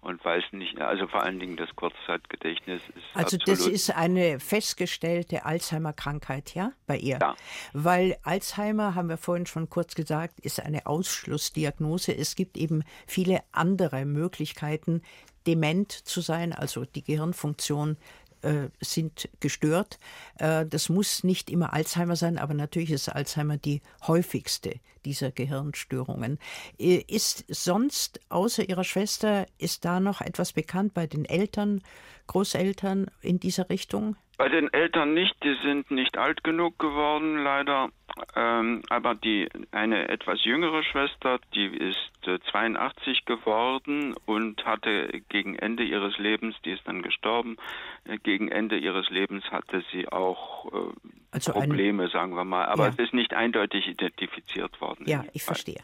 und 0.03 0.25
weiß 0.25 0.43
nicht, 0.51 0.81
also 0.81 1.07
vor 1.07 1.23
allen 1.23 1.39
Dingen 1.39 1.57
das 1.57 1.75
Kurzzeitgedächtnis 1.77 2.83
ist. 2.89 3.05
Also 3.15 3.37
das 3.37 3.67
ist 3.67 3.97
eine 3.97 4.41
festgestellte 4.41 5.47
Alzheimer-Krankheit, 5.47 6.55
ja, 6.55 6.73
bei 6.89 6.99
ihr? 6.99 7.19
Ja. 7.21 7.37
Weil 7.73 8.17
Alzheimer, 8.25 8.97
haben 8.97 9.09
wir 9.09 9.17
vorhin 9.17 9.47
schon 9.47 9.71
kurz 9.71 9.95
gesagt, 9.95 10.41
ist 10.41 10.61
eine 10.61 10.87
Ausschlussdiagnose. 10.87 12.17
Es 12.17 12.35
gibt 12.35 12.57
eben 12.57 12.83
viele 13.07 13.43
andere 13.53 14.05
Möglichkeiten, 14.05 15.03
dement 15.47 15.93
zu 15.93 16.21
sein, 16.21 16.53
also 16.53 16.85
die 16.85 17.05
Gehirnfunktion 17.05 17.97
äh, 18.43 18.69
sind 18.81 19.29
gestört. 19.41 19.99
Äh, 20.39 20.67
das 20.67 20.89
muss 20.89 21.25
nicht 21.25 21.51
immer 21.51 21.73
Alzheimer 21.73 22.17
sein, 22.17 22.39
aber 22.39 22.55
natürlich 22.55 22.91
ist 22.91 23.09
Alzheimer 23.09 23.57
die 23.57 23.81
häufigste 24.07 24.75
dieser 25.05 25.31
Gehirnstörungen. 25.31 26.39
Äh, 26.79 27.05
ist 27.09 27.45
sonst 27.49 28.21
außer 28.29 28.69
ihrer 28.69 28.85
Schwester, 28.85 29.47
ist 29.59 29.85
da 29.85 30.01
noch 30.01 30.21
etwas 30.21 30.53
bekannt 30.53 30.95
bei 30.95 31.07
den 31.07 31.25
Eltern, 31.25 31.83
Großeltern 32.27 33.11
in 33.21 33.41
dieser 33.41 33.69
Richtung? 33.69 34.17
Bei 34.43 34.49
den 34.49 34.73
Eltern 34.73 35.15
nicht, 35.15 35.37
die 35.45 35.55
sind 35.63 35.93
nicht 35.93 36.19
alt 36.19 36.43
genug 36.43 36.77
geworden, 36.77 37.45
leider. 37.45 37.91
Ähm, 38.35 38.83
aber 38.89 39.15
die 39.15 39.49
eine 39.71 40.09
etwas 40.09 40.45
jüngere 40.45 40.83
Schwester, 40.83 41.39
die 41.55 41.67
ist 41.67 42.27
äh, 42.27 42.41
82 42.51 43.25
geworden 43.25 44.17
und 44.27 44.67
hatte 44.67 45.23
gegen 45.29 45.55
Ende 45.55 45.85
ihres 45.85 46.19
Lebens, 46.19 46.57
die 46.65 46.73
ist 46.73 46.83
dann 46.87 47.03
gestorben, 47.03 47.57
äh, 48.03 48.19
gegen 48.19 48.49
Ende 48.49 48.79
ihres 48.79 49.09
Lebens 49.11 49.45
hatte 49.53 49.85
sie 49.93 50.09
auch 50.09 50.73
äh, 50.73 50.93
also 51.31 51.53
Probleme, 51.53 52.03
ein, 52.03 52.11
sagen 52.11 52.35
wir 52.35 52.45
mal. 52.45 52.65
Aber 52.65 52.87
ja. 52.87 52.91
es 52.91 52.99
ist 52.99 53.15
nicht 53.15 53.35
eindeutig 53.35 53.87
identifiziert 53.87 54.81
worden. 54.81 55.05
Ja, 55.07 55.25
ich 55.35 55.45
Fall. 55.45 55.55
verstehe. 55.55 55.83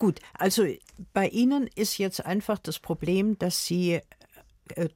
Gut, 0.00 0.18
also 0.34 0.66
bei 1.14 1.28
Ihnen 1.28 1.70
ist 1.76 1.98
jetzt 1.98 2.26
einfach 2.26 2.58
das 2.58 2.80
Problem, 2.80 3.38
dass 3.38 3.64
Sie 3.64 4.00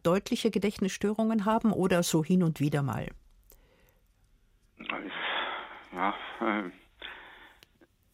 deutliche 0.03 0.51
Gedächtnisstörungen 0.51 1.45
haben 1.45 1.73
oder 1.73 2.03
so 2.03 2.25
hin 2.25 2.43
und 2.43 2.61
wieder 2.61 2.83
mal? 2.83 3.09
Ja, 5.93 6.15
äh, 6.41 6.71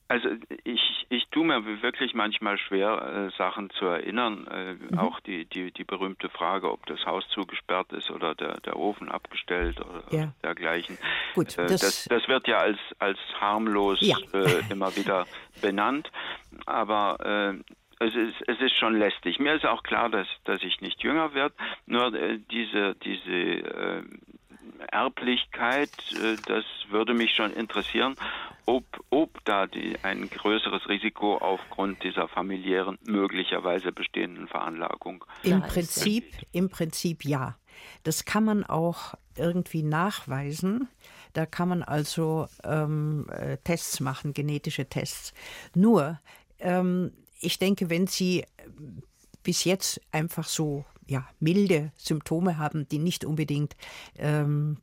also 0.08 0.28
ich, 0.62 1.06
ich 1.08 1.26
tue 1.30 1.44
mir 1.44 1.64
wirklich 1.82 2.14
manchmal 2.14 2.58
schwer, 2.58 3.28
äh, 3.32 3.36
Sachen 3.36 3.70
zu 3.70 3.86
erinnern. 3.86 4.46
Äh, 4.46 4.74
mhm. 4.74 4.98
Auch 4.98 5.18
die, 5.20 5.46
die, 5.46 5.72
die 5.72 5.84
berühmte 5.84 6.28
Frage, 6.28 6.70
ob 6.70 6.86
das 6.86 7.04
Haus 7.04 7.28
zugesperrt 7.30 7.92
ist 7.92 8.10
oder 8.10 8.34
der, 8.34 8.60
der 8.60 8.76
Ofen 8.76 9.08
abgestellt 9.08 9.80
oder 9.80 10.04
ja. 10.10 10.32
dergleichen. 10.44 10.96
Gut, 11.34 11.58
äh, 11.58 11.66
das, 11.66 11.80
das, 11.80 12.04
das, 12.04 12.28
wird 12.28 12.46
ja 12.46 12.58
als, 12.58 12.78
als 13.00 13.18
harmlos 13.40 13.98
ja. 14.00 14.16
Äh, 14.32 14.62
immer 14.70 14.94
wieder 14.94 15.26
benannt. 15.60 16.10
Aber 16.66 17.56
es 17.98 18.14
ist, 18.14 18.42
es 18.46 18.60
ist 18.60 18.76
schon 18.76 18.98
lästig. 18.98 19.38
Mir 19.38 19.54
ist 19.54 19.64
auch 19.64 19.82
klar, 19.82 20.08
dass, 20.08 20.28
dass 20.44 20.62
ich 20.62 20.80
nicht 20.80 21.02
jünger 21.02 21.34
werde. 21.34 21.54
Nur 21.86 22.12
äh, 22.14 22.38
diese, 22.50 22.94
diese 22.96 23.30
äh, 23.30 24.02
Erblichkeit, 24.90 25.90
äh, 26.12 26.36
das 26.46 26.64
würde 26.90 27.14
mich 27.14 27.34
schon 27.34 27.52
interessieren, 27.52 28.16
ob, 28.66 28.84
ob 29.10 29.44
da 29.44 29.66
die, 29.66 29.96
ein 30.02 30.28
größeres 30.28 30.88
Risiko 30.88 31.36
aufgrund 31.38 32.02
dieser 32.02 32.28
familiären, 32.28 32.98
möglicherweise 33.06 33.92
bestehenden 33.92 34.48
Veranlagung. 34.48 35.24
Im 35.42 35.62
Prinzip, 35.62 36.24
Im 36.52 36.68
Prinzip 36.68 37.24
ja. 37.24 37.56
Das 38.02 38.24
kann 38.24 38.44
man 38.44 38.64
auch 38.64 39.14
irgendwie 39.36 39.82
nachweisen. 39.82 40.88
Da 41.32 41.44
kann 41.46 41.68
man 41.68 41.82
also 41.82 42.48
ähm, 42.64 43.26
äh, 43.30 43.58
Tests 43.58 44.00
machen, 44.00 44.32
genetische 44.32 44.88
Tests. 44.88 45.34
Nur, 45.74 46.18
ähm, 46.58 47.12
ich 47.40 47.58
denke, 47.58 47.90
wenn 47.90 48.06
Sie 48.06 48.40
äh, 48.40 48.46
bis 49.42 49.64
jetzt 49.64 50.00
einfach 50.10 50.46
so 50.48 50.84
ja, 51.06 51.26
milde 51.38 51.92
Symptome 51.96 52.58
haben, 52.58 52.88
die 52.88 52.98
nicht 52.98 53.24
unbedingt 53.24 53.76
ähm, 54.18 54.78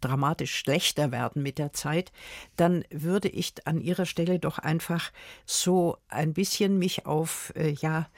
dramatisch 0.00 0.54
schlechter 0.54 1.10
werden 1.10 1.42
mit 1.42 1.58
der 1.58 1.72
Zeit, 1.72 2.12
dann 2.56 2.84
würde 2.90 3.28
ich 3.28 3.54
an 3.66 3.80
Ihrer 3.80 4.06
Stelle 4.06 4.38
doch 4.38 4.58
einfach 4.58 5.12
so 5.46 5.96
ein 6.08 6.32
bisschen 6.32 6.78
mich 6.78 7.06
auf 7.06 7.52
äh, 7.56 7.70
ja 7.70 8.08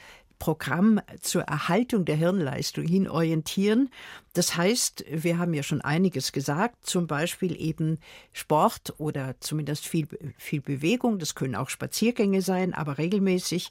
Programm 0.42 1.00
zur 1.20 1.42
Erhaltung 1.42 2.04
der 2.04 2.16
Hirnleistung 2.16 2.84
hin 2.84 3.08
orientieren. 3.08 3.90
Das 4.32 4.56
heißt, 4.56 5.04
wir 5.08 5.38
haben 5.38 5.54
ja 5.54 5.62
schon 5.62 5.80
einiges 5.82 6.32
gesagt, 6.32 6.84
zum 6.84 7.06
Beispiel 7.06 7.54
eben 7.60 8.00
Sport 8.32 8.94
oder 8.98 9.36
zumindest 9.38 9.86
viel, 9.86 10.08
viel 10.36 10.60
Bewegung. 10.60 11.20
Das 11.20 11.36
können 11.36 11.54
auch 11.54 11.68
Spaziergänge 11.68 12.42
sein, 12.42 12.74
aber 12.74 12.98
regelmäßig. 12.98 13.70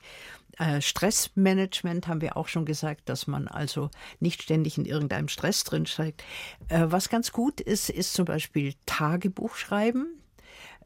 Äh, 0.60 0.80
Stressmanagement 0.80 2.08
haben 2.08 2.22
wir 2.22 2.38
auch 2.38 2.48
schon 2.48 2.64
gesagt, 2.64 3.10
dass 3.10 3.28
man 3.28 3.50
also 3.50 3.90
nicht 4.22 4.42
ständig 4.42 4.78
in 4.78 4.86
irgendeinem 4.86 5.28
Stress 5.28 5.66
drin 5.66 5.86
steigt. 5.86 6.24
Äh, 6.70 6.86
was 6.86 7.10
ganz 7.10 7.34
gut 7.34 7.60
ist, 7.60 7.90
ist 7.90 8.14
zum 8.14 8.24
Beispiel 8.24 8.76
Tagebuch 8.86 9.56
schreiben. 9.56 10.08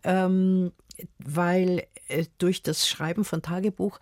Ähm, 0.03 0.71
weil 1.19 1.85
äh, 2.07 2.25
durch 2.39 2.63
das 2.63 2.87
Schreiben 2.87 3.23
von 3.23 3.43
Tagebuch 3.43 3.99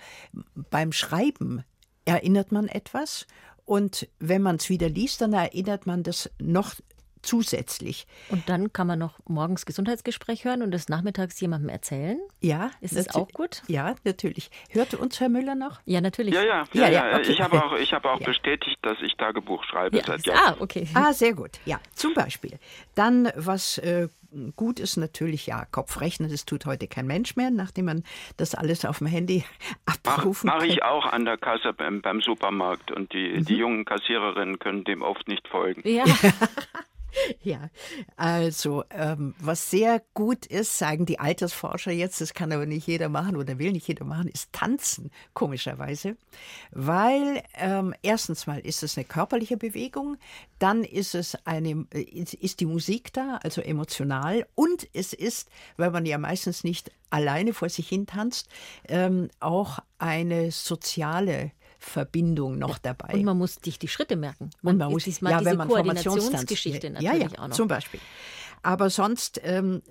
beim 0.70 0.94
Schreiben 0.94 1.66
erinnert 2.06 2.52
man 2.52 2.68
etwas. 2.68 3.28
Und 3.66 4.08
wenn 4.20 4.42
man 4.42 4.58
es 4.58 4.70
wieder 4.70 4.90
liest, 4.90 5.22
dann 5.22 5.34
erinnert 5.34 5.86
man 5.86 6.04
das 6.04 6.30
noch 6.40 6.76
zusätzlich. 7.24 8.06
Und 8.30 8.50
dann 8.50 8.72
kann 8.72 8.88
man 8.88 9.00
noch 9.00 9.20
morgens 9.28 9.66
Gesundheitsgespräch 9.66 10.46
hören 10.46 10.62
und 10.62 10.72
des 10.72 10.90
Nachmittags 10.90 11.40
jemandem 11.40 11.70
erzählen? 11.70 12.20
Ja. 12.42 12.72
Ist 12.82 12.96
das 12.96 13.16
auch 13.16 13.30
gut? 13.30 13.64
Ja, 13.68 13.96
natürlich. 14.04 14.52
Hört 14.70 14.94
uns 14.94 15.20
Herr 15.20 15.30
Müller 15.30 15.56
noch? 15.56 15.82
Ja, 15.86 16.02
natürlich. 16.02 16.34
Ja, 16.34 16.44
ja. 16.44 16.64
ja, 16.74 16.88
ja, 16.88 17.10
ja. 17.10 17.18
Okay. 17.18 17.32
Ich 17.32 17.42
habe 17.42 17.64
auch, 17.64 17.74
ich 17.74 17.94
habe 17.94 18.12
auch 18.12 18.20
ja. 18.22 18.26
bestätigt, 18.26 18.78
dass 18.82 18.98
ich 19.02 19.16
Tagebuch 19.16 19.64
schreibe 19.64 20.02
seit 20.06 20.26
Jahren. 20.26 20.40
Ah, 20.46 20.56
okay. 20.60 20.88
Ah, 20.94 21.14
sehr 21.14 21.34
gut. 21.34 21.60
Ja, 21.66 21.80
zum 21.96 22.14
Beispiel. 22.14 22.60
Dann, 22.96 23.32
was 23.36 23.78
äh, 23.80 24.08
gut 24.56 24.80
ist 24.80 24.98
natürlich, 24.98 25.48
ja, 25.48 25.66
Kopfrechnen, 25.66 26.30
das 26.30 26.46
tut 26.46 26.66
heute 26.66 26.88
kein 26.88 27.08
Mensch 27.08 27.36
mehr, 27.36 27.52
nachdem 27.52 27.86
man 27.86 28.04
das 28.38 28.56
alles 28.56 28.86
auf 28.86 29.00
dem 29.00 29.08
Handy 29.08 29.44
abrufen 29.86 30.48
Mach, 30.48 30.60
kann. 30.60 30.68
Mache 30.68 30.74
ich 30.74 30.84
auch 30.84 31.06
an 31.06 31.26
der 31.26 31.38
Kasse 31.38 31.74
beim, 31.74 32.02
beim 32.02 32.22
Supermarkt 32.22 32.92
und 32.92 33.14
die, 33.14 33.30
mhm. 33.30 33.46
die 33.46 33.56
jungen 33.56 33.86
Kassiererinnen 33.86 34.60
können 34.60 34.84
dem 34.84 35.02
oft 35.02 35.28
nicht 35.28 35.48
folgen. 35.48 35.88
Ja. 35.88 36.06
Ja, 37.44 37.70
also 38.16 38.84
ähm, 38.90 39.36
was 39.40 39.70
sehr 39.70 40.02
gut 40.14 40.46
ist, 40.46 40.78
sagen 40.78 41.06
die 41.06 41.20
Altersforscher 41.20 41.92
jetzt, 41.92 42.22
das 42.22 42.34
kann 42.34 42.52
aber 42.52 42.66
nicht 42.66 42.88
jeder 42.88 43.10
machen 43.10 43.36
oder 43.36 43.60
will 43.60 43.72
nicht 43.72 43.88
jeder 43.88 44.06
machen, 44.06 44.28
ist 44.28 44.52
tanzen, 44.54 45.12
komischerweise. 45.34 46.16
Weil 46.72 47.44
ähm, 47.56 47.94
erstens 48.02 48.48
mal 48.48 48.60
ist 48.60 48.84
es 48.84 48.98
eine 48.98 49.06
körperliche 49.06 49.58
Bewegung, 49.58 50.18
dann 50.60 50.84
ist 50.84 51.16
es 51.16 51.36
eine, 51.46 51.86
ist 51.92 52.60
die 52.60 52.66
Musik 52.66 53.14
da, 53.14 53.40
also 53.44 53.62
emotional, 53.62 54.46
und 54.56 54.88
es 54.94 55.14
ist, 55.14 55.50
weil 55.78 55.92
man 55.92 56.06
ja 56.06 56.18
meistens 56.18 56.64
nicht 56.64 56.92
alleine 57.10 57.54
vor 57.54 57.70
sich 57.70 57.90
hin 57.90 58.08
tanzt, 58.08 58.48
ähm, 58.88 59.30
auch 59.40 59.80
eine 60.00 60.52
soziale 60.52 61.52
Verbindung 61.84 62.58
noch 62.58 62.78
dabei. 62.78 63.14
Und 63.14 63.26
man 63.26 63.38
muss 63.38 63.60
sich 63.64 63.78
die 63.78 63.88
Schritte 63.88 64.16
merken. 64.16 64.50
Man, 64.62 64.76
und 64.76 64.80
man 64.80 64.92
muss 64.92 65.04
diesmal 65.04 65.34
ja, 65.34 65.40
diese 65.40 65.52
wenn 65.52 65.58
man 65.58 65.68
Koordinationsgeschichte 65.68 66.90
natürlich 66.90 67.22
ja, 67.22 67.28
ja, 67.28 67.40
auch 67.40 67.50
noch. 67.50 67.56
Zum 67.56 67.68
Beispiel. 67.68 68.00
Aber 68.66 68.90
sonst, 68.90 69.42
ähm, 69.44 69.84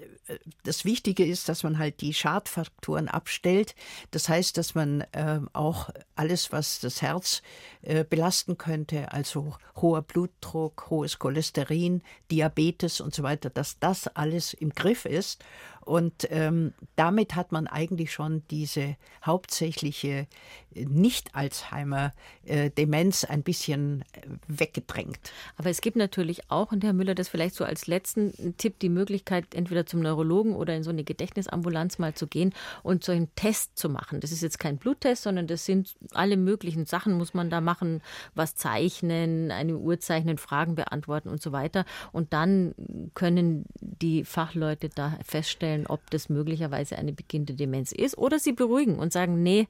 das 0.65 0.87
Wichtige 0.87 1.27
ist, 1.27 1.51
dass 1.51 1.63
man 1.63 1.79
halt 1.79 2.01
die 2.01 2.15
Schadfaktoren 2.15 3.09
abstellt. 3.09 3.75
Das 4.11 4.31
heißt, 4.31 4.57
dass 4.57 4.75
man 4.75 5.05
ähm, 5.13 5.51
auch 5.53 5.91
alles, 6.17 6.53
was 6.53 6.81
das 6.81 7.03
Herz 7.03 7.43
äh, 7.83 8.03
belasten 8.03 8.57
könnte, 8.57 9.13
also 9.13 9.55
hoher 9.77 10.01
Blutdruck, 10.01 10.87
hohes 10.89 11.19
Cholesterin, 11.19 12.03
Diabetes 12.31 13.03
und 13.03 13.15
so 13.15 13.23
weiter, 13.23 13.51
dass 13.51 13.79
das 13.79 14.09
alles 14.09 14.55
im 14.55 14.71
Griff 14.71 15.05
ist. 15.05 15.45
Und 15.85 16.29
ähm, 16.31 16.73
damit 16.97 17.35
hat 17.35 17.51
man 17.51 17.67
eigentlich 17.67 18.13
schon 18.13 18.43
diese 18.51 18.97
hauptsächliche 19.25 20.27
äh, 20.75 20.85
Nicht-Alzheimer-Demenz 20.85 23.25
ein 23.25 23.43
bisschen 23.43 24.05
äh, 24.13 24.21
weggedrängt. 24.47 25.33
Aber 25.57 25.71
es 25.71 25.81
gibt 25.81 25.97
natürlich 25.97 26.49
auch, 26.51 26.71
und 26.71 26.85
Herr 26.85 26.93
Müller, 26.93 27.17
das 27.17 27.29
vielleicht 27.29 27.57
so 27.57 27.65
als 27.65 27.89
letzten 27.89 28.57
Tipp, 28.59 28.79
die 28.79 28.89
Möglichkeit, 28.89 29.55
entweder 29.55 29.87
zum 29.87 29.99
Neurologen 30.01 30.55
oder 30.55 30.77
in 30.77 30.85
so 30.85 30.91
eine 30.91 31.03
Gedächtnisambulanz 31.03 31.99
mal 31.99 32.15
zu 32.15 32.29
gehen 32.29 32.55
und 32.83 33.03
so 33.03 33.11
einen 33.13 33.35
Test 33.35 33.77
zu 33.77 33.89
machen. 33.89 34.21
Das 34.21 34.31
ist 34.31 34.43
jetzt 34.43 34.61
kein 34.61 34.79
Bluttest, 34.79 35.25
sondern 35.25 35.49
das 35.49 35.65
sind 35.65 35.97
alle 36.13 36.37
möglichen 36.37 36.87
Sachen, 36.87 37.15
muss 37.15 37.35
man 37.35 37.51
da 37.51 37.61
machen, 37.61 38.03
was 38.35 38.55
zeichnen, 38.55 39.51
eine 39.51 39.77
Uhr 39.77 39.99
zeichnen, 39.99 40.39
Fragen 40.39 40.77
beantworten 40.77 41.29
und 41.29 41.43
so 41.43 41.51
weiter. 41.51 41.85
Und 42.13 42.33
dann 42.33 42.77
können 43.15 43.65
die 43.81 44.25
Fachleute 44.25 44.89
da 44.89 45.19
feststellen, 45.25 45.72
ob 45.89 46.11
das 46.11 46.29
möglicherweise 46.29 46.97
eine 46.97 47.13
beginnende 47.13 47.55
Demenz 47.55 47.93
ist 47.93 48.17
oder 48.19 48.39
sie 48.39 48.53
beruhigen 48.53 48.99
und 48.99 49.13
sagen, 49.13 49.43
nee, 49.43 49.69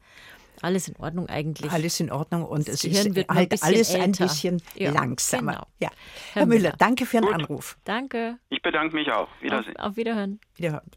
alles 0.60 0.88
in 0.88 0.96
Ordnung 0.96 1.28
eigentlich. 1.28 1.70
Alles 1.72 1.98
in 2.00 2.12
Ordnung 2.12 2.44
und 2.44 2.68
es 2.68 2.84
ist 2.84 3.04
halt 3.04 3.30
ein 3.30 3.48
alles 3.62 3.94
älter. 3.94 4.04
ein 4.04 4.12
bisschen 4.12 4.62
ja, 4.74 4.90
langsamer. 4.90 5.52
Genau. 5.52 5.66
Ja. 5.80 5.88
Herr, 6.32 6.40
Herr 6.40 6.46
Müller, 6.46 6.74
danke 6.78 7.06
für 7.06 7.18
den 7.18 7.26
Gut. 7.26 7.34
Anruf. 7.34 7.78
Danke. 7.84 8.38
Ich 8.50 8.60
bedanke 8.62 8.94
mich 8.94 9.10
auch. 9.10 9.28
Wiedersehen. 9.40 9.76
Auf, 9.76 9.90
auf 9.90 9.96
Wiederhören. 9.96 10.40
Wiederhören. 10.56 10.90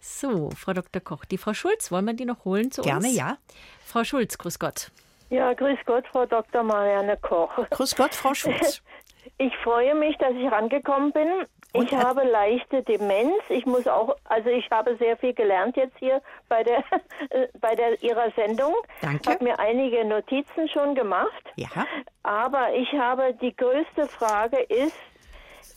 So, 0.00 0.50
Frau 0.56 0.72
Dr. 0.72 1.02
Koch, 1.02 1.24
die 1.26 1.38
Frau 1.38 1.52
Schulz, 1.52 1.92
wollen 1.92 2.06
wir 2.06 2.14
die 2.14 2.24
noch 2.24 2.44
holen 2.44 2.70
zu 2.70 2.82
Gerne, 2.82 3.06
uns? 3.06 3.14
Gerne, 3.14 3.32
ja. 3.32 3.38
Frau 3.84 4.02
Schulz, 4.02 4.38
grüß 4.38 4.58
Gott. 4.58 4.90
Ja, 5.28 5.52
grüß 5.52 5.78
Gott, 5.86 6.06
Frau 6.10 6.26
Dr. 6.26 6.62
Marianne 6.62 7.16
Koch. 7.18 7.50
Grüß 7.70 7.94
Gott, 7.96 8.14
Frau 8.14 8.34
Schulz. 8.34 8.82
Ich 9.38 9.54
freue 9.62 9.94
mich, 9.94 10.16
dass 10.18 10.32
ich 10.32 10.50
rangekommen 10.50 11.12
bin. 11.12 11.28
Und 11.72 11.90
ich 11.90 11.96
habe 11.96 12.24
leichte 12.24 12.82
Demenz. 12.82 13.42
Ich 13.48 13.64
muss 13.66 13.86
auch, 13.86 14.16
also 14.24 14.48
ich 14.48 14.68
habe 14.70 14.96
sehr 14.96 15.16
viel 15.16 15.34
gelernt 15.34 15.76
jetzt 15.76 15.96
hier 15.98 16.20
bei 16.48 16.62
der 16.62 16.82
bei 17.60 17.74
der 17.74 18.02
Ihrer 18.02 18.30
Sendung. 18.32 18.74
Danke. 19.00 19.20
Ich 19.22 19.28
habe 19.28 19.44
mir 19.44 19.58
einige 19.58 20.04
Notizen 20.04 20.68
schon 20.68 20.94
gemacht. 20.94 21.44
Ja. 21.56 21.68
Aber 22.22 22.74
ich 22.74 22.92
habe 22.92 23.34
die 23.40 23.54
größte 23.54 24.06
Frage 24.06 24.58
ist, 24.58 24.96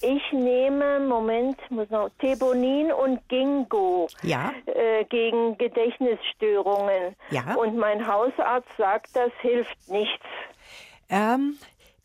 ich 0.01 0.33
nehme, 0.33 0.99
Moment, 0.99 1.59
muss 1.69 1.89
noch, 1.89 2.09
Thebonin 2.19 2.91
und 2.91 3.27
Ginkgo 3.29 4.07
ja. 4.21 4.51
äh, 4.65 5.05
gegen 5.05 5.57
Gedächtnisstörungen. 5.57 7.15
Ja. 7.29 7.55
Und 7.55 7.77
mein 7.77 8.05
Hausarzt 8.05 8.69
sagt, 8.77 9.15
das 9.15 9.31
hilft 9.39 9.77
nichts. 9.87 10.25
Ähm, 11.09 11.57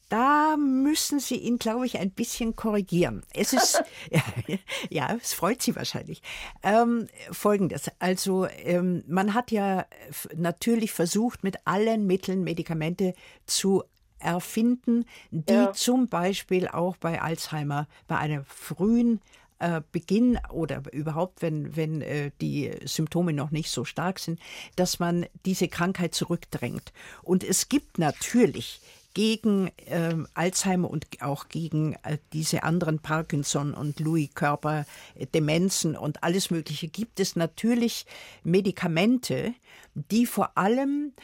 da 0.08 0.56
müssen 0.56 1.20
Sie 1.20 1.36
ihn, 1.36 1.58
glaube 1.58 1.86
ich, 1.86 1.98
ein 1.98 2.10
bisschen 2.10 2.56
korrigieren. 2.56 3.22
Es 3.34 3.52
ist, 3.52 3.82
ja, 4.10 4.22
ja, 4.90 5.16
es 5.20 5.32
freut 5.32 5.62
Sie 5.62 5.76
wahrscheinlich. 5.76 6.22
Ähm, 6.62 7.08
Folgendes, 7.30 7.90
also 7.98 8.46
ähm, 8.46 9.04
man 9.06 9.34
hat 9.34 9.50
ja 9.50 9.86
natürlich 10.34 10.92
versucht, 10.92 11.44
mit 11.44 11.56
allen 11.66 12.06
Mitteln 12.06 12.44
Medikamente 12.44 13.14
zu 13.46 13.84
erfinden, 14.18 15.04
die 15.30 15.52
ja. 15.52 15.72
zum 15.72 16.08
Beispiel 16.08 16.68
auch 16.68 16.96
bei 16.96 17.22
Alzheimer, 17.22 17.86
bei 18.08 18.16
einem 18.16 18.44
frühen 18.44 19.20
äh, 19.60 19.80
Beginn 19.92 20.38
oder 20.50 20.82
überhaupt, 20.92 21.42
wenn, 21.42 21.76
wenn 21.76 22.00
äh, 22.00 22.30
die 22.40 22.72
Symptome 22.84 23.32
noch 23.32 23.50
nicht 23.50 23.70
so 23.70 23.84
stark 23.84 24.18
sind, 24.18 24.40
dass 24.76 24.98
man 24.98 25.26
diese 25.44 25.68
Krankheit 25.68 26.14
zurückdrängt. 26.14 26.92
Und 27.22 27.44
es 27.44 27.68
gibt 27.68 27.98
natürlich 27.98 28.80
gegen 29.18 29.72
äh, 29.86 30.14
Alzheimer 30.34 30.88
und 30.88 31.04
auch 31.22 31.48
gegen 31.48 31.94
äh, 32.04 32.18
diese 32.32 32.62
anderen 32.62 33.00
Parkinson 33.00 33.74
und 33.74 33.98
Louis 33.98 34.30
Körper 34.32 34.86
äh, 35.16 35.26
Demenzen 35.26 35.96
und 35.96 36.22
alles 36.22 36.52
Mögliche 36.52 36.86
gibt 36.86 37.18
es 37.18 37.34
natürlich 37.34 38.06
Medikamente, 38.44 39.54
die 39.96 40.24
vor 40.24 40.56
allem 40.56 41.14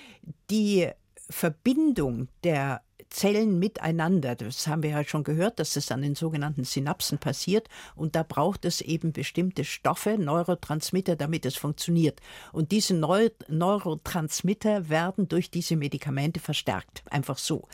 die 0.51 0.89
Verbindung 1.31 2.27
der 2.43 2.83
Zellen 3.15 3.61
miteinander. 3.61 4.35
Das 4.35 4.67
haben 4.67 4.83
wir 4.83 4.91
ja 4.91 5.05
schon 5.05 5.23
gehört, 5.23 5.61
dass 5.61 5.75
das 5.75 5.93
an 5.93 6.03
den 6.03 6.17
sogenannten 6.17 6.65
Synapsen 6.65 7.19
passiert. 7.19 7.69
Und 7.95 8.17
da 8.17 8.25
braucht 8.25 8.65
es 8.65 8.81
eben 8.81 9.13
bestimmte 9.13 9.65
Stoffe, 9.65 10.19
Neurotransmitter, 10.19 11.15
damit 11.15 11.47
es 11.47 11.57
funktioniert. 11.57 12.21
Und 12.53 12.73
diese 12.73 12.95
Neu 12.95 13.31
Neurotransmitter 13.49 14.89
werden 14.89 15.29
durch 15.29 15.51
diese 15.51 15.77
Medikamente 15.77 16.41
verstärkt. 16.41 17.05
Einfach 17.09 17.39
so. 17.39 17.69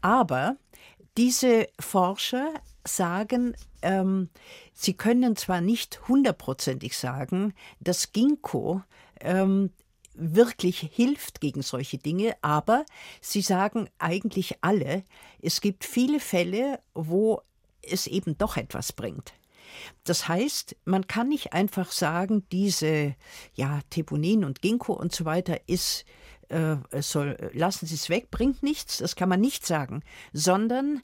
Aber 0.00 0.56
diese 1.16 1.68
Forscher 1.80 2.54
sagen, 2.86 3.56
ähm, 3.82 4.28
sie 4.72 4.94
können 4.94 5.34
zwar 5.36 5.60
nicht 5.60 6.06
hundertprozentig 6.06 6.96
sagen, 6.96 7.52
dass 7.80 8.12
Ginkgo 8.12 8.82
ähm, 9.20 9.70
wirklich 10.14 10.80
hilft 10.92 11.40
gegen 11.40 11.62
solche 11.62 11.98
Dinge, 11.98 12.36
aber 12.42 12.84
sie 13.20 13.42
sagen 13.42 13.88
eigentlich 13.98 14.56
alle, 14.62 15.04
es 15.40 15.60
gibt 15.60 15.84
viele 15.84 16.20
Fälle, 16.20 16.80
wo 16.94 17.40
es 17.82 18.06
eben 18.06 18.38
doch 18.38 18.56
etwas 18.56 18.92
bringt. 18.92 19.34
Das 20.04 20.28
heißt, 20.28 20.76
man 20.84 21.06
kann 21.06 21.28
nicht 21.28 21.52
einfach 21.52 21.90
sagen, 21.90 22.46
diese 22.52 23.16
ja, 23.54 23.80
Teponin 23.90 24.44
und 24.44 24.62
Ginkgo 24.62 24.92
und 24.92 25.14
so 25.14 25.24
weiter 25.24 25.58
ist 25.66 26.04
äh, 26.48 26.76
soll, 27.00 27.50
lassen 27.54 27.86
Sie 27.86 27.94
es 27.94 28.08
weg, 28.08 28.30
bringt 28.30 28.62
nichts, 28.62 28.98
das 28.98 29.16
kann 29.16 29.28
man 29.28 29.40
nicht 29.40 29.66
sagen, 29.66 30.02
sondern 30.32 31.02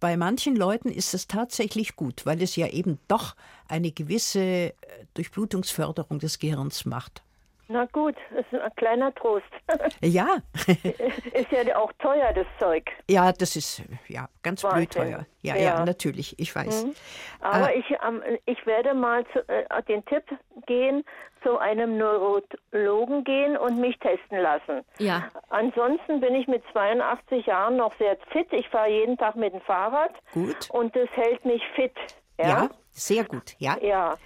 bei 0.00 0.16
manchen 0.16 0.56
Leuten 0.56 0.90
ist 0.90 1.14
es 1.14 1.26
tatsächlich 1.26 1.96
gut, 1.96 2.26
weil 2.26 2.42
es 2.42 2.56
ja 2.56 2.68
eben 2.68 2.98
doch 3.08 3.36
eine 3.68 3.90
gewisse 3.90 4.40
äh, 4.40 4.74
Durchblutungsförderung 5.14 6.18
des 6.18 6.38
Gehirns 6.38 6.84
macht. 6.84 7.22
Na 7.70 7.84
gut, 7.92 8.16
das 8.34 8.46
ist 8.50 8.60
ein 8.60 8.72
kleiner 8.76 9.14
Trost. 9.14 9.44
Ja. 10.00 10.26
ist 10.66 11.52
ja 11.52 11.76
auch 11.76 11.92
teuer, 11.98 12.32
das 12.32 12.46
Zeug. 12.58 12.84
Ja, 13.10 13.30
das 13.32 13.56
ist 13.56 13.82
ja 14.08 14.28
ganz 14.42 14.64
Wahnsinn. 14.64 14.78
blöd 14.78 14.92
teuer. 14.92 15.26
Ja, 15.42 15.54
ja, 15.54 15.62
ja, 15.62 15.84
natürlich, 15.84 16.38
ich 16.38 16.54
weiß. 16.54 16.84
Mhm. 16.84 16.94
Aber 17.40 17.74
äh, 17.74 17.78
ich, 17.78 17.90
ähm, 17.90 18.22
ich 18.46 18.64
werde 18.66 18.94
mal 18.94 19.24
zu, 19.32 19.46
äh, 19.48 19.82
den 19.82 20.04
Tipp 20.06 20.24
gehen, 20.66 21.04
zu 21.42 21.58
einem 21.58 21.98
Neurologen 21.98 23.24
gehen 23.24 23.56
und 23.56 23.78
mich 23.78 23.98
testen 23.98 24.38
lassen. 24.40 24.82
Ja. 24.98 25.28
Ansonsten 25.50 26.20
bin 26.20 26.34
ich 26.34 26.48
mit 26.48 26.62
82 26.72 27.46
Jahren 27.46 27.76
noch 27.76 27.92
sehr 27.98 28.16
fit. 28.32 28.48
Ich 28.52 28.68
fahre 28.68 28.88
jeden 28.88 29.18
Tag 29.18 29.36
mit 29.36 29.52
dem 29.52 29.60
Fahrrad. 29.60 30.12
Gut. 30.32 30.70
Und 30.70 30.96
das 30.96 31.08
hält 31.10 31.44
mich 31.44 31.62
fit. 31.74 31.94
Ja, 32.38 32.48
ja 32.48 32.70
sehr 32.92 33.24
gut, 33.24 33.54
ja. 33.58 33.76
Ja. 33.80 34.16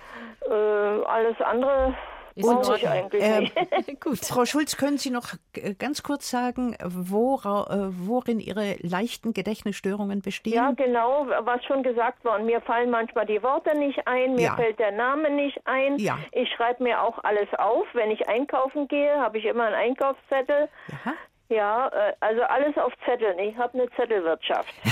Äh, 0.49 1.05
alles 1.05 1.41
andere 1.41 1.95
ist 2.35 2.47
und, 2.47 2.77
ich 2.77 2.89
eigentlich 2.89 3.23
äh, 3.23 3.95
Gut. 4.01 4.19
Frau 4.19 4.45
Schulz, 4.45 4.77
können 4.77 4.99
Sie 4.99 5.11
noch 5.11 5.35
ganz 5.79 6.03
kurz 6.03 6.31
sagen, 6.31 6.77
wora, 6.83 7.67
äh, 7.71 7.89
worin 7.91 8.41
Ihre 8.41 8.77
leichten 8.81 9.33
Gedächtnisstörungen 9.33 10.23
bestehen? 10.23 10.55
Ja, 10.55 10.73
genau, 10.73 11.27
was 11.43 11.65
schon 11.65 11.83
gesagt 11.83 12.25
worden. 12.25 12.47
Mir 12.47 12.61
fallen 12.61 12.91
manchmal 12.91 13.27
die 13.27 13.43
Worte 13.43 13.77
nicht 13.77 14.07
ein, 14.07 14.35
mir 14.35 14.43
ja. 14.43 14.57
fällt 14.57 14.79
der 14.79 14.93
Name 14.93 15.31
nicht 15.31 15.61
ein. 15.67 15.99
Ja. 15.99 16.19
Ich 16.33 16.49
schreibe 16.51 16.83
mir 16.83 17.03
auch 17.03 17.23
alles 17.25 17.49
auf. 17.59 17.87
Wenn 17.93 18.11
ich 18.11 18.29
einkaufen 18.29 18.89
gehe, 18.89 19.15
habe 19.21 19.39
ich 19.39 19.45
immer 19.45 19.65
einen 19.65 19.75
Einkaufszettel. 19.75 20.69
Ja. 21.05 21.13
Ja, 21.53 21.89
äh, 21.89 22.15
also 22.21 22.43
alles 22.43 22.77
auf 22.79 22.93
Zetteln. 23.05 23.39
Ich 23.39 23.57
habe 23.59 23.79
eine 23.79 23.91
Zettelwirtschaft. 23.97 24.73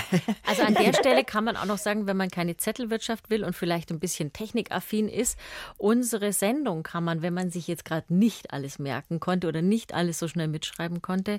Also 0.47 0.65
an 0.65 0.75
der 0.75 0.93
Stelle 0.93 1.23
kann 1.23 1.45
man 1.45 1.57
auch 1.57 1.67
noch 1.67 1.79
sagen, 1.79 2.09
wenn 2.09 2.17
man 2.17 2.29
keine 2.29 2.57
Zettelwirtschaft 2.57 3.31
will 3.31 3.45
und 3.45 3.55
vielleicht 3.55 3.93
ein 3.93 4.01
bisschen 4.01 4.33
technikaffin 4.33 5.09
ist, 5.09 5.39
unsere 5.79 6.33
Sendung 6.33 6.83
kann 6.83 7.05
man, 7.05 7.23
wenn 7.23 7.33
man 7.33 7.51
sich 7.51 7.69
jetzt 7.69 7.85
gerade 7.85 8.13
nicht 8.13 8.53
alles 8.53 8.81
merken 8.81 9.21
konnte 9.21 9.47
oder 9.47 9.63
nicht 9.63 9.95
alles 9.95 10.19
so 10.19 10.27
schnell 10.27 10.49
mitschreiben 10.49 11.03
konnte, 11.03 11.39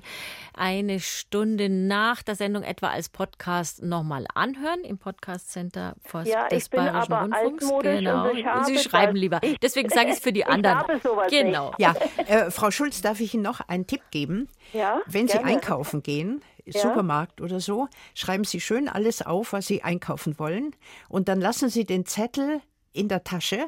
eine 0.56 0.98
Stunde 0.98 1.68
nach 1.68 2.22
der 2.22 2.36
Sendung 2.36 2.62
etwa 2.62 2.88
als 2.88 3.10
Podcast 3.10 3.82
nochmal 3.82 4.24
anhören 4.34 4.82
im 4.82 4.96
Podcast 4.96 5.52
Center 5.52 5.94
ja, 6.24 6.48
des 6.48 6.70
Bayerischen 6.70 7.12
Rundfunks. 7.12 7.70
Genau. 7.82 8.30
Und 8.30 8.66
Sie 8.66 8.78
schreiben 8.78 9.14
lieber. 9.14 9.40
Deswegen 9.60 9.90
sage 9.90 10.06
ich 10.06 10.14
es 10.14 10.20
für 10.20 10.32
die 10.32 10.44
anderen. 10.46 10.78
Ich 10.78 10.88
habe 10.88 11.00
sowas 11.02 11.30
genau. 11.30 11.68
Nicht. 11.76 11.80
Ja, 11.80 11.94
äh, 12.26 12.50
Frau 12.50 12.70
Schulz, 12.70 13.02
darf 13.02 13.20
ich 13.20 13.34
Ihnen 13.34 13.42
noch 13.42 13.60
einen 13.68 13.86
Tipp 13.86 14.00
geben? 14.10 14.48
Ja. 14.72 15.02
Wenn 15.12 15.28
Sie 15.28 15.38
einkaufen 15.38 16.02
gehen, 16.02 16.42
ja. 16.64 16.80
Supermarkt 16.80 17.40
oder 17.40 17.60
so, 17.60 17.88
schreiben 18.14 18.44
Sie 18.44 18.60
schön 18.60 18.88
alles 18.88 19.22
auf, 19.22 19.52
was 19.52 19.66
Sie 19.66 19.82
einkaufen 19.82 20.38
wollen. 20.38 20.74
Und 21.08 21.28
dann 21.28 21.40
lassen 21.40 21.68
Sie 21.68 21.84
den 21.84 22.06
Zettel 22.06 22.60
in 22.92 23.08
der 23.08 23.24
Tasche. 23.24 23.66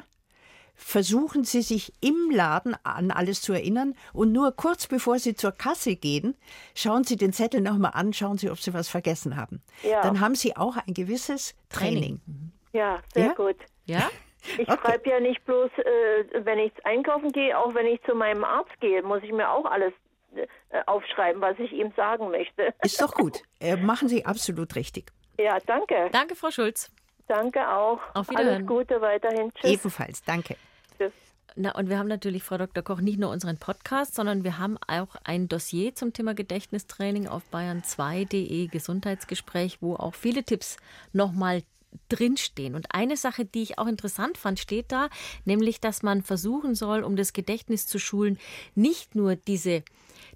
Versuchen 0.77 1.45
Sie 1.45 1.61
sich 1.61 1.93
im 2.01 2.31
Laden 2.31 2.75
an 2.83 3.11
alles 3.11 3.41
zu 3.41 3.53
erinnern 3.53 3.95
und 4.11 4.33
nur 4.33 4.51
kurz 4.51 4.87
bevor 4.87 5.19
Sie 5.19 5.33
zur 5.33 5.53
Kasse 5.53 5.95
gehen, 5.95 6.35
schauen 6.75 7.05
Sie 7.05 7.15
den 7.15 7.31
Zettel 7.31 7.61
nochmal 7.61 7.91
an, 7.93 8.11
schauen 8.11 8.37
Sie, 8.37 8.49
ob 8.49 8.59
Sie 8.59 8.73
was 8.73 8.89
vergessen 8.89 9.37
haben. 9.37 9.61
Ja. 9.83 10.01
Dann 10.01 10.19
haben 10.19 10.35
Sie 10.35 10.57
auch 10.57 10.75
ein 10.75 10.93
gewisses 10.93 11.55
Training. 11.69 12.19
Ja, 12.73 12.99
sehr 13.13 13.27
ja? 13.27 13.33
gut. 13.33 13.55
Ja? 13.85 14.09
Ich 14.57 14.67
okay. 14.67 14.77
schreibe 14.81 15.09
ja 15.09 15.19
nicht 15.21 15.43
bloß, 15.45 15.71
äh, 15.77 16.45
wenn 16.45 16.59
ich 16.59 16.73
einkaufen 16.85 17.31
gehe, 17.31 17.57
auch 17.57 17.73
wenn 17.73 17.87
ich 17.87 18.01
zu 18.03 18.13
meinem 18.13 18.43
Arzt 18.43 18.79
gehe, 18.81 19.01
muss 19.01 19.23
ich 19.23 19.31
mir 19.31 19.49
auch 19.49 19.65
alles 19.65 19.93
aufschreiben, 20.85 21.41
was 21.41 21.57
ich 21.59 21.71
ihm 21.71 21.91
sagen 21.95 22.29
möchte. 22.31 22.73
Ist 22.83 23.01
doch 23.01 23.13
gut. 23.13 23.41
Äh, 23.59 23.75
machen 23.77 24.07
Sie 24.07 24.25
absolut 24.25 24.75
richtig. 24.75 25.11
Ja, 25.37 25.57
danke. 25.65 26.09
Danke, 26.11 26.35
Frau 26.35 26.51
Schulz. 26.51 26.91
Danke 27.27 27.67
auch. 27.67 27.99
Auf 28.13 28.29
Wiederhören. 28.29 28.55
Alles 28.55 28.67
Gute 28.67 29.01
weiterhin. 29.01 29.51
Tschüss. 29.53 29.71
Ebenfalls. 29.71 30.23
Danke. 30.23 30.55
Tschüss. 30.97 31.11
Na, 31.55 31.73
und 31.73 31.89
wir 31.89 31.97
haben 31.97 32.09
natürlich, 32.09 32.43
Frau 32.43 32.57
Dr. 32.57 32.83
Koch, 32.83 32.99
nicht 32.99 33.17
nur 33.17 33.29
unseren 33.29 33.57
Podcast, 33.57 34.13
sondern 34.15 34.43
wir 34.43 34.59
haben 34.59 34.77
auch 34.87 35.15
ein 35.23 35.47
Dossier 35.47 35.95
zum 35.95 36.11
Thema 36.11 36.33
Gedächtnistraining 36.33 37.27
auf 37.27 37.43
bayern2.de 37.51 38.67
Gesundheitsgespräch, 38.67 39.77
wo 39.81 39.95
auch 39.95 40.15
viele 40.15 40.43
Tipps 40.43 40.75
nochmal 41.13 41.63
drinstehen. 42.09 42.75
Und 42.75 42.87
eine 42.93 43.15
Sache, 43.15 43.45
die 43.45 43.63
ich 43.63 43.79
auch 43.79 43.87
interessant 43.87 44.37
fand, 44.37 44.59
steht 44.59 44.91
da, 44.91 45.07
nämlich, 45.45 45.79
dass 45.79 46.03
man 46.03 46.23
versuchen 46.23 46.75
soll, 46.75 47.03
um 47.03 47.15
das 47.15 47.31
Gedächtnis 47.31 47.87
zu 47.87 47.99
schulen, 47.99 48.37
nicht 48.75 49.15
nur 49.15 49.37
diese 49.37 49.83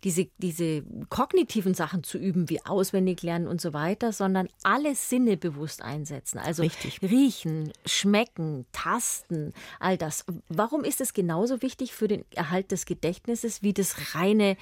diese, 0.03 0.27
diese 0.37 0.83
kognitiven 1.09 1.73
Sachen 1.73 2.03
zu 2.03 2.17
üben, 2.17 2.49
wie 2.49 2.65
auswendig 2.65 3.21
lernen 3.23 3.47
und 3.47 3.61
so 3.61 3.73
weiter, 3.73 4.13
sondern 4.13 4.47
alle 4.63 4.95
Sinne 4.95 5.37
bewusst 5.37 5.81
einsetzen. 5.81 6.39
Also 6.39 6.63
Richtig. 6.63 7.01
riechen, 7.01 7.71
schmecken, 7.85 8.65
tasten, 8.71 9.53
all 9.79 9.97
das. 9.97 10.25
Warum 10.47 10.83
ist 10.83 11.01
es 11.01 11.13
genauso 11.13 11.61
wichtig 11.61 11.93
für 11.93 12.07
den 12.07 12.25
Erhalt 12.33 12.71
des 12.71 12.85
Gedächtnisses 12.85 13.61
wie 13.61 13.73
das 13.73 14.15
reine 14.15 14.57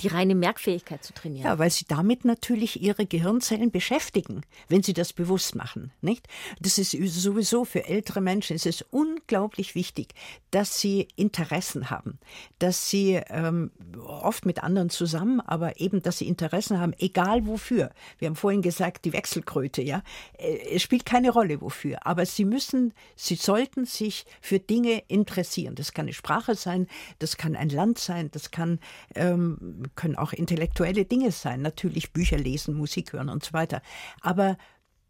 die 0.00 0.08
reine 0.08 0.34
Merkfähigkeit 0.34 1.02
zu 1.02 1.12
trainieren. 1.12 1.46
Ja, 1.46 1.58
weil 1.58 1.70
sie 1.70 1.84
damit 1.86 2.24
natürlich 2.24 2.80
ihre 2.80 3.06
Gehirnzellen 3.06 3.70
beschäftigen, 3.70 4.42
wenn 4.68 4.82
sie 4.82 4.92
das 4.92 5.12
bewusst 5.12 5.54
machen, 5.54 5.92
nicht? 6.00 6.28
Das 6.60 6.78
ist 6.78 6.92
sowieso 6.92 7.64
für 7.64 7.84
ältere 7.86 8.20
Menschen 8.20 8.54
ist 8.54 8.66
es 8.66 8.82
unglaublich 8.90 9.74
wichtig, 9.74 10.14
dass 10.50 10.80
sie 10.80 11.08
Interessen 11.16 11.90
haben, 11.90 12.18
dass 12.58 12.88
sie 12.88 13.20
ähm, 13.28 13.70
oft 14.06 14.46
mit 14.46 14.62
anderen 14.62 14.88
zusammen, 14.90 15.40
aber 15.40 15.80
eben, 15.80 16.02
dass 16.02 16.18
sie 16.18 16.28
Interessen 16.28 16.78
haben, 16.80 16.94
egal 16.98 17.46
wofür. 17.46 17.90
Wir 18.18 18.28
haben 18.28 18.36
vorhin 18.36 18.62
gesagt, 18.62 19.04
die 19.04 19.12
Wechselkröte, 19.12 19.82
ja, 19.82 20.02
äh, 20.38 20.76
es 20.76 20.82
spielt 20.82 21.04
keine 21.04 21.30
Rolle 21.30 21.60
wofür, 21.60 22.06
aber 22.06 22.24
sie 22.24 22.44
müssen, 22.44 22.94
sie 23.16 23.34
sollten 23.34 23.84
sich 23.84 24.26
für 24.40 24.60
Dinge 24.60 25.02
interessieren. 25.08 25.74
Das 25.74 25.92
kann 25.92 26.06
eine 26.06 26.12
Sprache 26.12 26.54
sein, 26.54 26.86
das 27.18 27.36
kann 27.36 27.56
ein 27.56 27.68
Land 27.68 27.98
sein, 27.98 28.30
das 28.30 28.50
kann 28.50 28.78
ähm, 29.14 29.87
können 29.94 30.16
auch 30.16 30.32
intellektuelle 30.32 31.04
Dinge 31.04 31.32
sein, 31.32 31.62
natürlich 31.62 32.12
Bücher 32.12 32.38
lesen, 32.38 32.74
Musik 32.74 33.12
hören 33.12 33.28
und 33.28 33.44
so 33.44 33.52
weiter. 33.52 33.82
Aber 34.20 34.56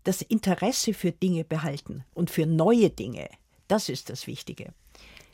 das 0.05 0.23
Interesse 0.23 0.95
für 0.95 1.13
Dinge 1.13 1.45
behalten 1.45 2.05
und 2.15 2.31
für 2.31 2.47
neue 2.47 2.91
Dinge, 2.91 3.29
das 3.69 3.89
ist 3.89 4.11
das 4.11 4.27
Wichtige. 4.27 4.73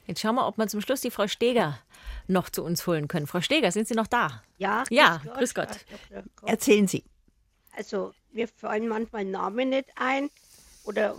Jetzt 0.06 0.20
schauen 0.20 0.34
wir, 0.34 0.46
ob 0.46 0.58
wir 0.58 0.66
zum 0.66 0.80
Schluss 0.80 1.00
die 1.00 1.10
Frau 1.10 1.26
Steger 1.26 1.78
noch 2.26 2.50
zu 2.50 2.62
uns 2.62 2.86
holen 2.86 3.08
können. 3.08 3.26
Frau 3.26 3.40
Steger, 3.40 3.72
sind 3.72 3.88
Sie 3.88 3.94
noch 3.94 4.06
da? 4.06 4.42
Ja. 4.58 4.84
Ja, 4.90 5.22
grüß 5.36 5.54
Gott. 5.54 5.68
Grüß 5.68 6.22
Gott. 6.36 6.50
Erzählen 6.50 6.86
Sie. 6.86 7.04
Also, 7.76 8.12
mir 8.32 8.48
fallen 8.48 8.88
manchmal 8.88 9.24
Namen 9.24 9.70
nicht 9.70 9.88
ein 9.96 10.28
oder 10.84 11.16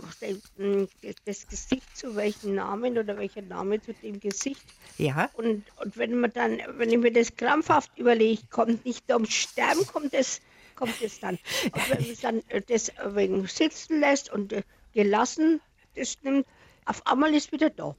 das 1.24 1.46
Gesicht 1.46 1.96
zu 1.96 2.14
welchem 2.16 2.54
Namen 2.54 2.98
oder 2.98 3.16
welcher 3.16 3.42
Name 3.42 3.80
zu 3.80 3.92
dem 3.94 4.20
Gesicht. 4.20 4.62
Ja. 4.98 5.30
Und, 5.34 5.64
und 5.80 5.96
wenn 5.96 6.18
man 6.18 6.32
dann, 6.32 6.60
wenn 6.76 6.90
ich 6.90 6.98
mir 6.98 7.12
das 7.12 7.36
krampfhaft 7.36 7.98
überlege, 7.98 8.42
kommt 8.50 8.84
nicht 8.84 9.10
ums 9.10 9.34
Sterben, 9.34 9.86
kommt 9.86 10.14
es, 10.14 10.40
kommt 10.74 11.00
es 11.02 11.20
dann. 11.20 11.38
Und 11.64 11.90
wenn 11.90 12.06
man 12.06 12.16
dann 12.22 12.42
äh, 12.48 12.62
das 12.62 12.92
wegen 13.04 13.46
sitzen 13.46 14.00
lässt 14.00 14.32
und 14.32 14.52
äh, 14.52 14.62
gelassen, 14.94 15.60
das 15.94 16.16
nimmt, 16.22 16.46
auf 16.84 17.06
einmal 17.06 17.34
ist 17.34 17.52
wieder 17.52 17.70
da. 17.70 17.96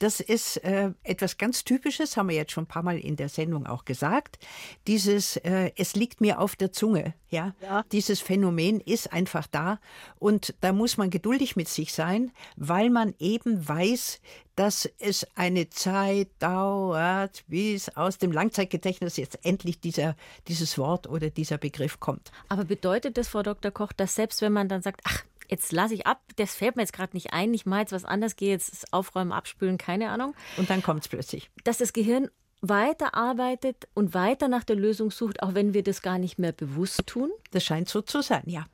Das 0.00 0.18
ist 0.18 0.56
äh, 0.64 0.92
etwas 1.02 1.36
ganz 1.36 1.62
Typisches, 1.62 2.16
haben 2.16 2.30
wir 2.30 2.36
jetzt 2.36 2.52
schon 2.52 2.64
ein 2.64 2.68
paar 2.68 2.82
Mal 2.82 2.98
in 2.98 3.16
der 3.16 3.28
Sendung 3.28 3.66
auch 3.66 3.84
gesagt. 3.84 4.38
Dieses, 4.86 5.36
äh, 5.36 5.72
es 5.76 5.94
liegt 5.94 6.22
mir 6.22 6.40
auf 6.40 6.56
der 6.56 6.72
Zunge, 6.72 7.12
ja? 7.28 7.54
ja. 7.60 7.84
Dieses 7.92 8.20
Phänomen 8.20 8.80
ist 8.80 9.12
einfach 9.12 9.46
da 9.46 9.78
und 10.18 10.54
da 10.62 10.72
muss 10.72 10.96
man 10.96 11.10
geduldig 11.10 11.54
mit 11.54 11.68
sich 11.68 11.92
sein, 11.92 12.32
weil 12.56 12.88
man 12.88 13.14
eben 13.18 13.68
weiß, 13.68 14.22
dass 14.56 14.88
es 14.98 15.26
eine 15.34 15.68
Zeit 15.68 16.28
dauert, 16.38 17.44
bis 17.46 17.90
aus 17.90 18.16
dem 18.16 18.32
Langzeitgedächtnis 18.32 19.18
jetzt 19.18 19.44
endlich 19.44 19.80
dieser, 19.80 20.16
dieses 20.48 20.78
Wort 20.78 21.08
oder 21.08 21.28
dieser 21.28 21.58
Begriff 21.58 22.00
kommt. 22.00 22.32
Aber 22.48 22.64
bedeutet 22.64 23.18
das, 23.18 23.28
Frau 23.28 23.42
Dr. 23.42 23.70
Koch, 23.70 23.92
dass 23.92 24.14
selbst 24.14 24.40
wenn 24.40 24.54
man 24.54 24.68
dann 24.68 24.80
sagt, 24.80 25.02
ach, 25.04 25.24
jetzt 25.50 25.72
lasse 25.72 25.94
ich 25.94 26.06
ab, 26.06 26.22
das 26.36 26.54
fällt 26.54 26.76
mir 26.76 26.82
jetzt 26.82 26.92
gerade 26.92 27.16
nicht 27.16 27.32
ein, 27.32 27.52
ich 27.52 27.66
mache 27.66 27.80
jetzt 27.80 27.92
was 27.92 28.04
anderes, 28.04 28.36
gehe 28.36 28.50
jetzt 28.50 28.92
aufräumen, 28.92 29.32
abspülen, 29.32 29.78
keine 29.78 30.10
Ahnung. 30.10 30.34
Und 30.56 30.70
dann 30.70 30.82
kommt 30.82 31.02
es 31.02 31.08
plötzlich. 31.08 31.50
Dass 31.64 31.78
das 31.78 31.92
Gehirn 31.92 32.30
weiterarbeitet 32.62 33.88
und 33.94 34.14
weiter 34.14 34.48
nach 34.48 34.64
der 34.64 34.76
Lösung 34.76 35.10
sucht, 35.10 35.42
auch 35.42 35.54
wenn 35.54 35.74
wir 35.74 35.82
das 35.82 36.02
gar 36.02 36.18
nicht 36.18 36.38
mehr 36.38 36.52
bewusst 36.52 37.06
tun? 37.06 37.30
Das 37.52 37.64
scheint 37.64 37.88
so 37.88 38.02
zu 38.02 38.22
sein, 38.22 38.44
ja 38.46 38.66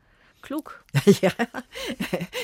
klug. 0.46 0.84
ja. 1.22 1.32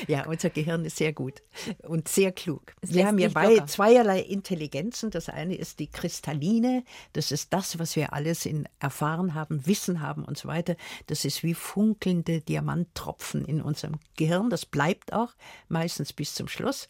ja, 0.08 0.26
unser 0.26 0.50
Gehirn 0.50 0.84
ist 0.84 0.96
sehr 0.96 1.12
gut 1.12 1.40
und 1.84 2.08
sehr 2.08 2.32
klug. 2.32 2.74
wir 2.82 3.06
haben 3.06 3.18
ja 3.18 3.28
bei 3.28 3.60
zweierlei 3.60 4.20
Intelligenzen. 4.20 5.12
Das 5.12 5.28
eine 5.28 5.54
ist 5.54 5.78
die 5.78 5.86
kristalline, 5.86 6.82
das 7.12 7.30
ist 7.30 7.52
das, 7.52 7.78
was 7.78 7.94
wir 7.94 8.12
alles 8.12 8.44
in 8.44 8.68
erfahren 8.80 9.34
haben, 9.34 9.66
Wissen 9.68 10.00
haben 10.00 10.24
und 10.24 10.36
so 10.36 10.48
weiter. 10.48 10.74
Das 11.06 11.24
ist 11.24 11.44
wie 11.44 11.54
funkelnde 11.54 12.40
Diamanttropfen 12.40 13.44
in 13.44 13.62
unserem 13.62 14.00
Gehirn. 14.16 14.50
Das 14.50 14.66
bleibt 14.66 15.12
auch 15.12 15.34
meistens 15.68 16.12
bis 16.12 16.34
zum 16.34 16.48
Schluss. 16.48 16.88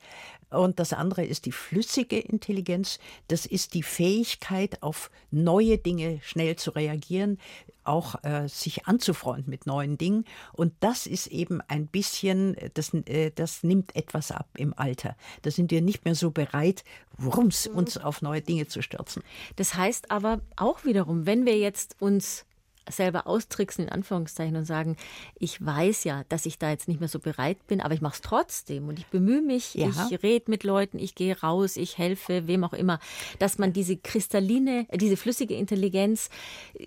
Und 0.52 0.78
das 0.78 0.92
andere 0.92 1.24
ist 1.24 1.46
die 1.46 1.52
flüssige 1.52 2.18
Intelligenz. 2.18 2.98
Das 3.28 3.46
ist 3.46 3.74
die 3.74 3.82
Fähigkeit, 3.82 4.82
auf 4.82 5.10
neue 5.30 5.78
Dinge 5.78 6.20
schnell 6.22 6.56
zu 6.56 6.70
reagieren, 6.70 7.38
auch 7.84 8.22
äh, 8.22 8.48
sich 8.48 8.86
anzufreunden 8.86 9.50
mit 9.50 9.66
neuen 9.66 9.98
Dingen. 9.98 10.24
Und 10.52 10.72
das 10.80 11.06
ist 11.06 11.26
eben 11.28 11.60
ein 11.68 11.86
bisschen, 11.86 12.56
das, 12.74 12.94
äh, 12.94 13.30
das 13.34 13.62
nimmt 13.62 13.96
etwas 13.96 14.30
ab 14.30 14.48
im 14.56 14.76
Alter. 14.76 15.16
Da 15.42 15.50
sind 15.50 15.70
wir 15.70 15.82
nicht 15.82 16.04
mehr 16.04 16.14
so 16.14 16.30
bereit, 16.30 16.84
rums, 17.24 17.68
mhm. 17.68 17.78
uns 17.78 17.98
auf 17.98 18.22
neue 18.22 18.42
Dinge 18.42 18.68
zu 18.68 18.82
stürzen. 18.82 19.22
Das 19.56 19.74
heißt 19.74 20.10
aber 20.10 20.40
auch 20.56 20.84
wiederum, 20.84 21.26
wenn 21.26 21.46
wir 21.46 21.58
jetzt 21.58 21.96
uns 22.00 22.44
selber 22.90 23.26
austricksen, 23.26 23.84
in 23.86 23.90
Anführungszeichen, 23.90 24.56
und 24.56 24.64
sagen, 24.64 24.96
ich 25.38 25.64
weiß 25.64 26.04
ja, 26.04 26.24
dass 26.28 26.46
ich 26.46 26.58
da 26.58 26.70
jetzt 26.70 26.88
nicht 26.88 27.00
mehr 27.00 27.08
so 27.08 27.18
bereit 27.18 27.66
bin, 27.66 27.80
aber 27.80 27.94
ich 27.94 28.00
mache 28.00 28.14
es 28.14 28.20
trotzdem 28.20 28.88
und 28.88 28.98
ich 28.98 29.06
bemühe 29.06 29.42
mich, 29.42 29.74
ja. 29.74 29.88
ich 29.88 30.22
rede 30.22 30.50
mit 30.50 30.64
Leuten, 30.64 30.98
ich 30.98 31.14
gehe 31.14 31.38
raus, 31.40 31.76
ich 31.76 31.98
helfe, 31.98 32.46
wem 32.46 32.64
auch 32.64 32.72
immer, 32.72 32.98
dass 33.38 33.58
man 33.58 33.72
diese 33.72 33.96
kristalline, 33.96 34.86
diese 34.94 35.16
flüssige 35.16 35.54
Intelligenz 35.54 36.28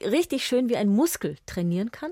richtig 0.03 0.45
schön 0.45 0.69
wie 0.69 0.77
ein 0.77 0.89
Muskel 0.89 1.37
trainieren 1.45 1.91
kann? 1.91 2.11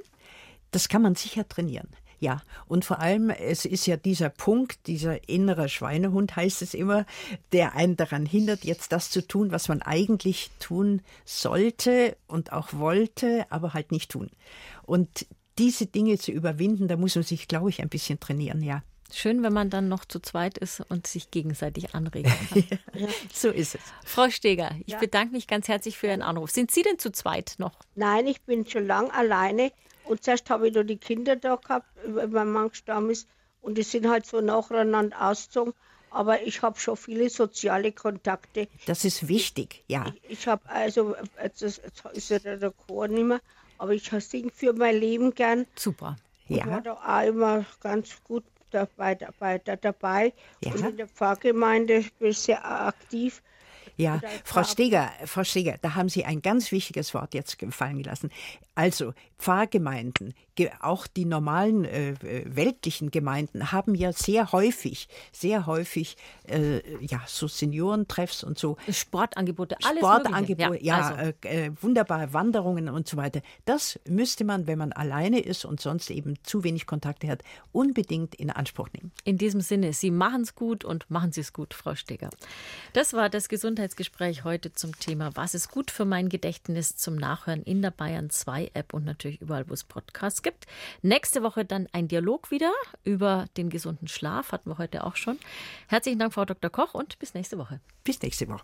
Das 0.72 0.90
kann 0.90 1.02
man 1.02 1.16
sicher 1.16 1.48
trainieren. 1.48 1.90
Ja, 2.24 2.42
und 2.68 2.86
vor 2.86 3.00
allem, 3.00 3.32
es 3.32 3.66
ist 3.66 3.86
ja 3.86 3.98
dieser 3.98 4.30
Punkt, 4.30 4.88
dieser 4.88 5.28
innere 5.28 5.68
Schweinehund 5.68 6.38
heißt 6.38 6.62
es 6.62 6.74
immer, 6.74 7.06
der 7.52 7.76
einen 7.76 7.98
daran 7.98 8.26
hindert, 8.26 8.64
jetzt 8.64 8.94
das 8.94 9.10
zu 9.10 9.28
tun, 9.28 9.52
was 9.52 9.68
man 9.68 9.82
eigentlich 9.82 10.50
tun 10.58 11.02
sollte 11.26 12.16
und 12.28 12.54
auch 12.54 12.72
wollte, 12.72 13.46
aber 13.50 13.74
halt 13.74 13.92
nicht 13.92 14.10
tun. 14.10 14.30
Und 14.84 15.26
diese 15.58 15.86
Dinge 15.86 16.18
zu 16.18 16.32
überwinden, 16.32 16.88
da 16.88 16.96
muss 16.96 17.16
man 17.16 17.26
sich, 17.26 17.50
glaube 17.50 17.70
ich, 17.70 17.82
ein 17.82 17.90
bisschen 17.90 18.22
trainieren, 18.22 18.62
ja. 18.64 18.84
Schön, 19.12 19.44
wenn 19.44 19.52
man 19.52 19.70
dann 19.70 19.90
noch 19.90 20.06
zu 20.06 20.22
zweit 20.22 20.58
ist 20.58 20.80
und 20.80 21.06
sich 21.08 21.30
gegenseitig 21.30 21.94
anregen 21.94 22.32
kann. 22.32 22.64
ja, 22.94 23.08
so 23.34 23.50
ist 23.50 23.76
es. 23.76 23.82
Frau 24.06 24.30
Steger, 24.30 24.72
ich 24.86 24.94
ja. 24.94 25.00
bedanke 25.00 25.34
mich 25.34 25.46
ganz 25.48 25.68
herzlich 25.68 25.98
für 25.98 26.08
Ihren 26.08 26.22
Anruf. 26.22 26.52
Sind 26.52 26.72
Sie 26.72 26.84
denn 26.84 27.00
zu 27.00 27.12
zweit 27.12 27.56
noch? 27.58 27.74
Nein, 27.96 28.28
ich 28.28 28.44
bin 28.44 28.66
schon 28.66 28.88
lange 28.88 29.14
alleine. 29.14 29.74
Und 30.06 30.24
zuerst 30.24 30.50
habe 30.50 30.68
ich 30.68 30.74
nur 30.74 30.84
die 30.84 30.98
Kinder 30.98 31.36
da 31.36 31.56
gehabt, 31.56 31.88
weil 32.06 32.28
mein 32.28 32.52
Mann 32.52 32.70
gestorben 32.70 33.10
ist. 33.10 33.28
Und 33.62 33.78
die 33.78 33.84
sind 33.84 34.08
halt 34.08 34.26
so 34.26 34.42
nacheinander 34.42 35.30
ausgezogen. 35.30 35.74
Aber 36.10 36.44
ich 36.44 36.62
habe 36.62 36.80
schon 36.80 36.96
viele 36.96 37.30
soziale 37.30 37.92
Kontakte. 37.92 38.68
Das 38.86 39.04
ist 39.04 39.28
wichtig, 39.28 39.84
ja. 39.88 40.06
Ich, 40.24 40.40
ich 40.40 40.48
habe 40.48 40.70
also, 40.70 41.16
das 41.60 41.82
ist 42.14 42.30
ja 42.30 42.40
der 42.40 42.72
Chor 42.72 43.08
nicht 43.08 43.24
mehr, 43.24 43.42
aber 43.80 43.94
ich 43.94 44.12
singe 44.20 44.52
für 44.52 44.74
mein 44.74 45.00
Leben 45.00 45.34
gern. 45.34 45.66
Super. 45.76 46.18
Ja. 46.48 46.58
Ich 46.58 46.66
war 46.68 46.82
da 46.82 46.94
auch 46.94 47.28
immer 47.28 47.66
ganz 47.82 48.22
gut 48.24 48.44
dabei, 48.70 49.16
dabei, 49.16 49.58
dabei. 49.58 50.34
Ja. 50.62 50.74
Und 50.74 50.86
in 50.86 50.98
der 50.98 51.08
Pfarrgemeinde 51.08 52.06
bin 52.20 52.30
ich 52.30 52.40
sehr 52.40 52.64
aktiv. 52.64 53.42
Ja, 53.96 54.22
Frau 54.44 54.64
Steger, 54.64 55.12
Frau 55.26 55.44
Steger, 55.44 55.78
da 55.82 55.96
haben 55.96 56.10
Sie 56.10 56.26
ein 56.26 56.42
ganz 56.42 56.72
wichtiges 56.72 57.14
Wort 57.14 57.34
jetzt 57.34 57.60
gefallen 57.60 58.02
gelassen. 58.02 58.32
Also 58.76 59.14
Pfarrgemeinden, 59.38 60.34
auch 60.82 61.08
die 61.08 61.26
normalen 61.26 61.86
äh, 61.86 62.12
äh, 62.12 62.44
weltlichen 62.46 63.12
Gemeinden 63.12 63.72
haben 63.72 63.96
ja 63.96 64.14
sehr 64.14 64.52
häufig, 64.52 65.08
sehr 65.32 65.66
häufig 65.66 66.16
äh, 66.48 66.82
ja 67.04 67.22
so 67.26 67.48
Seniorentreffs 67.48 68.44
und 68.44 68.60
so 68.60 68.78
Sportangebote, 68.90 69.78
alles 69.84 70.00
Sportangebote, 70.00 70.84
ja, 70.84 71.00
ja 71.00 71.16
also. 71.16 71.34
äh, 71.42 71.72
wunderbare 71.82 72.34
Wanderungen 72.34 72.90
und 72.90 73.08
so 73.08 73.18
weiter. 73.18 73.42
Das 73.66 74.00
müsste 74.08 74.44
man, 74.44 74.68
wenn 74.68 74.78
man 74.78 74.92
alleine 74.92 75.40
ist 75.40 75.66
und 75.66 75.80
sonst 75.80 76.10
eben 76.12 76.36
zu 76.44 76.64
wenig 76.64 76.86
Kontakte 76.86 77.28
hat, 77.28 77.44
unbedingt 77.72 78.36
in 78.36 78.50
Anspruch 78.50 78.90
nehmen. 78.94 79.12
In 79.24 79.38
diesem 79.38 79.62
Sinne, 79.62 79.94
Sie 79.94 80.12
machen 80.12 80.42
es 80.42 80.56
gut 80.56 80.86
und 80.86 81.10
machen 81.10 81.32
Sie 81.32 81.42
es 81.42 81.54
gut, 81.54 81.74
Frau 81.74 81.96
Steger. 81.96 82.30
Das 82.94 83.14
war 83.14 83.30
das 83.30 83.50
Gesundheitsgespräch 83.50 84.44
heute 84.44 84.74
zum 84.74 84.98
Thema 85.00 85.36
Was 85.36 85.56
ist 85.56 85.72
gut 85.72 85.90
für 85.90 86.06
mein 86.06 86.30
Gedächtnis 86.30 86.96
zum 86.96 87.16
Nachhören 87.16 87.64
in 87.64 87.82
der 87.82 87.92
Bayern 87.92 88.30
2 88.30 88.72
App 88.74 88.94
und 88.94 89.06
natürlich 89.06 89.42
überall, 89.42 89.68
wo 89.68 89.74
es 89.74 89.84
Podcasts 89.84 90.43
gibt. 90.44 90.66
Nächste 91.02 91.42
Woche 91.44 91.66
dann 91.66 91.88
ein 91.92 92.08
Dialog 92.08 92.52
wieder 92.52 92.72
über 93.04 93.46
den 93.58 93.70
gesunden 93.70 94.08
Schlaf, 94.08 94.52
hatten 94.52 94.70
wir 94.70 94.78
heute 94.78 95.04
auch 95.04 95.16
schon. 95.16 95.40
Herzlichen 95.88 96.20
Dank, 96.20 96.34
Frau 96.34 96.46
Dr. 96.46 96.70
Koch, 96.70 96.94
und 96.94 97.18
bis 97.20 97.34
nächste 97.34 97.58
Woche. 97.58 97.80
Bis 98.04 98.22
nächste 98.22 98.48
Woche. 98.48 98.64